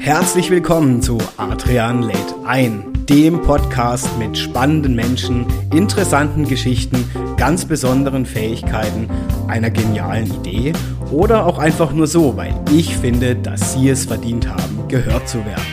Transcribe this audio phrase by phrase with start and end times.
[0.00, 8.24] Herzlich willkommen zu Adrian lädt ein, dem Podcast mit spannenden Menschen, interessanten Geschichten, ganz besonderen
[8.24, 9.08] Fähigkeiten,
[9.48, 10.72] einer genialen Idee
[11.10, 15.44] oder auch einfach nur so, weil ich finde, dass Sie es verdient haben, gehört zu
[15.44, 15.66] werden.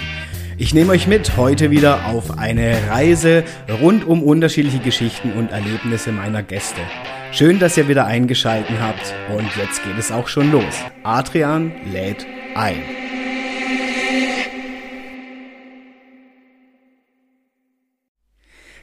[0.57, 3.43] Ich nehme euch mit heute wieder auf eine Reise
[3.81, 6.81] rund um unterschiedliche Geschichten und Erlebnisse meiner Gäste.
[7.31, 10.73] Schön, dass ihr wieder eingeschalten habt und jetzt geht es auch schon los.
[11.03, 13.04] Adrian lädt ein.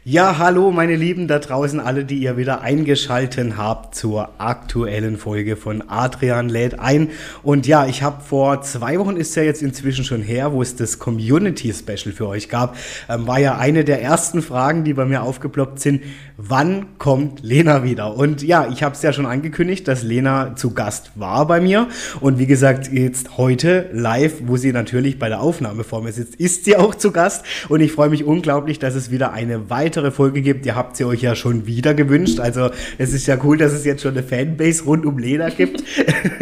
[0.05, 5.55] Ja, hallo meine Lieben da draußen, alle, die ihr wieder eingeschalten habt zur aktuellen Folge
[5.55, 7.11] von Adrian lädt ein.
[7.45, 10.75] Und ja, ich habe vor zwei Wochen, ist ja jetzt inzwischen schon her, wo es
[10.75, 12.77] das Community Special für euch gab,
[13.09, 16.03] ähm, war ja eine der ersten Fragen, die bei mir aufgeploppt sind,
[16.37, 18.16] wann kommt Lena wieder?
[18.16, 21.87] Und ja, ich habe es ja schon angekündigt, dass Lena zu Gast war bei mir.
[22.20, 26.34] Und wie gesagt, jetzt heute live, wo sie natürlich bei der Aufnahme vor mir sitzt,
[26.34, 27.44] ist sie auch zu Gast.
[27.69, 30.64] Und ich freue mich unglaublich, dass es wieder eine weitere weitere Folge gibt.
[30.64, 32.40] Ihr habt sie euch ja schon wieder gewünscht.
[32.40, 35.84] Also es ist ja cool, dass es jetzt schon eine Fanbase rund um Lena gibt.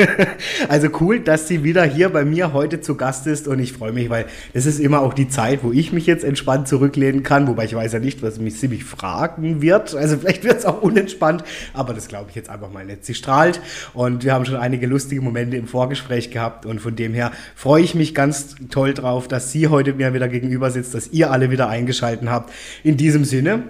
[0.69, 3.91] also cool, dass sie wieder hier bei mir heute zu Gast ist und ich freue
[3.91, 7.49] mich, weil es ist immer auch die Zeit, wo ich mich jetzt entspannt zurücklehnen kann,
[7.49, 9.97] wobei ich weiß ja nicht, was mich ziemlich fragen wird.
[9.97, 11.43] Also vielleicht wird es auch unentspannt,
[11.75, 13.05] aber das glaube ich jetzt einfach mal nicht.
[13.05, 13.61] Sie strahlt
[13.95, 17.83] und wir haben schon einige lustige Momente im Vorgespräch gehabt und von dem her freue
[17.83, 21.51] ich mich ganz toll drauf, dass sie heute mir wieder gegenüber sitzt, dass ihr alle
[21.51, 22.53] wieder eingeschalten habt.
[22.85, 23.63] In diesem Sinne Sinne,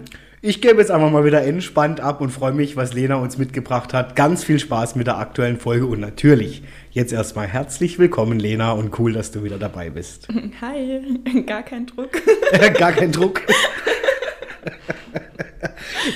[0.43, 3.95] ich gebe jetzt einfach mal wieder entspannt ab und freue mich, was Lena uns mitgebracht
[3.95, 4.17] hat.
[4.17, 8.99] Ganz viel Spaß mit der aktuellen Folge und natürlich jetzt erstmal herzlich willkommen, Lena, und
[8.99, 10.27] cool, dass du wieder dabei bist.
[10.61, 12.11] Hi, gar kein Druck.
[12.79, 13.43] gar kein Druck.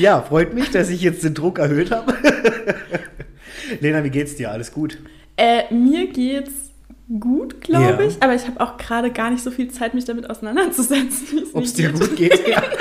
[0.00, 2.12] ja, freut mich, dass ich jetzt den Druck erhöht habe.
[3.78, 4.50] Lena, wie geht's dir?
[4.50, 4.98] Alles gut?
[5.36, 6.63] Äh, mir geht's
[7.08, 8.08] gut, glaube ja.
[8.08, 8.22] ich.
[8.22, 11.44] Aber ich habe auch gerade gar nicht so viel Zeit, mich damit auseinanderzusetzen.
[11.52, 12.62] Ob es dir gut geht, ja.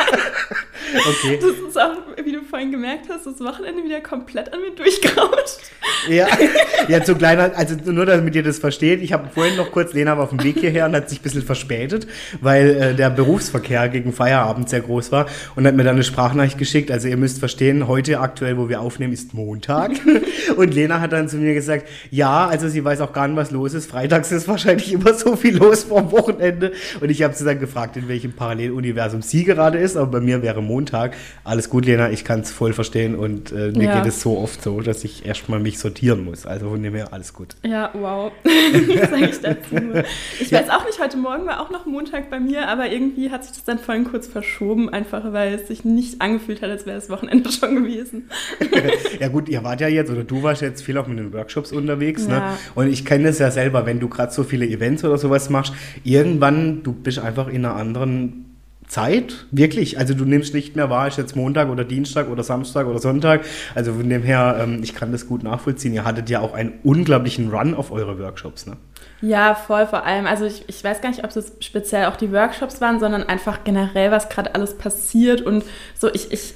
[1.08, 1.40] okay.
[1.42, 5.60] Das ist auch, wie du vorhin gemerkt hast, das Wochenende wieder komplett an mir durchgerauscht.
[6.10, 6.28] Ja,
[6.88, 10.18] ja, zu kleiner, also nur damit ihr das versteht, ich habe vorhin noch kurz, Lena
[10.18, 12.08] war auf dem Weg hierher und hat sich ein bisschen verspätet,
[12.42, 16.58] weil äh, der Berufsverkehr gegen Feierabend sehr groß war und hat mir dann eine Sprachnachricht
[16.58, 16.92] geschickt.
[16.92, 19.92] Also ihr müsst verstehen, heute aktuell, wo wir aufnehmen, ist Montag.
[20.58, 23.52] und Lena hat dann zu mir gesagt, ja, also sie weiß auch gar nicht, was
[23.52, 23.90] los ist.
[23.90, 26.74] Freitags ist wahrscheinlich immer so viel los vor Wochenende.
[27.00, 30.42] Und ich habe sie dann gefragt, in welchem Paralleluniversum sie gerade ist, aber bei mir
[30.42, 30.73] wäre Montag.
[31.44, 34.00] Alles gut, Lena, ich kann es voll verstehen und äh, mir ja.
[34.00, 36.46] geht es so oft so, dass ich erstmal mich so sortieren muss.
[36.46, 37.56] Also von dem her alles gut.
[37.64, 38.32] Ja, wow.
[38.44, 40.04] Sage ich dazu?
[40.40, 40.60] Ich ja.
[40.60, 43.54] weiß auch nicht, heute Morgen war auch noch Montag bei mir, aber irgendwie hat sich
[43.54, 47.10] das dann vorhin kurz verschoben, einfach weil es sich nicht angefühlt hat, als wäre das
[47.10, 48.30] Wochenende schon gewesen.
[49.20, 51.72] ja gut, ihr wart ja jetzt, oder du warst jetzt viel auch mit den Workshops
[51.72, 52.28] unterwegs.
[52.28, 52.36] Ne?
[52.36, 52.52] Ja.
[52.52, 52.58] Ne?
[52.76, 55.74] Und ich kenne das ja selber, wenn du gerade so viele Events oder sowas machst,
[56.04, 58.53] irgendwann, du bist einfach in einer anderen
[58.94, 59.98] Zeit, wirklich.
[59.98, 63.42] Also du nimmst nicht mehr wahr, ist jetzt Montag oder Dienstag oder Samstag oder Sonntag.
[63.74, 65.96] Also von dem her, ähm, ich kann das gut nachvollziehen.
[65.96, 68.78] Ihr hattet ja auch einen unglaublichen Run auf eure Workshops, ne?
[69.22, 70.28] Ja, voll vor allem.
[70.28, 73.64] Also ich, ich weiß gar nicht, ob es speziell auch die Workshops waren, sondern einfach
[73.64, 75.42] generell, was gerade alles passiert.
[75.42, 75.64] Und
[75.98, 76.54] so, ich, ich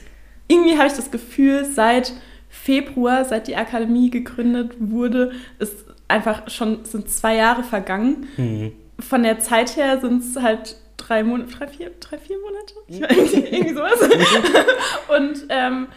[0.48, 2.14] irgendwie habe ich das Gefühl, seit
[2.50, 8.28] Februar, seit die Akademie gegründet wurde, ist einfach schon sind zwei Jahre vergangen.
[8.38, 8.74] Mhm.
[9.00, 10.76] Von der Zeit her sind es halt
[11.08, 12.74] drei Monate, drei, vier, drei, vier Monate?
[12.88, 14.00] Ich weiß nicht, irgendwie sowas.
[15.18, 15.88] und ähm,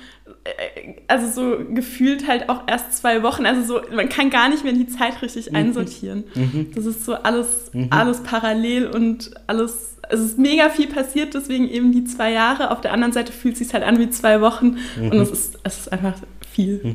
[0.44, 3.47] äh, also so gefühlt halt auch erst zwei Wochen.
[3.47, 5.56] Also so, man kann gar nicht mehr die Zeit richtig mhm.
[5.56, 6.25] einsortieren.
[6.34, 6.70] Mhm.
[6.75, 7.88] Das ist so alles, mhm.
[7.91, 12.70] alles parallel und alles, es ist mega viel passiert, deswegen eben die zwei Jahre.
[12.70, 15.59] Auf der anderen Seite fühlt es sich halt an wie zwei Wochen und es ist,
[15.62, 16.15] es ist einfach
[16.50, 16.94] viel.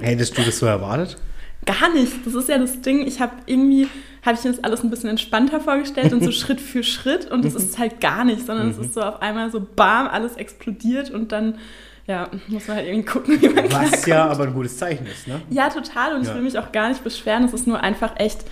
[0.00, 1.16] Hättest du das so erwartet?
[1.64, 2.12] Gar nicht.
[2.24, 3.06] Das ist ja das Ding.
[3.06, 3.88] Ich habe irgendwie,
[4.26, 7.30] habe ich mir das alles ein bisschen entspannter vorgestellt und so Schritt für Schritt.
[7.30, 10.36] Und das ist halt gar nicht, sondern es ist so auf einmal so bam, alles
[10.36, 11.58] explodiert und dann
[12.06, 14.06] ja, muss man halt irgendwie gucken, wie man Was klarkommt.
[14.06, 15.40] ja aber ein gutes Zeichen ist, ne?
[15.50, 16.14] Ja, total.
[16.14, 16.30] Und ja.
[16.30, 17.44] ich will mich auch gar nicht beschweren.
[17.44, 18.44] Es ist nur einfach echt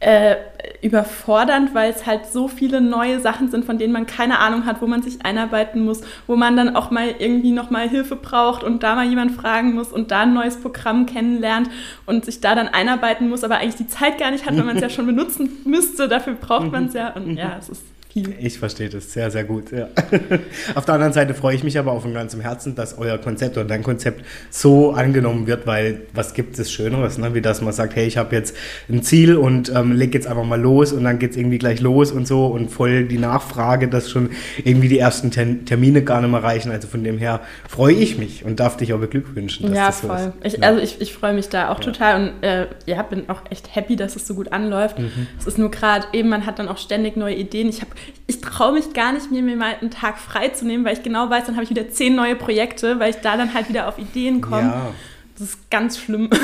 [0.00, 0.36] äh,
[0.80, 4.80] überfordernd, weil es halt so viele neue Sachen sind, von denen man keine Ahnung hat,
[4.80, 8.82] wo man sich einarbeiten muss, wo man dann auch mal irgendwie nochmal Hilfe braucht und
[8.82, 11.68] da mal jemand fragen muss und da ein neues Programm kennenlernt
[12.06, 14.76] und sich da dann einarbeiten muss, aber eigentlich die Zeit gar nicht hat, weil man
[14.76, 16.08] es ja schon benutzen müsste.
[16.08, 17.10] Dafür braucht man es ja.
[17.10, 17.84] Und ja, es ist.
[18.14, 19.70] Ich verstehe das sehr, sehr gut.
[19.70, 19.88] Ja.
[20.74, 23.56] auf der anderen Seite freue ich mich aber auch von ganzem Herzen, dass euer Konzept
[23.56, 27.34] oder dein Konzept so angenommen wird, weil was gibt es Schöneres, ne?
[27.34, 28.56] wie dass man sagt, hey, ich habe jetzt
[28.88, 31.80] ein Ziel und ähm, leg jetzt einfach mal los und dann geht es irgendwie gleich
[31.80, 34.30] los und so und voll die Nachfrage, dass schon
[34.64, 36.70] irgendwie die ersten Ter Termine gar nicht mehr reichen.
[36.70, 39.72] Also von dem her freue ich mich und darf dich auch beglückwünschen.
[39.72, 40.18] ja, voll.
[40.18, 40.62] So ich, ja.
[40.62, 41.84] Also ich, ich freue mich da auch ja.
[41.84, 44.98] total und äh, ja, bin auch echt happy, dass es so gut anläuft.
[44.98, 45.26] Mhm.
[45.38, 47.68] Es ist nur gerade eben, man hat dann auch ständig neue Ideen.
[47.68, 47.90] Ich habe
[48.26, 51.02] ich traue mich gar nicht, mir, mir mal einen Tag frei zu nehmen, weil ich
[51.02, 53.88] genau weiß, dann habe ich wieder zehn neue Projekte, weil ich da dann halt wieder
[53.88, 54.68] auf Ideen komme.
[54.68, 54.94] Ja.
[55.38, 56.28] Das ist ganz schlimm.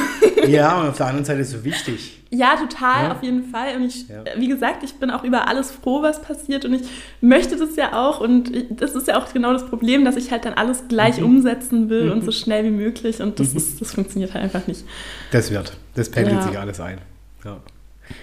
[0.47, 2.23] Ja, und auf der anderen Seite ist es so wichtig.
[2.31, 3.13] Ja, total, ja.
[3.13, 3.77] auf jeden Fall.
[3.77, 4.25] Und ich, ja.
[4.37, 6.65] wie gesagt, ich bin auch über alles froh, was passiert.
[6.65, 6.83] Und ich
[7.21, 8.21] möchte das ja auch.
[8.21, 11.27] Und das ist ja auch genau das Problem, dass ich halt dann alles gleich mhm.
[11.27, 12.13] umsetzen will mhm.
[12.13, 13.21] und so schnell wie möglich.
[13.21, 13.57] Und das, mhm.
[13.57, 14.85] ist, das funktioniert halt einfach nicht.
[15.31, 15.77] Das wird.
[15.95, 16.43] Das pendelt ja.
[16.43, 16.99] sich alles ein.
[17.45, 17.59] Ja.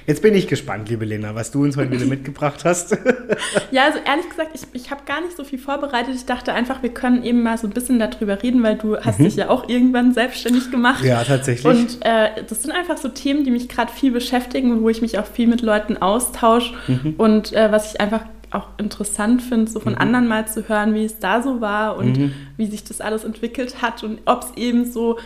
[0.05, 2.91] Jetzt bin ich gespannt, liebe Lena, was du uns heute wieder mitgebracht hast.
[3.71, 6.15] ja, also ehrlich gesagt, ich, ich habe gar nicht so viel vorbereitet.
[6.15, 9.19] Ich dachte einfach, wir können eben mal so ein bisschen darüber reden, weil du hast
[9.19, 9.25] mhm.
[9.25, 11.03] dich ja auch irgendwann selbstständig gemacht.
[11.03, 11.65] Ja, tatsächlich.
[11.65, 15.01] Und äh, das sind einfach so Themen, die mich gerade viel beschäftigen und wo ich
[15.01, 17.15] mich auch viel mit Leuten austausche mhm.
[17.17, 19.99] und äh, was ich einfach auch interessant finde, so von mhm.
[19.99, 22.33] anderen mal zu hören, wie es da so war und mhm.
[22.57, 25.17] wie sich das alles entwickelt hat und ob es eben so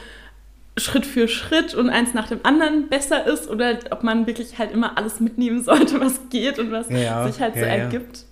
[0.78, 4.72] Schritt für Schritt und eins nach dem anderen besser ist oder ob man wirklich halt
[4.72, 8.26] immer alles mitnehmen sollte, was geht und was ja, sich halt ja, so ergibt.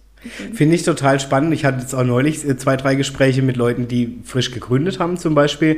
[0.54, 1.54] Finde ich total spannend.
[1.54, 5.18] Ich hatte jetzt auch neulich äh, zwei, drei Gespräche mit Leuten, die frisch gegründet haben
[5.18, 5.78] zum Beispiel,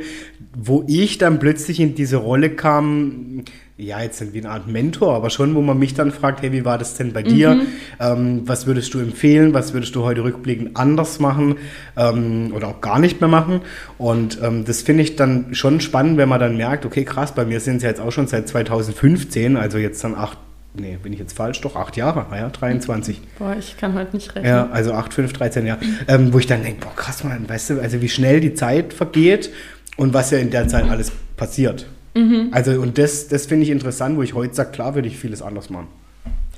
[0.56, 3.44] wo ich dann plötzlich in diese Rolle kam,
[3.80, 6.50] ja, jetzt sind wie eine Art Mentor, aber schon, wo man mich dann fragt, hey,
[6.50, 7.54] wie war das denn bei dir?
[7.54, 7.66] Mhm.
[8.00, 9.54] Ähm, was würdest du empfehlen?
[9.54, 11.58] Was würdest du heute rückblickend anders machen
[11.96, 13.60] ähm, oder auch gar nicht mehr machen?
[13.96, 17.44] Und ähm, das finde ich dann schon spannend, wenn man dann merkt, okay, krass, bei
[17.44, 20.38] mir sind es ja jetzt auch schon seit 2015, also jetzt dann acht,
[20.74, 23.20] nee, bin ich jetzt falsch, doch acht Jahre, ah ja, 23.
[23.38, 24.50] Boah, ich kann heute nicht rechnen.
[24.50, 27.70] Ja, also acht, fünf, 13 Jahre, ähm, wo ich dann denke, boah, krass, man, weißt
[27.70, 29.50] du, also wie schnell die Zeit vergeht
[29.96, 31.86] und was ja in der Zeit alles passiert.
[32.18, 32.48] Mhm.
[32.52, 35.42] Also, und das, das finde ich interessant, wo ich heute sage, klar würde ich vieles
[35.42, 35.88] anders machen.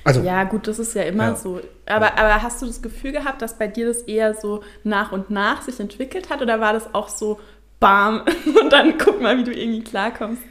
[0.04, 1.36] Also, ja, gut, das ist ja immer ja.
[1.36, 1.60] so.
[1.86, 2.16] Aber, ja.
[2.16, 5.62] aber hast du das Gefühl gehabt, dass bei dir das eher so nach und nach
[5.62, 7.38] sich entwickelt hat oder war das auch so
[7.80, 8.22] bam
[8.62, 10.42] und dann guck mal, wie du irgendwie klarkommst?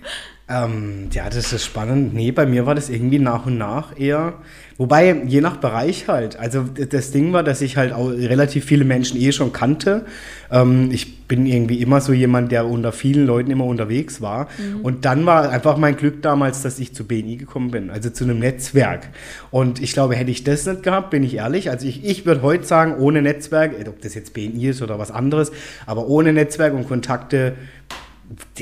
[0.48, 2.14] Ähm, ja, das ist spannend.
[2.14, 4.34] Nee, bei mir war das irgendwie nach und nach eher.
[4.80, 6.40] Wobei, je nach Bereich halt.
[6.40, 10.06] Also das Ding war, dass ich halt auch relativ viele Menschen eh schon kannte.
[10.50, 14.48] Ähm, ich bin irgendwie immer so jemand, der unter vielen Leuten immer unterwegs war.
[14.58, 14.80] Mhm.
[14.80, 18.24] Und dann war einfach mein Glück damals, dass ich zu BNI gekommen bin, also zu
[18.24, 19.10] einem Netzwerk.
[19.52, 21.70] Und ich glaube, hätte ich das nicht gehabt, bin ich ehrlich.
[21.70, 25.12] Also ich, ich würde heute sagen, ohne Netzwerk, ob das jetzt BNI ist oder was
[25.12, 25.52] anderes,
[25.88, 27.56] aber ohne Netzwerk und Kontakte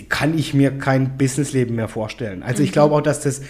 [0.10, 2.42] kann ich mir kein Businessleben mehr vorstellen.
[2.42, 2.74] Also ich mhm.
[2.74, 3.42] glaube auch, dass das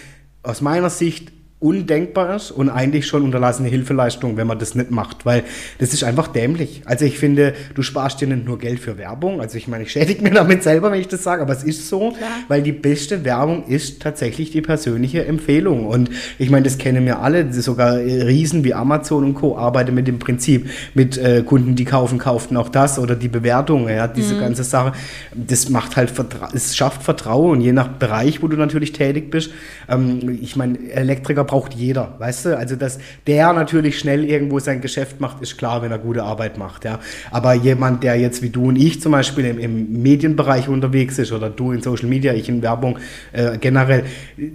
[0.43, 5.25] aus meiner Sicht undenkbar ist und eigentlich schon unterlassene Hilfeleistung, wenn man das nicht macht,
[5.25, 5.43] weil
[5.79, 6.83] das ist einfach dämlich.
[6.85, 9.91] Also ich finde, du sparst dir nicht nur Geld für Werbung, also ich meine, ich
[9.91, 12.29] schädige mir damit selber, wenn ich das sage, aber es ist so, Klar.
[12.47, 17.21] weil die beste Werbung ist tatsächlich die persönliche Empfehlung und ich meine, das kennen wir
[17.21, 19.57] alle, sogar Riesen wie Amazon und Co.
[19.57, 23.89] arbeiten mit dem Prinzip, mit äh, Kunden, die kaufen, kauften auch das oder die Bewertung,
[23.89, 24.41] ja, diese mhm.
[24.41, 24.91] ganze Sache,
[25.33, 29.31] das macht halt, Vertra es schafft Vertrauen und je nach Bereich, wo du natürlich tätig
[29.31, 29.49] bist,
[29.89, 32.57] ähm, ich meine, Elektriker braucht jeder, weißt du?
[32.57, 36.57] Also, dass der natürlich schnell irgendwo sein Geschäft macht, ist klar, wenn er gute Arbeit
[36.57, 36.99] macht, ja.
[37.31, 41.31] Aber jemand, der jetzt wie du und ich zum Beispiel im, im Medienbereich unterwegs ist
[41.31, 42.99] oder du in Social Media, ich in Werbung
[43.31, 44.03] äh, generell,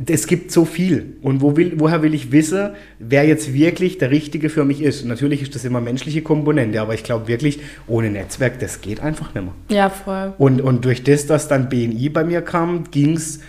[0.06, 1.16] es gibt so viel.
[1.22, 5.02] Und wo will, woher will ich wissen, wer jetzt wirklich der Richtige für mich ist?
[5.02, 9.00] Und natürlich ist das immer menschliche Komponente, aber ich glaube wirklich, ohne Netzwerk, das geht
[9.00, 9.54] einfach nicht mehr.
[9.76, 10.34] Ja, voll.
[10.38, 13.40] Und, und durch das, dass dann BNI bei mir kam, ging es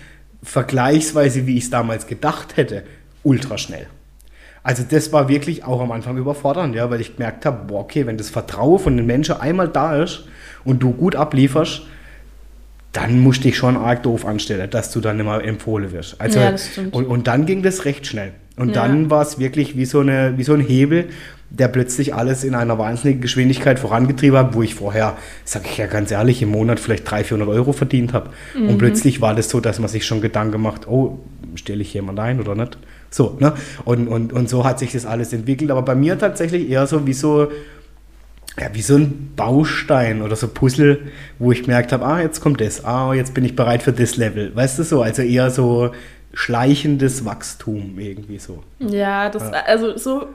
[0.44, 2.84] vergleichsweise, wie ich es damals gedacht hätte,
[3.24, 3.88] ultra schnell.
[4.64, 8.06] Also das war wirklich auch am Anfang überfordernd, ja, weil ich gemerkt habe, boah, okay,
[8.06, 10.26] wenn das Vertrauen von den Menschen einmal da ist
[10.64, 11.84] und du gut ablieferst,
[12.94, 16.22] dann musst du dich schon arg doof anstellen, dass du dann immer empfohlen wirst.
[16.22, 16.54] Also, ja.
[16.92, 18.34] Und, und dann ging das recht schnell.
[18.56, 18.84] Und ja.
[18.84, 21.10] dann war es wirklich wie so, eine, wie so ein Hebel,
[21.50, 25.88] der plötzlich alles in einer wahnsinnigen Geschwindigkeit vorangetrieben hat, wo ich vorher, sage ich ja
[25.88, 28.30] ganz ehrlich, im Monat vielleicht 300, 400 Euro verdient habe.
[28.58, 28.70] Mhm.
[28.70, 31.20] Und plötzlich war das so, dass man sich schon Gedanken macht, oh,
[31.56, 32.78] stelle ich jemand ein oder nicht?
[33.14, 33.54] So, ne?
[33.86, 35.70] Und, und, und so hat sich das alles entwickelt.
[35.70, 37.52] Aber bei mir tatsächlich eher so wie so,
[38.60, 42.60] ja, wie so ein Baustein oder so Puzzle, wo ich gemerkt habe, ah, jetzt kommt
[42.60, 44.56] das, ah, jetzt bin ich bereit für das Level.
[44.56, 45.04] Weißt du so?
[45.04, 45.92] Also eher so
[46.34, 48.64] schleichendes Wachstum irgendwie so.
[48.80, 49.64] Ja, das, ja.
[49.68, 50.28] also so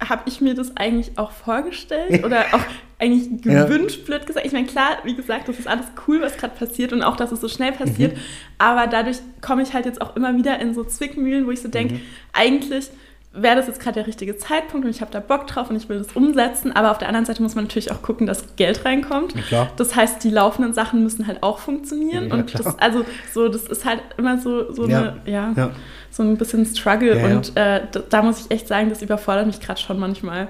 [0.00, 2.64] habe ich mir das eigentlich auch vorgestellt oder auch
[2.98, 4.04] eigentlich gewünscht, ja.
[4.06, 4.46] blöd gesagt.
[4.46, 7.32] Ich meine, klar, wie gesagt, das ist alles cool, was gerade passiert und auch, dass
[7.32, 8.14] es so schnell passiert.
[8.14, 8.20] Mhm.
[8.58, 11.68] Aber dadurch komme ich halt jetzt auch immer wieder in so Zwickmühlen, wo ich so
[11.68, 12.00] denke, mhm.
[12.32, 12.90] eigentlich
[13.36, 15.88] wäre das jetzt gerade der richtige Zeitpunkt und ich habe da Bock drauf und ich
[15.88, 16.72] will das umsetzen.
[16.72, 19.34] Aber auf der anderen Seite muss man natürlich auch gucken, dass Geld reinkommt.
[19.48, 19.70] klar.
[19.76, 22.28] Das heißt, die laufenden Sachen müssen halt auch funktionieren.
[22.28, 22.62] Ja, und klar.
[22.62, 24.98] das, also so, das ist halt immer so, so Ja.
[24.98, 25.70] eine, ja, Ja.
[26.14, 27.18] So ein bisschen Struggle.
[27.18, 30.48] Ja, und äh, da, da muss ich echt sagen, das überfordert mich gerade schon manchmal.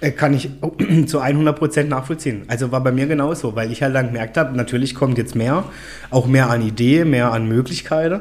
[0.00, 0.50] Äh, Kann ich
[1.06, 2.44] zu 100% nachvollziehen.
[2.48, 5.64] Also war bei mir genauso, weil ich halt dann gemerkt habe, natürlich kommt jetzt mehr,
[6.10, 8.20] auch mehr an Ideen, mehr an Möglichkeiten.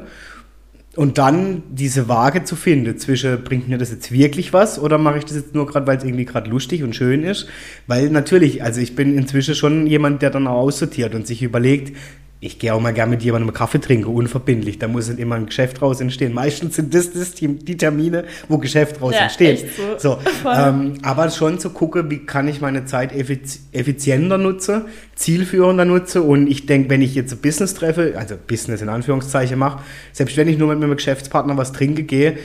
[0.96, 5.18] Und dann diese Waage zu finden zwischen, bringt mir das jetzt wirklich was oder mache
[5.18, 7.48] ich das jetzt nur gerade, weil es irgendwie gerade lustig und schön ist?
[7.88, 11.98] Weil natürlich, also ich bin inzwischen schon jemand, der dann auch aussortiert und sich überlegt,
[12.46, 14.78] ich gehe auch mal gerne mit jemandem Kaffee trinken, unverbindlich.
[14.78, 16.34] Da muss nicht immer ein Geschäft draus entstehen.
[16.34, 19.66] Meistens sind das, das die, die Termine, wo Geschäft draus Ja, entsteht.
[19.76, 19.98] so.
[19.98, 24.84] so ähm, aber schon zu gucken, wie kann ich meine Zeit effiz effizienter nutzen,
[25.16, 26.22] zielführender nutzen.
[26.22, 29.82] Und ich denke, wenn ich jetzt ein Business treffe, also Business in Anführungszeichen mache,
[30.14, 32.38] selbst wenn ich nur mit meinem Geschäftspartner was trinken gehe,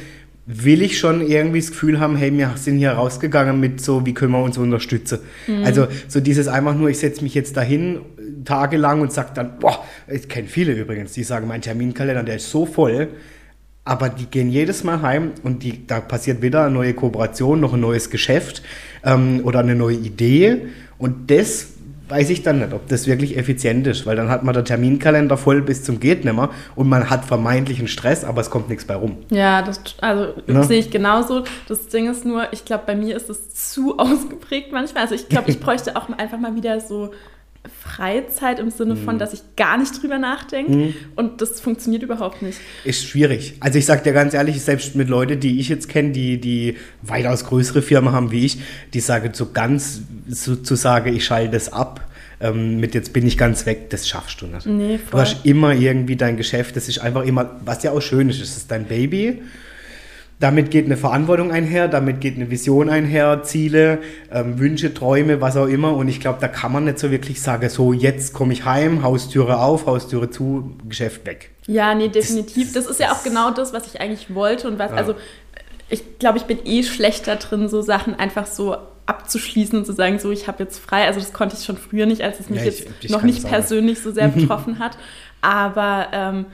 [0.46, 4.14] will ich schon irgendwie das Gefühl haben, hey, wir sind hier rausgegangen mit so, wie
[4.14, 5.20] können wir uns unterstützen.
[5.64, 8.00] Also so dieses einfach nur, ich setze mich jetzt dahin
[8.44, 12.50] tagelang und sage dann, boah, ich kenne viele übrigens, die sagen, mein Terminkalender, der ist
[12.50, 13.08] so voll,
[13.84, 17.74] aber die gehen jedes Mal heim und die, da passiert wieder eine neue Kooperation, noch
[17.74, 18.62] ein neues Geschäft
[19.04, 20.66] ähm, oder eine neue Idee.
[20.98, 21.68] Und das
[22.10, 25.36] weiß ich dann nicht, ob das wirklich effizient ist, weil dann hat man den Terminkalender
[25.36, 28.96] voll bis zum geht nimmer und man hat vermeintlichen Stress, aber es kommt nichts bei
[28.96, 29.18] rum.
[29.30, 30.62] Ja, das also Ja.
[30.64, 31.44] sehe ich genauso.
[31.68, 35.04] Das Ding ist nur, ich glaube, bei mir ist es zu ausgeprägt manchmal.
[35.04, 37.12] Also ich glaube, ich bräuchte auch einfach mal wieder so
[37.82, 39.04] Freizeit im Sinne Mhm.
[39.04, 40.94] von, dass ich gar nicht drüber nachdenke.
[41.16, 42.58] Und das funktioniert überhaupt nicht.
[42.84, 43.54] Ist schwierig.
[43.60, 46.76] Also ich sage dir ganz ehrlich, selbst mit Leuten, die ich jetzt kenne, die, die
[47.02, 48.58] weitaus größere Firmen haben wie ich,
[48.94, 52.06] die sagen so ganz, so zu sagen, ich schalte das ab,
[52.40, 54.64] ähm, mit jetzt bin ich ganz weg, das schaffst du nicht.
[54.66, 58.30] Nee, Du hast immer irgendwie dein Geschäft, das ist einfach immer, was ja auch schön
[58.30, 59.42] ist, es ist dein Baby.
[60.40, 63.98] Damit geht eine Verantwortung einher, damit geht eine Vision einher, Ziele,
[64.32, 65.94] ähm, Wünsche, Träume, was auch immer.
[65.94, 69.02] Und ich glaube, da kann man nicht so wirklich sagen, so jetzt komme ich heim,
[69.02, 71.50] Haustüre auf, Haustüre zu, Geschäft weg.
[71.66, 72.72] Ja, nee, definitiv.
[72.72, 74.96] Das ist ja auch genau das, was ich eigentlich wollte und was, Ja.
[74.96, 75.14] also
[75.90, 80.18] ich glaube, ich bin eh schlechter drin, so Sachen einfach so abzuschließen und zu sagen,
[80.20, 81.04] so, ich habe jetzt frei.
[81.06, 83.22] Also das konnte ich schon früher nicht, als es mich Ja, ich- jetzt ich noch
[83.22, 84.96] nicht persönlich so sehr betroffen hat.
[85.42, 86.46] Aber ähm,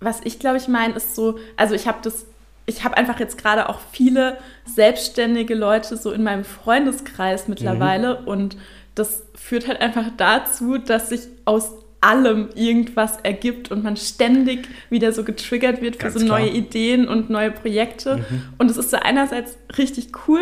[0.00, 2.24] was ich glaube ich meine, ist so, also ich habe das,
[2.70, 8.56] ich habe einfach jetzt gerade auch viele selbstständige Leute so in meinem Freundeskreis mittlerweile und
[8.94, 15.12] das führt halt einfach dazu, dass sich aus allem irgendwas ergibt und man ständig wieder
[15.12, 16.56] so getriggert wird für Ganz so neue klar.
[16.56, 18.24] Ideen und neue Projekte.
[18.56, 20.40] Und es ist so einerseits richtig cool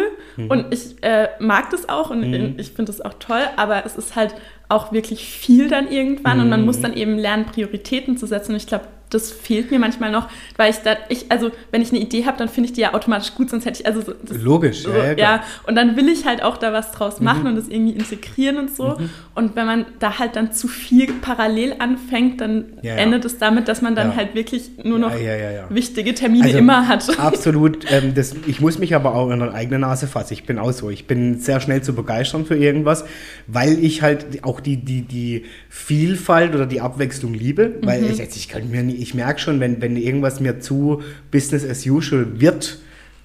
[0.49, 2.23] und ich äh, mag das auch und
[2.59, 4.35] ich finde das auch toll, aber es ist halt
[4.69, 8.53] auch wirklich viel dann irgendwann und man muss dann eben lernen, Prioritäten zu setzen.
[8.53, 11.91] Und ich glaube, das fehlt mir manchmal noch, weil ich da, ich, also wenn ich
[11.91, 14.13] eine Idee habe, dann finde ich die ja automatisch gut, sonst hätte ich, also so,
[14.23, 17.47] das, Logisch, so, ja, ja, und dann will ich halt auch da was draus machen
[17.47, 18.99] und das irgendwie integrieren und so.
[19.35, 23.69] Und wenn man da halt dann zu viel parallel anfängt, dann Ja, endet es damit,
[23.69, 25.13] dass man dann halt wirklich nur noch
[25.71, 27.19] wichtige Termine Also, immer hat.
[27.19, 27.87] Absolut.
[27.91, 30.33] Ähm, das, ich muss mich aber auch in der eigenen Nase fassen.
[30.35, 30.91] Ich bin auch so.
[30.91, 33.05] Ich bin sehr schnell zu begeistern für irgendwas,
[33.47, 37.75] weil ich halt auch die, die, die Vielfalt oder die Abwechslung liebe.
[37.83, 38.11] Weil Mhm.
[38.11, 41.87] ich, ich, kann mir nie, ich merke schon, wenn, wenn irgendwas mir zu Business as
[41.87, 42.79] usual wird,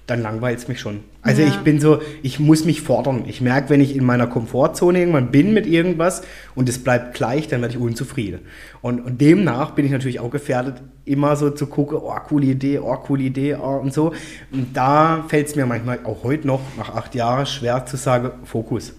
[0.06, 1.00] dann langweilt es mich schon.
[1.22, 1.48] Also Ja.
[1.48, 3.24] ich bin so, ich muss mich fordern.
[3.26, 6.22] Ich merke, wenn ich in meiner Komfortzone irgendwann bin mit irgendwas
[6.54, 8.40] und es bleibt gleich, dann werde ich unzufrieden.
[8.82, 12.80] Und, und demnach bin ich natürlich auch gefährdet, immer so zu gucken, oh, coole Idee,
[12.80, 14.12] oh, coole Idee, oh, und so.
[14.52, 18.30] Und da fällt es mir manchmal auch heute noch, nach acht Jahren, schwer zu sagen,
[18.44, 18.92] Fokus.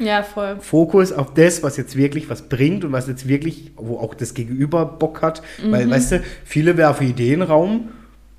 [0.00, 0.56] Ja, voll.
[0.60, 4.34] Fokus auf das, was jetzt wirklich was bringt und was jetzt wirklich, wo auch das
[4.34, 5.42] Gegenüber Bock hat.
[5.64, 7.90] Weil, weißt du, viele werfen Ideen Raum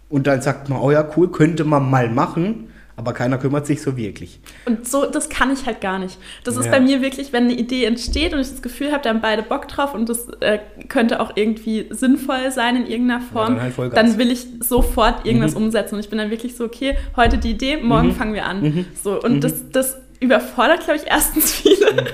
[0.10, 3.82] und dann sagt man, oh ja, cool, könnte man mal machen, aber keiner kümmert sich
[3.82, 4.40] so wirklich.
[4.66, 6.18] Und so, das kann ich halt gar nicht.
[6.44, 6.72] Das ist Ja.
[6.72, 9.42] bei mir wirklich, wenn eine Idee entsteht und ich das Gefühl habe, da haben beide
[9.44, 13.96] Bock drauf und das äh, könnte auch irgendwie sinnvoll sein in irgendeiner Form, dann halt
[13.98, 15.96] dann will ich sofort irgendwas umsetzen.
[15.96, 18.86] Und ich bin dann wirklich so, okay, heute die Idee, morgen fangen wir an.
[19.02, 22.06] So, und das, das überfordert, glaube ich, erstens viele.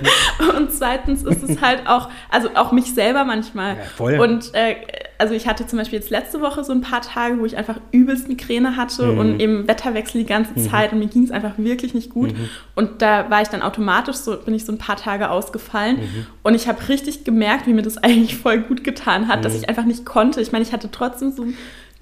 [0.57, 3.75] Und zweitens ist es halt auch, also auch mich selber manchmal.
[3.77, 4.17] Ja, voll.
[4.19, 4.75] Und äh,
[5.19, 7.79] also ich hatte zum Beispiel jetzt letzte Woche so ein paar Tage, wo ich einfach
[7.91, 9.17] übelst Migräne hatte Mhm.
[9.19, 12.31] und eben Wetterwechsel die ganze Zeit und mir ging es einfach wirklich nicht gut.
[12.31, 12.49] Mhm.
[12.75, 15.97] Und da war ich dann automatisch so, bin ich so ein paar Tage ausgefallen.
[15.97, 16.25] Mhm.
[16.43, 19.59] Und ich habe richtig gemerkt, wie mir das eigentlich voll gut getan hat, dass Mhm.
[19.63, 20.39] ich einfach nicht konnte.
[20.39, 21.45] Ich meine, ich hatte trotzdem so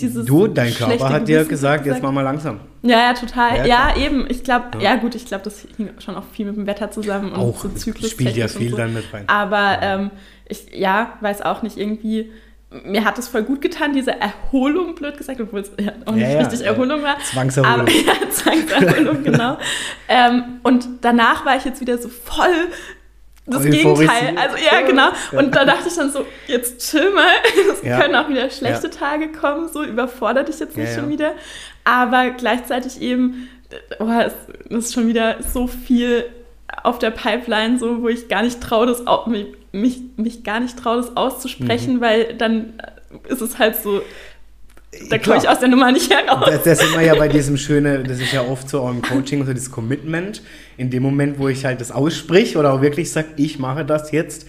[0.02, 0.26] dieses.
[0.26, 2.04] Du, dein Körper hat dir Gewissen gesagt, jetzt gesagt.
[2.04, 2.60] mach mal langsam.
[2.82, 3.58] Ja, ja, total.
[3.58, 3.98] Ja, Ja, klar.
[3.98, 4.26] eben.
[4.30, 4.82] Ich glaube, Ja.
[4.82, 4.96] ja.
[4.96, 7.70] gut, ich glaube, das hing schon auch viel mit dem Wetter zusammen und Auch, so
[7.70, 8.12] Zyklus.
[8.12, 9.24] spielt ja viel dann mit rein.
[9.28, 10.12] Aber ähm,
[10.48, 12.32] ich, ja, weiß auch nicht, irgendwie
[12.84, 16.24] mir hat es voll gut getan, diese Erholung, blöd gesagt, obwohl es ja auch nicht
[16.24, 16.66] Ja, ja, richtig ja.
[16.68, 17.18] Erholung war.
[17.20, 17.82] Zwangserholung.
[17.82, 19.58] Aber, ja, Zwangserholung, genau.
[20.10, 22.68] Ähm, und danach war ich jetzt wieder so voll
[23.46, 23.64] das.
[23.64, 24.36] Gegenteil.
[24.38, 25.10] Also ja, genau.
[25.34, 27.28] Und da dachte ich dann so, jetzt chill mal.
[27.74, 28.00] Es Ja.
[28.02, 28.94] können auch wieder schlechte Ja.
[28.94, 31.34] Tage kommen, so überfordert dich jetzt nicht Ja, schon wieder.
[31.84, 33.50] Aber gleichzeitig eben,
[34.00, 34.34] oh, es
[34.70, 36.26] ist schon wieder so viel
[36.84, 40.78] auf der Pipeline, so wo ich gar nicht traue, das mich, mich, mich gar nicht
[40.78, 41.18] traue, das Mhm.
[41.18, 42.74] auszusprechen, weil dann
[43.30, 44.02] ist es halt so,
[45.10, 46.46] da komme ich aus der Nummer nicht heraus.
[46.48, 49.46] Das, das sind wir ja bei diesem schönen, das ist ja oft so im Coaching,
[49.46, 50.42] so das Commitment.
[50.78, 54.12] In dem Moment, wo ich halt das aussprich oder auch wirklich sage, ich mache das
[54.12, 54.48] jetzt,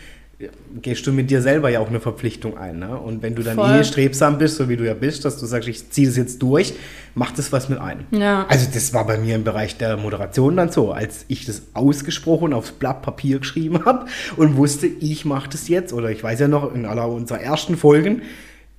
[0.82, 2.78] gehst du mit dir selber ja auch eine Verpflichtung ein.
[2.78, 2.98] Ne?
[2.98, 3.80] Und wenn du dann Voll.
[3.80, 6.42] eh strebsam bist, so wie du ja bist, dass du sagst, ich ziehe das jetzt
[6.42, 6.74] durch,
[7.14, 8.06] macht das was mit ein.
[8.10, 8.44] Ja.
[8.48, 12.52] Also das war bei mir im Bereich der Moderation dann so, als ich das ausgesprochen
[12.52, 16.48] aufs Blatt Papier geschrieben habe und wusste, ich mache das jetzt, oder ich weiß ja
[16.48, 18.20] noch in aller unserer ersten Folgen,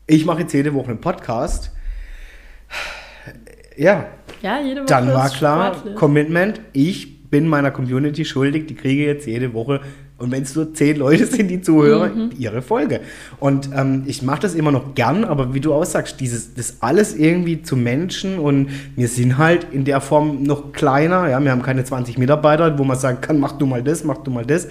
[0.07, 1.71] ich mache jetzt jede Woche einen Podcast.
[3.75, 4.07] Ja,
[4.41, 5.95] Ja, jede Woche dann war klar, sportlich.
[5.95, 9.81] Commitment, ich bin meiner Community schuldig, die kriege jetzt jede Woche,
[10.17, 13.01] und wenn es nur zehn Leute sind, die zuhören, ihre Folge.
[13.39, 16.77] Und ähm, ich mache das immer noch gern, aber wie du auch sagst, dieses, das
[16.81, 21.51] alles irgendwie zu Menschen und wir sind halt in der Form noch kleiner, ja, wir
[21.51, 24.45] haben keine 20 Mitarbeiter, wo man sagen kann, mach du mal das, mach du mal
[24.45, 24.67] das.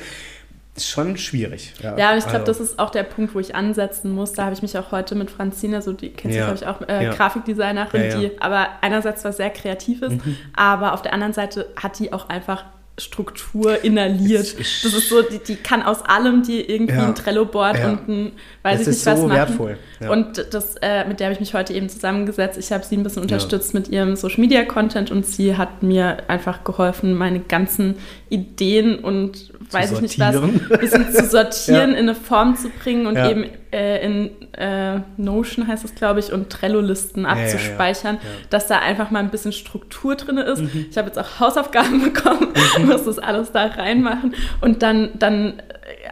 [0.77, 1.73] Ist schon schwierig.
[1.83, 4.33] Ja, und ich glaube, Also, das ist auch der Punkt, wo ich ansetzen muss.
[4.33, 6.51] Da habe ich mich auch heute mit Franzina, so die kennst Ja.
[6.51, 7.15] du, glaube ich, auch, äh, Ja.
[7.15, 8.19] Grafikdesignerin, Ja, ja.
[8.19, 10.17] die aber einerseits zwar sehr kreativ ist,
[10.55, 12.65] aber auf der anderen Seite hat die auch einfach
[12.99, 14.55] Struktur inhaliert.
[14.55, 17.05] Ist- das ist so, die, die kann aus allem die irgendwie Ja.
[17.07, 17.91] ein Trello-Board Ja.
[17.91, 19.37] und ein, weiß Das ich nicht was so machen.
[19.37, 20.11] wertvoll, ja.
[20.11, 22.59] Und das, äh, mit der habe ich mich heute eben zusammengesetzt.
[22.59, 27.13] Ich habe sie ein bisschen unterstützt mit ihrem Social-Media-Content und sie hat mir einfach geholfen,
[27.13, 27.97] meine ganzen
[28.31, 31.97] Ideen und weiß ich nicht was, ein bisschen zu sortieren, Ja.
[31.99, 33.31] in eine Form zu bringen und Ja.
[33.31, 38.21] eben äh, in äh, Notion heißt es, glaube ich, und Trello-Listen abzuspeichern, Ja.
[38.21, 38.47] Mhm.
[38.51, 40.63] dass da einfach mal ein bisschen Struktur drin ist.
[40.91, 42.49] Ich habe jetzt auch Hausaufgaben bekommen,
[42.87, 45.63] muss das alles da reinmachen und dann, dann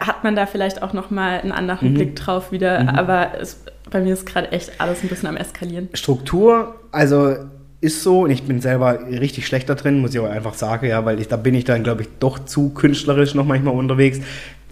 [0.00, 1.94] hat man da vielleicht auch noch mal einen anderen Mhm.
[1.94, 5.88] Blick drauf wieder, aber es, bei mir ist gerade echt alles ein bisschen am Eskalieren.
[5.94, 7.36] Struktur, also
[7.84, 10.86] ist so, und ich bin selber richtig schlecht da drin, muss ich auch einfach sagen,
[10.86, 14.18] ja, weil ich, da bin ich dann, glaube ich, doch zu künstlerisch noch manchmal unterwegs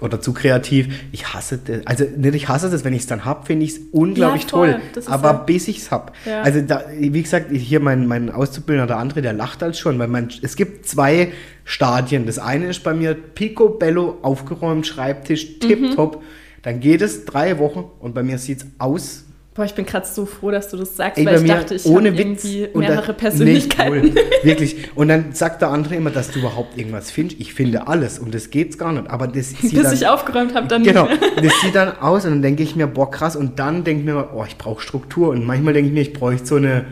[0.01, 0.89] oder zu kreativ.
[1.13, 3.73] Ich hasse das, also nicht ich hasse das, wenn ich es dann hab, finde ich
[3.73, 6.13] es unglaublich Ja, toll, aber ja- bis ich es hab.
[6.27, 6.43] Ja.
[6.43, 10.09] Also da, wie gesagt, hier mein, mein Auszubildender, der andere, der lacht halt schon, weil
[10.09, 11.29] man, es gibt zwei
[11.65, 12.27] Stadien.
[12.27, 16.17] Das eine ist bei mir picobello aufgeräumt, Schreibtisch, tipptopp.
[16.17, 16.25] Mhm.
[16.63, 20.07] Dann geht es drei Wochen und bei mir sieht es aus Boah, ich bin gerade
[20.07, 22.71] so froh, dass du das sagst, Ey, weil ich mir dachte, ich ohne habe irgendwie
[22.75, 24.15] mehrere Persönlichkeiten.
[24.15, 24.77] Nee, wirklich.
[24.95, 27.39] Und dann sagt der andere immer, dass du überhaupt irgendwas findest.
[27.39, 29.11] Ich finde alles und das geht's gar nicht.
[29.11, 32.31] Aber das sieht Bis dann, ich aufgeräumt habe, dann Genau, das sieht dann aus und
[32.31, 33.37] dann denke ich mir, boah, krass.
[33.37, 35.29] Und dann denke ich mir, oh, ich brauche Struktur.
[35.29, 36.87] Und manchmal denke ich mir, ich bräuchte so eine,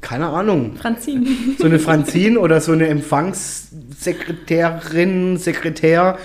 [0.00, 1.26] keine Ahnung, Franzin.
[1.58, 6.16] so eine Franzin oder so eine Empfangssekretärin, Sekretär,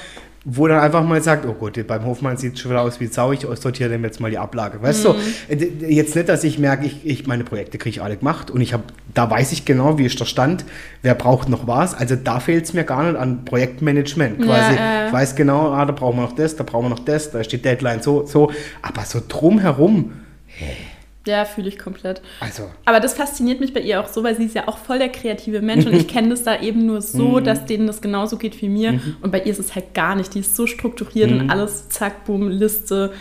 [0.44, 3.06] wo dann einfach mal sagt, oh Gott, beim Hofmann sieht es schon wieder aus wie
[3.06, 4.82] Sau, ich sortiere dem jetzt mal die Ablage.
[4.82, 5.14] Weißt du,
[5.48, 8.50] äh, d- jetzt nicht, dass ich merke, ich, ich meine Projekte kriege ich alle gemacht
[8.50, 10.66] und ich habe, da weiß ich genau, wie ist der Stand,
[11.04, 11.94] wer braucht noch was.
[11.94, 14.40] Also da fehlt es mir gar nicht an Projektmanagement.
[14.40, 15.08] Ja, Quasi, äh.
[15.08, 17.44] ich weiß genau, ah, da brauchen wir noch das, da brauchen wir noch das, da
[17.44, 18.52] steht Deadline so, so.
[18.82, 20.14] Aber so drumherum,
[21.28, 22.22] Ja, fühle ich komplett.
[22.40, 24.98] also Aber das fasziniert mich bei ihr auch so, weil sie ist ja auch voll
[24.98, 27.44] der kreative Mensch und ich kenne das da eben nur so, Mhm.
[27.44, 29.00] dass denen das genauso geht wie mir.
[29.22, 30.34] Und bei ihr ist es halt gar nicht.
[30.34, 31.40] Die ist so strukturiert Mhm.
[31.42, 33.14] und alles, zack, boom, Liste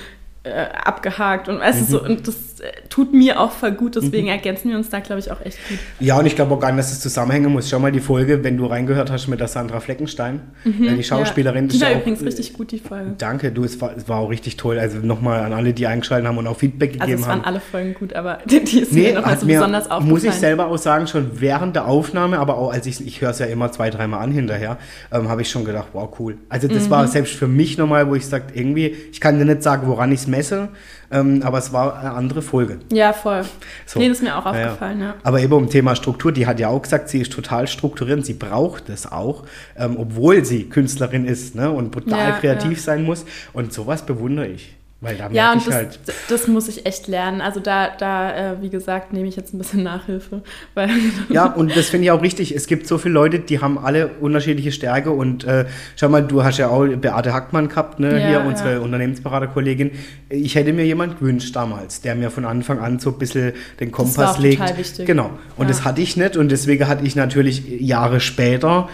[0.42, 0.50] äh,
[0.84, 1.88] abgehakt und weißt du Mhm.
[1.90, 5.20] so, und das äh, tut mir auch voll gut, deswegen ergänzen wir uns da, glaube
[5.20, 5.78] ich, auch echt gut.
[5.98, 7.68] Ja, und ich glaube auch gar nicht, dass es zusammenhängen muss.
[7.68, 11.64] Schau mal die Folge, wenn du reingehört hast mit der Sandra Fleckenstein, äh, die Schauspielerin.
[11.64, 11.70] Mhm.
[11.70, 11.72] Ja.
[11.72, 13.12] Die ist war ja auch- übrigens richtig gut, die Folge.
[13.18, 14.78] Danke, du, es war, es war auch richtig toll.
[14.78, 17.44] Also nochmal an alle, die eingeschaltet haben und auch Feedback Also gegeben es waren haben.
[17.46, 20.08] alle Folgen gut, aber die, die ist Nee, mir nochmal so mir, besonders aufgefallen.
[20.08, 23.30] muss ich selber auch sagen, schon während der Aufnahme, aber auch als ich, ich höre
[23.30, 24.78] es ja immer zwei, dreimal an hinterher,
[25.12, 26.38] ähm, habe ich schon gedacht, wow, cool.
[26.48, 26.90] Also das Mhm.
[26.90, 30.10] war selbst für mich nochmal, wo ich sage, irgendwie, ich kann dir nicht sagen, woran
[30.12, 30.68] ich es messe,
[31.10, 32.78] ähm, aber es war eine andere Folge.
[32.92, 33.42] Ja, voll.
[33.86, 33.98] So.
[33.98, 35.14] Nee, das ist mir auch Ja, aufgefallen, ja.
[35.22, 38.34] Aber eben um Thema Struktur, die hat ja auch gesagt, sie ist total strukturierend, sie
[38.34, 39.44] braucht es auch,
[39.76, 43.24] ähm, obwohl sie Künstlerin ist ne, und brutal Ja, kreativ sein muss.
[43.52, 44.76] Und sowas bewundere ich.
[45.02, 45.98] Weil da Ja, und das, halt.
[46.28, 47.40] das muss ich echt lernen.
[47.40, 50.42] Also da, da äh, wie gesagt, nehme ich jetzt ein bisschen Nachhilfe.
[50.74, 50.90] Weil
[51.30, 52.54] Ja, und das finde ich auch richtig.
[52.54, 55.10] Es gibt so viele Leute, die haben alle unterschiedliche Stärke.
[55.10, 55.64] Und äh,
[55.96, 58.10] schau mal, du hast ja auch Beate Hackmann gehabt, ne?
[58.20, 58.46] Ja, hier ja.
[58.46, 59.92] unsere Unternehmensberaterkollegin.
[60.28, 63.90] Ich hätte mir jemand gewünscht damals, der mir von Anfang an so ein bisschen den
[63.92, 64.58] Kompass legt.
[64.60, 65.06] total wichtig.
[65.06, 65.30] Genau.
[65.56, 65.68] Und Ja.
[65.68, 66.36] das hatte ich nicht.
[66.36, 68.90] Und deswegen hatte ich natürlich Jahre später,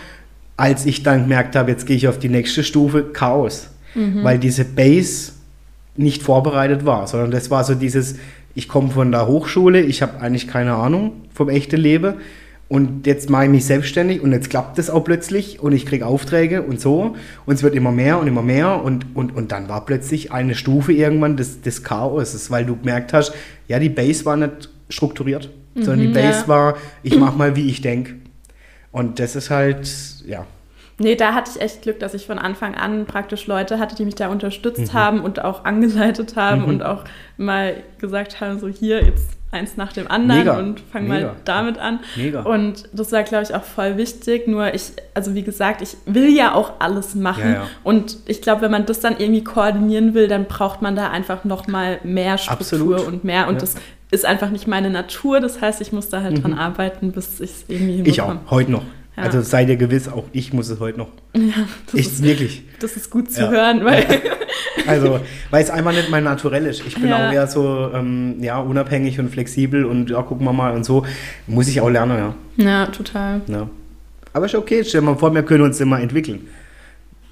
[0.56, 3.70] als ich dann gemerkt habe, jetzt gehe ich auf die nächste Stufe, Chaos.
[3.96, 4.22] Mhm.
[4.22, 5.32] Weil diese Base
[5.98, 8.16] nicht vorbereitet war, sondern das war so dieses,
[8.54, 12.14] ich komme von der Hochschule, ich habe eigentlich keine Ahnung vom echten Leben
[12.68, 16.06] und jetzt mache ich mich selbstständig und jetzt klappt das auch plötzlich und ich kriege
[16.06, 19.68] Aufträge und so und es wird immer mehr und immer mehr und, und, und dann
[19.68, 23.32] war plötzlich eine Stufe irgendwann des, des Chaoses, weil du gemerkt hast,
[23.68, 26.48] ja, die Base war nicht strukturiert, sondern die Mhm, Base ja.
[26.48, 28.14] war, ich mache mal, wie ich denke.
[28.92, 29.88] Und das ist halt,
[30.26, 30.46] ja,
[30.98, 34.04] Nee, da hatte ich echt Glück, dass ich von Anfang an praktisch Leute hatte, die
[34.06, 34.98] mich da unterstützt Mhm.
[34.98, 37.04] haben und auch angeleitet haben und auch
[37.36, 41.26] mal gesagt haben, so hier jetzt eins nach dem anderen Mega, und fang mega.
[41.28, 42.00] mal damit an.
[42.16, 42.42] Mega.
[42.42, 44.48] Und das war, glaube ich, auch voll wichtig.
[44.48, 47.44] Nur ich, also wie gesagt, ich will ja auch alles machen.
[47.44, 47.66] Ja, ja.
[47.84, 51.44] Und ich glaube, wenn man das dann irgendwie koordinieren will, dann braucht man da einfach
[51.44, 53.06] noch mal mehr Struktur Absolut.
[53.06, 53.48] und mehr.
[53.48, 53.60] Und Ja.
[53.60, 53.74] das
[54.10, 55.40] ist einfach nicht meine Natur.
[55.40, 58.06] Das heißt, ich muss da halt dran arbeiten, bis ich es irgendwie Mhm.
[58.06, 58.50] ich auch, hinbekomme.
[58.50, 58.82] heute noch.
[59.16, 59.22] Ja.
[59.22, 61.08] Also seid ihr gewiss, auch ich muss es heute noch.
[61.34, 62.62] Ja, das Ich, ist wirklich.
[62.80, 63.50] Das ist gut zu Ja.
[63.50, 64.04] hören, weil
[64.86, 66.82] Also, weil es einfach nicht mein Naturell ist.
[66.86, 67.28] Ich bin Ja.
[67.28, 71.04] auch eher so, ähm, ja, unabhängig und flexibel und ja, gucken wir mal und so.
[71.46, 72.64] Muss ich auch lernen, ja.
[72.64, 73.40] ja, total.
[73.48, 73.68] ja.
[74.32, 76.46] Aber ist okay, stell dir mal vor, wir können uns immer entwickeln.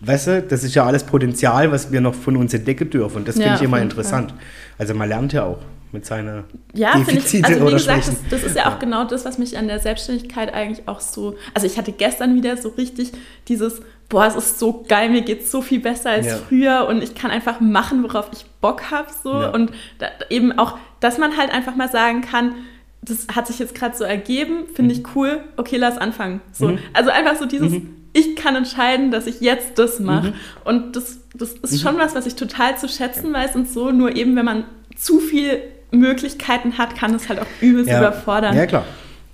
[0.01, 3.19] Weißt du, das ist ja alles Potenzial, was wir noch von uns entdecken dürfen.
[3.19, 4.35] Und das finde ich immer interessant.
[4.79, 5.59] Also man lernt ja auch
[5.95, 7.17] mit seiner Ja, finde ich.
[7.17, 9.79] Defizite Also wie gesagt, das, das ist ja auch genau das, was mich an der
[9.79, 11.37] Selbstständigkeit eigentlich auch so.
[11.55, 13.13] Also ich hatte gestern wieder so richtig
[13.49, 13.81] dieses,
[14.11, 16.37] boah, es ist so geil, mir geht so viel besser als Ja.
[16.37, 19.09] früher und ich kann einfach machen, worauf ich Bock habe.
[19.23, 19.33] So.
[19.33, 19.51] Ja.
[19.51, 22.55] Und da, eben auch, dass man halt einfach mal sagen kann,
[23.01, 26.41] das hat sich jetzt gerade so ergeben, finde ich cool, okay, lass anfangen.
[26.53, 26.69] So.
[26.69, 26.79] Mhm.
[26.93, 27.75] Also einfach so dieses,
[28.13, 30.29] ich kann entscheiden, dass ich jetzt das mache.
[30.29, 30.35] Mhm.
[30.65, 33.91] Und das, das ist schon was, was ich total zu schätzen weiß und so.
[33.91, 34.65] Nur eben, wenn man
[34.97, 35.61] zu viel
[35.95, 38.57] Möglichkeiten hat, kann es halt auch übelst überfordern.
[38.57, 38.85] Ja, klar.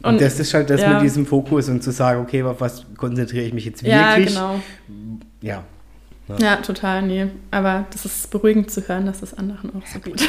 [0.03, 0.95] Und, Und- das ist halt das ja.
[0.95, 4.29] mit diesem Fokus und zu sagen, okay, auf was konzentriere ich mich jetzt Ja, wirklich?
[4.35, 4.61] genau.
[5.43, 5.63] Ja,
[6.39, 7.27] Ja, total, nee.
[7.51, 10.27] Aber das ist beruhigend zu hören, dass das anderen auch so geht.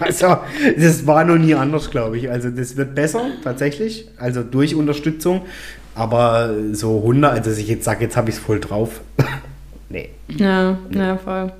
[0.00, 0.36] Also,
[0.76, 2.30] das war noch nie anders, glaube ich.
[2.30, 4.08] Also, das wird besser, tatsächlich.
[4.18, 5.42] Also, durch Unterstützung.
[5.94, 9.00] Aber so 100, also, dass ich jetzt sage, jetzt habe ich es voll drauf.
[9.88, 10.10] nee.
[10.28, 11.52] Ja, ja, voll.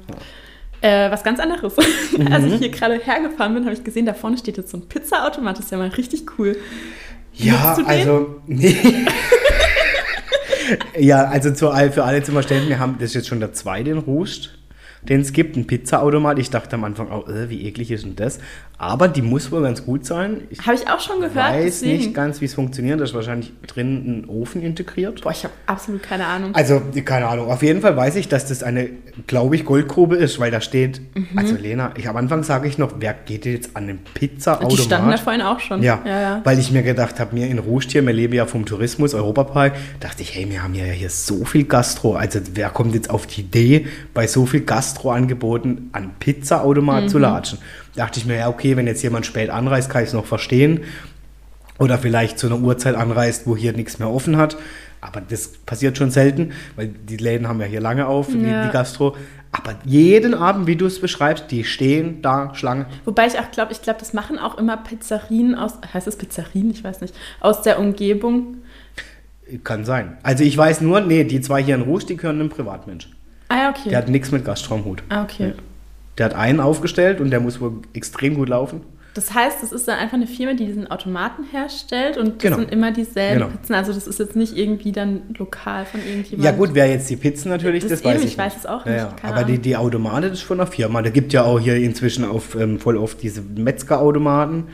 [0.81, 1.75] Äh, was ganz anderes.
[2.17, 2.27] Mhm.
[2.33, 4.89] Als ich hier gerade hergefahren bin, habe ich gesehen, da vorne steht jetzt so ein
[4.89, 5.59] Pizzaautomat.
[5.59, 6.57] Das ist ja mal richtig cool.
[7.35, 8.77] Ja, also, nee.
[10.99, 13.91] ja, also zu, für alle zum Verständnis, wir haben, das ist jetzt schon der zweite
[13.91, 14.59] in Rust,
[15.03, 16.39] den es gibt, ein Pizzaautomat.
[16.39, 18.41] Ich dachte am Anfang auch, äh, wie eklig ist denn das?
[18.81, 20.43] Aber die muss wohl ganz gut sein.
[20.51, 21.35] Ich Habe ich auch schon gehört.
[21.35, 21.97] weiß deswegen.
[21.97, 23.01] nicht ganz, wie es funktioniert.
[23.01, 25.23] Da ist wahrscheinlich drin ein Ofen integriert.
[25.23, 26.55] Boah, ich habe absolut keine Ahnung.
[26.55, 27.51] Also, keine Ahnung.
[27.51, 28.89] Auf jeden Fall weiß ich, dass das eine,
[29.27, 31.27] glaube ich, Goldgrube ist, weil da steht, Mhm.
[31.37, 34.73] also Lena, ich am Anfang sage ich noch, wer geht jetzt an den Pizzaautomat?
[34.73, 35.83] Die standen da vorhin auch schon.
[35.83, 36.41] Ja, ja, ja.
[36.45, 39.73] weil ich mir gedacht habe, mir in Rust hier, wir leben ja vom Tourismus, Europapark,
[39.99, 43.27] dachte ich, hey, wir haben ja hier so viel Gastro, also wer kommt jetzt auf
[43.27, 47.09] die Idee, bei so viel Gastroangeboten an Pizzaautomat Mhm.
[47.09, 47.59] zu latschen?
[47.99, 50.85] Dachte ich mir, ja, okay, wenn jetzt jemand spät anreist, kann ich es noch verstehen.
[51.81, 54.57] Oder vielleicht zu einer Uhrzeit anreist, wo hier nichts mehr offen hat.
[55.01, 58.67] Aber das passiert schon selten, weil die Läden haben ja hier lange auf, die, Ja.
[58.67, 59.17] die Gastro.
[59.51, 62.87] Aber jeden Abend, wie du es beschreibst, die stehen da Schlange.
[63.05, 66.71] Wobei ich auch glaube, ich glaube, das machen auch immer Pizzerien aus, heißt es Pizzerien?
[66.71, 68.59] Ich weiß nicht, aus der Umgebung.
[69.65, 70.19] Kann sein.
[70.23, 73.09] Also ich weiß nur, nee, die zwei hier in Rouge, die gehören einem Privatmensch.
[73.49, 73.89] Ah ja, okay.
[73.89, 75.03] Der hat nichts mit Gastro am Hut.
[75.09, 75.55] ah, okay.
[76.19, 78.81] Der hat einen aufgestellt und der muss wohl extrem gut laufen.
[79.15, 82.57] Das heißt, das ist dann einfach eine Firma, die diesen Automaten herstellt und das Genau.
[82.59, 83.51] sind immer dieselben Genau.
[83.53, 83.75] Pizzen.
[83.75, 86.45] Also das ist jetzt nicht irgendwie dann lokal von irgendjemandem.
[86.45, 88.67] Ja gut, wer jetzt die Pizzen natürlich, Das das, weiß eben, ich ich weiß es
[88.67, 89.15] auch nicht, ja.
[89.23, 91.03] Aber die, die Automate, das ist von einer Firma.
[91.03, 94.65] Da gibt ja auch hier inzwischen auf, ähm, voll oft diese Metzgerautomaten,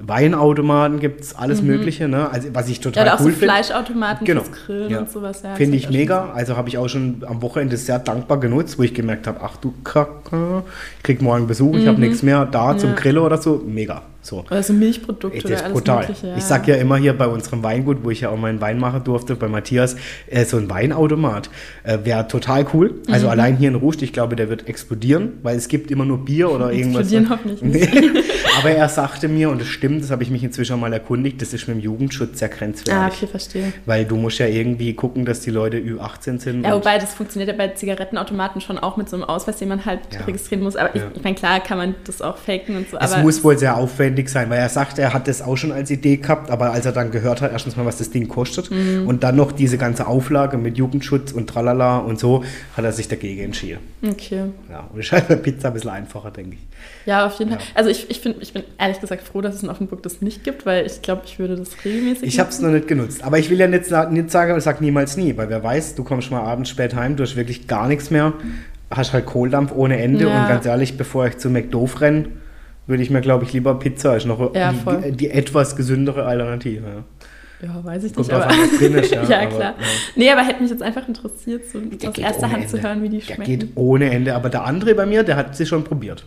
[0.00, 2.08] Weinautomaten gibt es alles Mögliche.
[2.08, 2.30] Ne?
[2.30, 2.84] Also was ich Mhm.
[2.84, 3.52] Ja, total oder auch cool so finde.
[3.52, 4.42] Fleischautomaten Genau.
[4.42, 4.98] fürs Grillen Ja.
[5.00, 5.42] und sowas.
[5.42, 6.30] Ja, Finde ich mega.
[6.34, 9.56] Also habe ich auch schon am Wochenende sehr dankbar genutzt, wo ich gemerkt habe, ach
[9.56, 10.62] du Kacke,
[10.98, 12.96] ich krieg morgen Besuch, ich habe nichts mehr da zum Mhm.
[12.96, 13.00] Ja.
[13.02, 13.62] Grillen oder so.
[13.66, 14.02] Mega.
[14.20, 14.38] So.
[14.40, 14.46] schon.
[14.50, 16.00] Oder so Milchprodukte das ist alles brutal.
[16.00, 16.26] Mögliche.
[16.26, 16.36] Ja.
[16.36, 19.02] Ich sag ja immer hier bei unserem Weingut, wo ich ja auch meinen Wein machen
[19.04, 21.48] durfte, bei Matthias, äh, so ein Weinautomat
[21.84, 22.94] äh, wäre total cool.
[23.10, 23.32] Also Mhm.
[23.32, 26.50] allein hier in Rust, ich glaube, der wird explodieren, weil es gibt immer nur Bier
[26.50, 27.10] oder irgendwas.
[27.10, 27.88] Explodieren hoffentlich Nee.
[28.58, 31.52] Aber er sagte mir, und das stimmt, das habe ich mich inzwischen mal erkundigt, das
[31.52, 32.92] ist mit dem Jugendschutz sehr grenzwertig.
[32.94, 33.72] Ah, okay, verstehe.
[33.86, 36.64] Weil du musst ja irgendwie gucken, dass die Leute Ü18 sind.
[36.64, 39.84] Ja, wobei das funktioniert ja bei Zigarettenautomaten schon auch mit so einem Ausweis, den man
[39.84, 40.20] halt Ja.
[40.24, 40.76] registrieren muss.
[40.76, 41.04] Aber Ja.
[41.10, 42.96] ich, ich meine, klar kann man das auch faken und so.
[42.98, 45.90] Es muss wohl sehr aufwendig sein, weil er sagt, er hat das auch schon als
[45.90, 49.06] Idee gehabt, aber als er dann gehört hat, erstens mal, was das Ding kostet Mhm.
[49.06, 52.44] und dann noch diese ganze Auflage mit Jugendschutz und tralala und so,
[52.76, 53.78] hat er sich dagegen entschieden.
[54.06, 54.44] Okay.
[54.70, 56.67] Ja, und ist halt bei Pizza ein bisschen einfacher, denke ich.
[57.08, 57.58] Ja, auf jeden Ja.
[57.58, 57.66] Fall.
[57.74, 60.44] Also ich, ich, find, ich bin ehrlich gesagt froh, dass es in Offenburg das nicht
[60.44, 63.38] gibt, weil ich glaube, ich würde das regelmäßig Ich habe es noch nicht genutzt, aber
[63.38, 66.30] ich will ja nicht, nicht sagen, ich sage niemals nie, weil wer weiß, du kommst
[66.30, 68.34] mal abends spät heim, du hast wirklich gar nichts mehr.
[68.90, 70.42] hast halt Kohldampf ohne Ende Ja.
[70.42, 72.26] und ganz ehrlich, bevor ich zu McDoof renne,
[72.86, 76.24] würde ich mir, glaube ich, lieber Pizza als noch Ja, die, die, die etwas gesündere
[76.26, 77.04] Alternative.
[77.62, 77.84] Ja.
[77.84, 79.00] Weiß ich Kommt nicht, drauf aber.
[79.00, 79.60] ist, ja, ja, aber, klar.
[79.60, 79.74] ja.
[80.14, 82.88] Nee, aber hätte mich jetzt einfach interessiert, so Der aus erster Hand zu Ende.
[82.88, 83.44] hören, wie die Der schmecken.
[83.58, 86.24] geht ohne Ende, aber der andere bei mir, der hat sie schon probiert.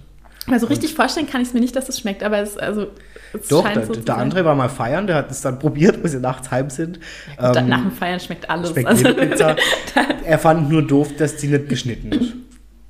[0.54, 2.88] Also richtig vorstellen kann ich es mir nicht, dass es schmeckt, aber es, also,
[3.34, 6.04] es Doch, scheint der, so der andere war mal feiern, der hat es dann probiert,
[6.04, 7.00] wo sie nachts heim sind.
[7.38, 8.72] Gut, Ähm, nach dem Feiern schmeckt alles.
[8.72, 9.56] schmeckt also, Pizza.
[10.26, 12.34] Er fand nur doof, dass die nicht geschnitten ist.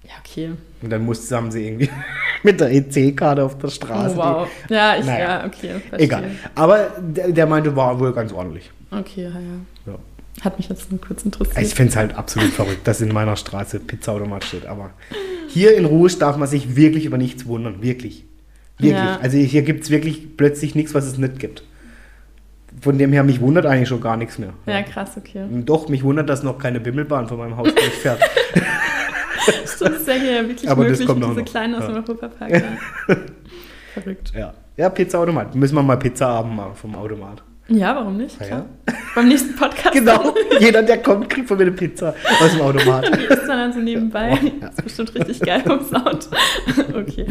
[0.03, 0.51] ja, okay.
[0.81, 1.89] Und dann mussten haben sie irgendwie
[2.43, 4.15] mit der EC-Karte auf der Straße.
[4.15, 4.47] Oh, wow.
[4.69, 5.19] Ja, ich, Naja.
[5.41, 5.75] ja, okay.
[5.75, 5.99] Die, Verstehe.
[6.05, 6.23] egal.
[6.55, 8.69] Aber der, der meinte, war wohl ganz ordentlich.
[8.91, 9.93] Okay, ja, ja.
[9.93, 9.99] Ja.
[10.41, 11.57] Hat mich jetzt nur kurz interessiert.
[11.65, 14.65] Ich finde es halt absolut verrückt, dass in meiner Straße Pizzaautomat steht.
[14.65, 14.91] Aber
[15.47, 17.81] hier in Ruhe darf man sich wirklich über nichts wundern.
[17.81, 18.25] Wirklich.
[18.77, 18.93] Wirklich.
[18.97, 19.19] Ja.
[19.21, 21.63] Also hier gibt es wirklich plötzlich nichts, was es nicht gibt.
[22.81, 24.53] Von dem her, mich wundert eigentlich schon gar nichts mehr.
[24.65, 25.45] ja, krass, okay.
[25.65, 28.19] Doch, mich wundert, dass noch keine Bimmelbahn von meinem Haus durchfährt.
[29.65, 31.47] Stimmt, ist ja hier wirklich Aber das möglich, kommt auch diese noch.
[31.49, 31.87] kleinen aus Ja.
[31.87, 32.49] dem Europapark.
[32.51, 32.61] Ja.
[33.93, 34.31] Verrückt.
[34.35, 34.53] ja.
[34.77, 35.53] ja, Pizzaautomat.
[35.53, 37.43] Müssen wir mal Pizzaabend machen vom Automat.
[37.71, 38.37] Ja, warum nicht?
[38.41, 38.65] Ja.
[39.15, 39.93] Beim nächsten Podcast.
[39.93, 40.33] Genau.
[40.59, 43.05] Jeder, der kommt, kriegt von mir eine Pizza aus dem Automat.
[43.17, 44.37] Die isst man dann so nebenbei.
[44.59, 46.29] Das ist bestimmt richtig geil vom Sound.
[46.93, 47.25] Okay.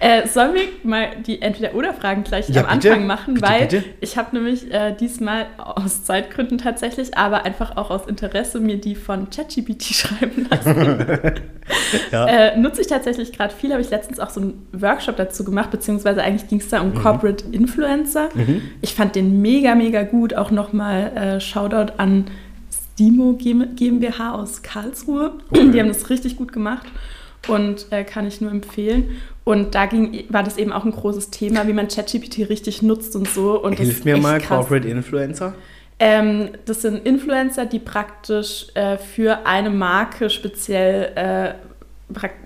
[0.00, 2.92] Äh, sollen wir mal die Entweder-Oder-Fragen gleich Ja, am bitte.
[2.92, 3.34] Anfang machen?
[3.34, 3.84] Bitte, weil bitte.
[4.00, 8.94] ich habe nämlich äh, diesmal aus Zeitgründen tatsächlich, aber einfach auch aus Interesse mir die
[8.94, 11.40] von ChatGPT schreiben lassen.
[12.12, 12.26] Ja.
[12.26, 15.70] Äh, nutze ich tatsächlich gerade viel, habe ich letztens auch so einen Workshop dazu gemacht,
[15.70, 16.94] beziehungsweise eigentlich ging es da um Mhm.
[16.94, 18.28] Corporate Influencer.
[18.80, 20.34] Ich fand den mega, mega gut.
[20.34, 22.26] Auch nochmal äh, Shoutout an
[22.94, 25.32] Stimo GmbH aus Karlsruhe.
[25.50, 25.70] Okay.
[25.72, 26.86] Die haben das richtig gut gemacht
[27.48, 29.16] und äh, kann ich nur empfehlen.
[29.44, 33.14] Und da ging, war das eben auch ein großes Thema, wie man ChatGPT richtig nutzt
[33.14, 33.62] und so.
[33.62, 34.48] Und Hilf mir mal, krass.
[34.48, 35.54] Corporate Influencer.
[35.98, 41.54] Ähm, das sind Influencer, die praktisch äh, für eine Marke speziell äh,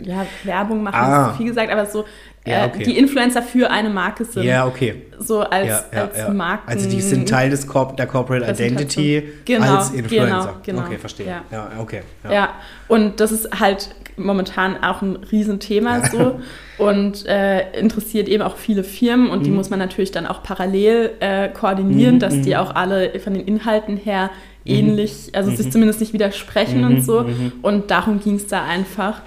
[0.02, 1.24] ja, Werbung machen, Ah.
[1.26, 2.04] ist zu viel gesagt, aber so
[2.44, 2.84] äh, Ja, okay.
[2.84, 4.44] die Influencer für eine Marke sind.
[4.44, 5.02] Ja, okay.
[5.18, 6.30] So als, ja, ja, als ja.
[6.30, 6.68] Marken.
[6.70, 8.50] Also die sind Teil des Corp der Corporate.
[8.50, 10.54] Identity Genau, als Influencer.
[10.62, 10.86] genau, genau.
[10.86, 11.26] Okay, verstehe.
[11.50, 12.02] Ja, okay.
[12.30, 12.50] Ja.
[12.88, 13.90] und das ist halt
[14.24, 16.40] momentan auch ein Riesenthema so
[16.78, 21.10] und äh, interessiert eben auch viele Firmen und die muss man natürlich dann auch parallel
[21.20, 22.56] äh, koordinieren, Mhm, dass die mhm.
[22.56, 24.30] auch alle von den Inhalten her
[24.64, 27.52] ähnlich, also sich zumindest nicht widersprechen Mhm, und so mhm.
[27.62, 29.22] und darum ging es da einfach.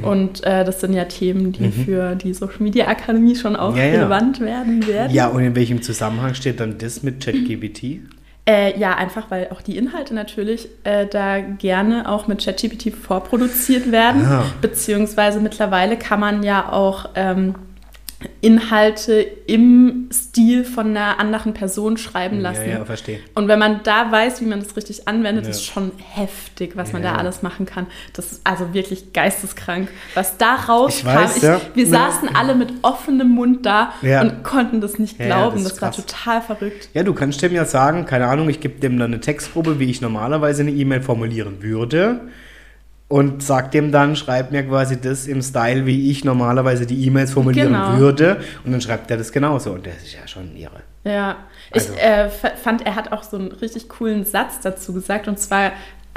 [0.00, 3.76] Und äh, das sind ja Themen, die für die Social Media Akademie schon auch Mhm.
[3.76, 3.92] Ja, ja.
[3.92, 5.12] relevant werden werden.
[5.12, 8.00] Ja, und in welchem Zusammenhang steht dann das mit ChatGPT?
[8.46, 13.90] Äh, ja, einfach weil auch die Inhalte natürlich äh, da gerne auch mit ChatGPT vorproduziert
[13.90, 14.26] werden.
[14.26, 14.44] Ah.
[14.60, 17.54] Beziehungsweise mittlerweile kann man ja auch ähm,
[18.40, 19.14] Inhalte
[19.46, 22.68] im Stil von einer anderen Person schreiben lassen.
[22.68, 23.20] Ja, ja, verstehe.
[23.34, 25.50] Und wenn man da weiß, wie man das richtig anwendet, Ja.
[25.50, 27.12] ist schon heftig, was man Ja.
[27.12, 27.86] da alles machen kann.
[28.12, 29.88] Das ist also wirklich geisteskrank.
[30.14, 31.60] Was da rauskam, Ich weiß, ja.
[31.74, 35.62] wir saßen alle mit offenem Mund da und konnten das nicht glauben.
[35.62, 36.88] das das war total verrückt.
[36.94, 39.90] Ja, du kannst dem ja sagen, keine Ahnung, ich gebe dem dann eine Textprobe, wie
[39.90, 42.20] ich normalerweise eine E-Mail formulieren würde.
[43.14, 47.30] Und sag dem dann, schreib mir quasi das im Style, wie ich normalerweise die E-Mails
[47.32, 47.96] formulieren Genau.
[47.98, 48.40] würde.
[48.64, 49.70] Und dann schreibt er das genauso.
[49.70, 50.82] Und das ist ja schon irre.
[51.04, 51.36] Ja,
[51.70, 55.28] Also- ich äh, fand, er hat auch so einen richtig coolen Satz dazu gesagt.
[55.28, 55.70] Und zwar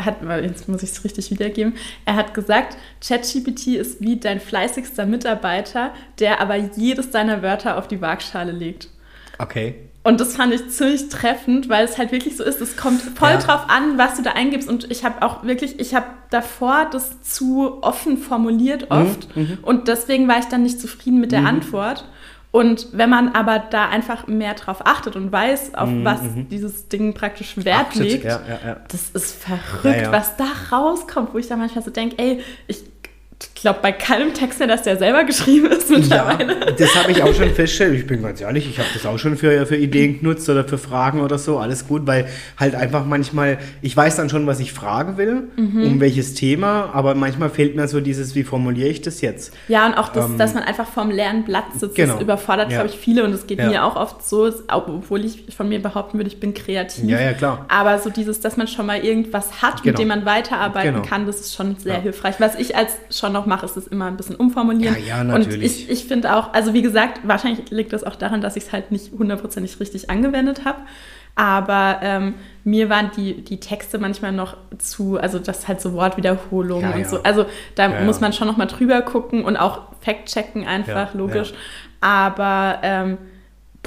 [0.04, 5.06] hat, jetzt muss ich es richtig wiedergeben, er hat gesagt, ChatGPT ist wie dein fleißigster
[5.06, 8.90] Mitarbeiter, der aber jedes deiner Wörter auf die Waagschale legt.
[9.38, 9.76] Okay.
[10.08, 13.32] Und das fand ich ziemlich treffend, weil es halt wirklich so ist, es kommt voll
[13.32, 13.38] Ja.
[13.39, 14.70] drauf an, was du da eingibst.
[14.70, 19.28] Und ich habe auch wirklich, ich habe davor das zu offen formuliert oft.
[19.63, 22.06] Und deswegen war ich dann nicht zufrieden mit der Antwort.
[22.52, 27.13] Und wenn man aber da einfach mehr drauf achtet und weiß, auf was dieses Ding
[27.13, 31.58] praktisch Wert Achtet, legt, Ja, ja, das ist verrückt, was da rauskommt, wo ich da
[31.58, 32.86] manchmal so denke, ey, ich
[33.62, 36.60] glaube bei keinem Text mehr, dass der selber geschrieben ist mittlerweile.
[36.60, 37.96] Ja, das habe ich auch schon festgestellt.
[37.96, 40.78] Ich bin ganz ehrlich, ich habe das auch schon für, für Ideen genutzt oder für
[40.78, 41.58] Fragen oder so.
[41.58, 45.84] Alles gut, weil halt einfach manchmal, ich weiß dann schon, was ich fragen will, Mhm.
[45.84, 49.54] um welches Thema, aber manchmal fehlt mir so dieses, wie formuliere ich das jetzt?
[49.67, 52.13] Ja, und auch, das, Ähm, dass man einfach vorm leeren Blatt sitzt, genau.
[52.13, 52.80] das überfordert, Ja.
[52.82, 53.24] glaube ich, viele.
[53.24, 53.67] Und es geht Ja.
[53.70, 57.06] mir auch oft so, obwohl ich von mir behaupten würde, ich bin kreativ.
[57.10, 57.65] Ja, ja, klar.
[57.70, 59.93] Aber so dieses, dass man schon mal irgendwas hat, Genau.
[59.93, 61.06] mit dem man weiterarbeiten Genau.
[61.08, 62.36] kann, das ist schon sehr hilfreich.
[62.39, 64.96] Was ich als schon noch mache, ist es immer ein bisschen umformulieren.
[65.06, 65.84] Ja, ja, Und natürlich.
[65.84, 68.72] ich, ich finde auch, also wie gesagt, wahrscheinlich liegt das auch daran, dass ich es
[68.74, 70.80] halt nicht hundertprozentig richtig angewendet habe.
[71.36, 76.89] Aber ähm, mir waren die, die Texte manchmal noch zu, also das halt so Wortwiederholungen
[76.89, 77.08] Ja, und ja.
[77.08, 77.22] so.
[77.22, 81.54] Also da Ja, muss man schon noch mal drüber gucken und auch fact-checken einfach, logisch.
[82.02, 83.17] Aber ähm,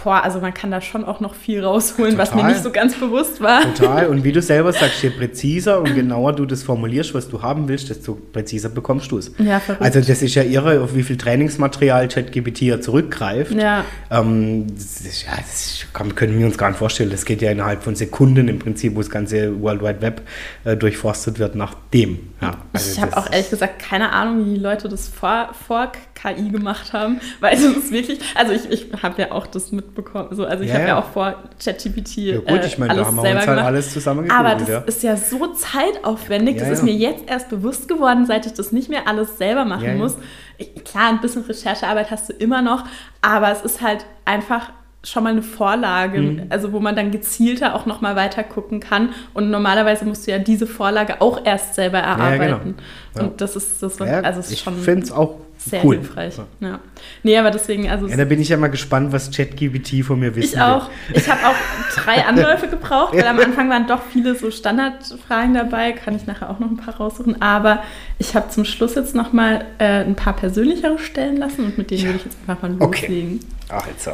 [0.03, 2.27] boah, also man kann da schon auch noch viel rausholen, Total.
[2.27, 3.63] was mir nicht so ganz bewusst war.
[3.75, 4.09] Total.
[4.09, 7.69] Und wie du selber sagst, je präziser und genauer du das formulierst, was du haben
[7.69, 9.33] willst, desto präziser bekommst du es.
[9.39, 9.83] Ja, verrückt.
[9.83, 13.53] Also das ist ja irre, auf wie viel Trainingsmaterial ChatGPT ja zurückgreift.
[13.53, 13.85] Ja.
[14.11, 17.11] Ähm, das, ist, ja, das kann, können wir uns gar nicht vorstellen.
[17.11, 20.23] Das geht ja innerhalb von Sekunden im Prinzip, wo das ganze World Wide Web
[20.65, 22.19] äh, durchforstet wird nach dem.
[22.41, 25.93] Ja, also ich habe auch ehrlich gesagt keine Ahnung, wie die Leute das vor, vor
[26.15, 30.29] KI gemacht haben, weil es ist wirklich, also ich, ich habe ja auch das mitbekommen,
[30.33, 30.89] so, also ich ja, habe ja.
[30.91, 30.99] ja.
[30.99, 33.93] auch vor ChatGPT ja, gut, ich meine, äh, alles da haben wir uns halt alles
[33.93, 34.79] zusammen Aber das ja.
[34.81, 38.89] ist ja so zeitaufwendig, das ist mir jetzt erst bewusst geworden, seit ich das nicht
[38.89, 40.17] mehr alles selber machen muss.
[40.59, 42.85] Ich, klar, ein bisschen Recherchearbeit hast du immer noch,
[43.23, 44.71] aber es ist halt einfach
[45.03, 46.47] schon mal eine Vorlage, mhm.
[46.51, 49.11] also wo man dann gezielter auch noch mal weiter gucken kann.
[49.33, 52.43] Und normalerweise musst du ja diese Vorlage auch erst selber erarbeiten.
[52.43, 52.75] Ja, genau.
[53.17, 53.23] ja.
[53.23, 55.97] Und das ist das, ja, also ist ich finde es auch sehr cool.
[55.97, 56.35] hilfreich.
[56.61, 56.81] Ja.
[57.23, 58.07] Nee, aber deswegen, also.
[58.07, 60.89] Ja, da bin ich ja mal gespannt, was ChatGPT von mir wissen Ich auch.
[61.09, 61.19] Will.
[61.19, 65.93] Ich habe auch drei Anläufe gebraucht, weil am Anfang waren doch viele so Standardfragen dabei.
[65.93, 67.43] Kann ich nachher auch noch ein paar raussuchen.
[67.43, 67.83] Aber
[68.19, 71.91] ich habe zum Schluss jetzt noch mal äh, ein paar persönlichere stellen lassen und mit
[71.91, 72.07] denen ja.
[72.09, 73.41] würde ich jetzt einfach mal loslegen.
[73.69, 73.69] Okay.
[73.69, 74.13] Ach, jetzt so.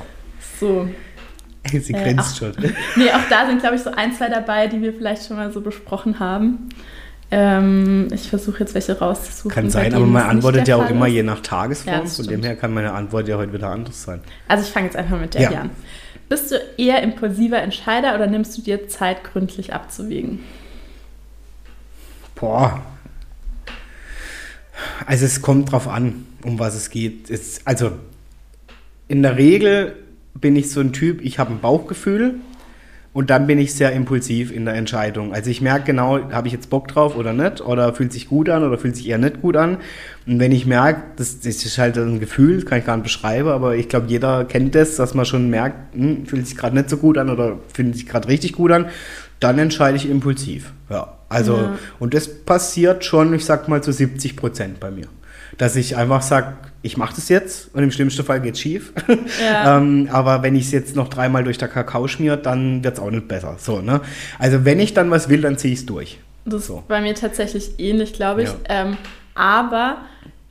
[0.59, 0.89] So.
[1.69, 2.73] Sie äh, grinst äh, schon.
[2.97, 5.53] Nee, auch da sind, glaube ich, so ein, zwei dabei, die wir vielleicht schon mal
[5.53, 6.69] so besprochen haben.
[7.31, 9.51] Ähm, ich versuche jetzt welche rauszusuchen.
[9.51, 12.05] Kann sein, aber man antwortet ja auch immer je nach Tagesform.
[12.05, 14.21] Ja, Von dem her kann meine Antwort ja heute wieder anders sein.
[14.47, 15.49] Also ich fange jetzt einfach mit der ja.
[15.49, 15.71] hier an.
[16.29, 20.41] Bist du eher impulsiver Entscheider oder nimmst du dir Zeit, gründlich abzuwägen?
[22.35, 22.83] Boah.
[25.07, 27.31] Also es kommt drauf an, um was es geht.
[27.31, 27.93] Es, also
[29.09, 29.97] in der Regel
[30.35, 32.37] bin ich so ein Typ, ich habe ein Bauchgefühl
[33.17, 35.33] und dann bin ich sehr impulsiv in der Entscheidung.
[35.33, 38.51] Also ich merke genau, habe ich jetzt Bock drauf oder nicht oder fühlt sich gut
[38.51, 39.79] an oder fühlt sich eher nicht gut an.
[40.27, 43.05] Und wenn ich merke, das, das ist halt ein Gefühl, das kann ich gar nicht
[43.05, 46.77] beschreiben, aber ich glaube, jeder kennt das, dass man schon merkt, hm, fühlt sich gerade
[46.77, 48.91] nicht so gut an oder fühlt sich gerade richtig gut an,
[49.41, 50.75] dann entscheide ich impulsiv.
[50.91, 51.79] Ja, also ja.
[51.99, 55.07] und das passiert schon, ich sag mal zu 70 Prozent bei mir
[55.59, 56.55] dass ich einfach sage,
[56.87, 58.93] ich mache das jetzt und im schlimmsten Fall geht es schief.
[59.41, 59.77] Ja.
[59.79, 63.01] ähm, aber wenn ich es jetzt noch dreimal durch der Kakao schmiert, dann wird es
[63.01, 63.57] auch nicht besser.
[63.59, 64.01] So, ne?
[64.39, 66.19] Also wenn ich dann was will, dann ziehe ich es durch.
[66.45, 66.79] Das so.
[66.79, 68.49] ist bei mir tatsächlich ähnlich, glaube ich.
[68.49, 68.57] Ja.
[68.69, 68.97] Ähm,
[69.35, 69.99] aber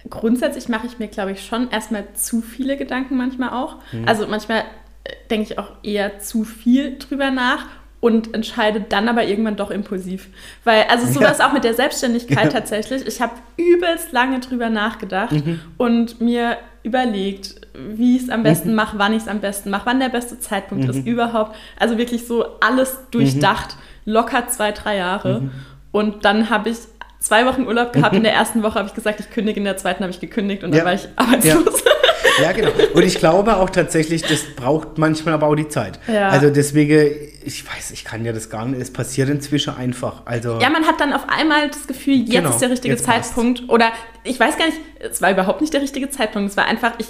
[0.09, 3.77] grundsätzlich mache ich mir, glaube ich, schon erstmal zu viele Gedanken manchmal auch.
[3.93, 4.07] Mhm.
[4.07, 4.59] Also manchmal
[5.05, 7.65] äh, denke ich auch eher zu viel drüber nach
[8.05, 10.27] und entscheide dann aber irgendwann doch impulsiv.
[10.63, 11.47] Weil, also sowas ja.
[11.47, 12.49] auch mit der Selbstständigkeit ja.
[12.51, 13.07] tatsächlich.
[13.07, 15.59] Ich habe übelst lange drüber nachgedacht mhm.
[15.77, 18.75] und mir überlegt, wie ich es am besten mhm.
[18.75, 20.89] mache, wann ich es am besten mache, wann der beste Zeitpunkt mhm.
[20.91, 21.55] ist überhaupt.
[21.79, 24.13] Also wirklich so alles durchdacht, mhm.
[24.13, 25.41] locker zwei, drei Jahre.
[25.41, 25.51] Mhm.
[25.91, 26.77] Und dann habe ich
[27.17, 28.15] zwei Wochen Urlaub gehabt.
[28.15, 30.63] In der ersten Woche habe ich gesagt, ich kündige, in der zweiten habe ich gekündigt
[30.63, 30.85] und dann ja.
[30.85, 31.83] war ich arbeitslos.
[31.83, 31.91] Ja.
[32.41, 32.69] Ja, genau.
[32.93, 35.99] Und ich glaube auch tatsächlich, das braucht manchmal aber auch die Zeit.
[36.07, 36.29] Ja.
[36.29, 40.23] Also deswegen, ich weiß, ich kann ja das gar nicht, es passiert inzwischen einfach.
[40.25, 43.59] Also ja, man hat dann auf einmal das Gefühl, jetzt genau, ist der richtige Zeitpunkt.
[43.59, 43.71] Passt.
[43.71, 43.91] Oder
[44.23, 46.49] ich weiß gar nicht, es war überhaupt nicht der richtige Zeitpunkt.
[46.49, 47.07] Es war einfach, ich,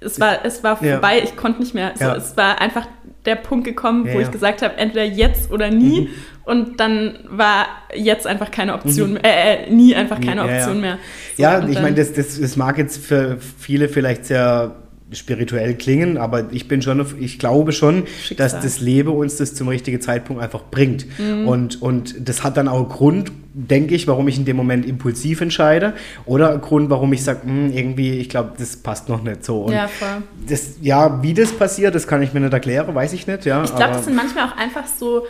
[0.00, 1.24] es war, es war vorbei, ja.
[1.24, 1.92] ich konnte nicht mehr.
[1.96, 2.16] So, ja.
[2.16, 2.86] Es war einfach
[3.26, 6.02] der Punkt gekommen, wo ich gesagt habe, entweder jetzt oder nie.
[6.02, 6.08] Mhm.
[6.44, 9.16] Und dann war jetzt einfach keine Option, mhm.
[9.16, 10.98] äh, äh, nie einfach keine Option mehr.
[11.36, 14.76] So, ja, ich meine, das, das, das mag jetzt für viele vielleicht sehr
[15.12, 18.36] spirituell klingen, aber ich bin schon, ich glaube schon, Schicksal.
[18.36, 21.06] dass das Leben uns das zum richtigen Zeitpunkt einfach bringt.
[21.18, 21.46] Mhm.
[21.46, 25.40] Und, und das hat dann auch Grund, denke ich, warum ich in dem Moment impulsiv
[25.40, 29.62] entscheide oder Grund, warum ich sage, hm, irgendwie, ich glaube, das passt noch nicht so.
[29.62, 30.22] Und ja, voll.
[30.48, 33.44] Das, ja, wie das passiert, das kann ich mir nicht erklären, weiß ich nicht.
[33.46, 35.24] Ja, ich glaube, das sind manchmal auch einfach so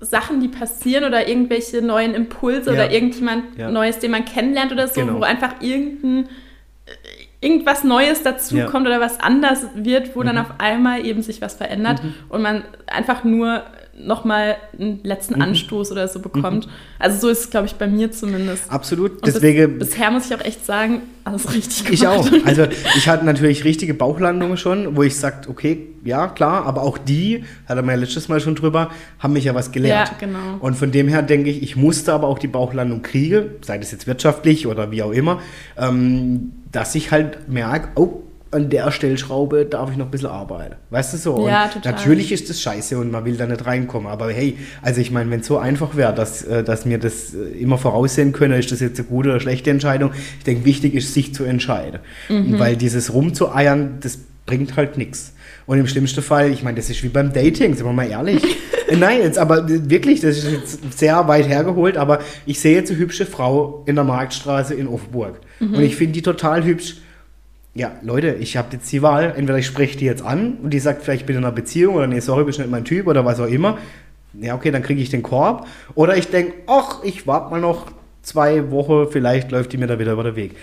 [0.00, 2.72] Sachen, die passieren oder irgendwelche neuen Impulse ja.
[2.72, 3.70] oder irgendjemand ja.
[3.70, 5.20] Neues, den man kennenlernt oder so, genau.
[5.20, 6.28] wo einfach irgendein
[7.40, 8.92] irgendwas Neues dazukommt ja.
[8.92, 10.26] oder was anders wird, wo mhm.
[10.26, 12.14] dann auf einmal eben sich was verändert mhm.
[12.28, 13.62] und man einfach nur
[13.98, 15.42] nochmal einen letzten mhm.
[15.42, 16.66] Anstoß oder so bekommt.
[16.66, 16.72] Mhm.
[16.98, 18.70] Also so ist es, glaube ich, bei mir zumindest.
[18.70, 19.12] Absolut.
[19.12, 21.92] Und Deswegen, bis, bisher muss ich auch echt sagen, alles richtig gemacht.
[21.92, 22.46] Ich auch.
[22.46, 26.98] Also ich hatte natürlich richtige Bauchlandungen schon, wo ich sagte, okay, ja, klar, aber auch
[26.98, 30.10] die, hatte man ja letztes Mal schon drüber, haben mich ja was gelernt.
[30.10, 30.58] Ja, genau.
[30.60, 33.92] Und von dem her denke ich, ich musste aber auch die Bauchlandung kriegen, sei das
[33.92, 35.40] jetzt wirtschaftlich oder wie auch immer,
[35.76, 40.76] ähm, dass ich halt merke, oh, an der Stellschraube darf ich noch ein bisschen arbeiten.
[40.90, 41.48] Weißt du so?
[41.48, 41.92] Ja, total.
[41.92, 44.08] Natürlich ist das scheiße und man will da nicht reinkommen.
[44.08, 47.34] Aber hey, also ich meine, wenn es so einfach wäre, dass, äh, dass mir das
[47.34, 50.12] äh, immer voraussehen können, ist das jetzt eine gute oder schlechte Entscheidung.
[50.38, 52.00] Ich denke, wichtig ist, sich zu entscheiden.
[52.28, 52.58] Mhm.
[52.58, 55.32] Weil dieses rumzueiern, das bringt halt nichts.
[55.66, 58.42] Und im schlimmsten Fall, ich meine, das ist wie beim Dating, sind wir mal ehrlich.
[58.96, 63.00] Nein, jetzt aber wirklich, das ist jetzt sehr weit hergeholt, aber ich sehe jetzt eine
[63.00, 65.40] hübsche Frau in der Marktstraße in Offenburg.
[65.58, 65.74] Mhm.
[65.74, 66.98] Und ich finde die total hübsch
[67.76, 70.78] ja, Leute, ich habe jetzt die Wahl, entweder ich spreche die jetzt an und die
[70.78, 73.24] sagt vielleicht, ich bin in einer Beziehung oder nee, sorry, bist nicht mein Typ oder
[73.24, 73.78] was auch immer.
[74.40, 75.66] Ja, okay, dann kriege ich den Korb.
[75.94, 79.98] Oder ich denke, ach, ich warte mal noch zwei Wochen, vielleicht läuft die mir da
[79.98, 80.56] wieder über den Weg.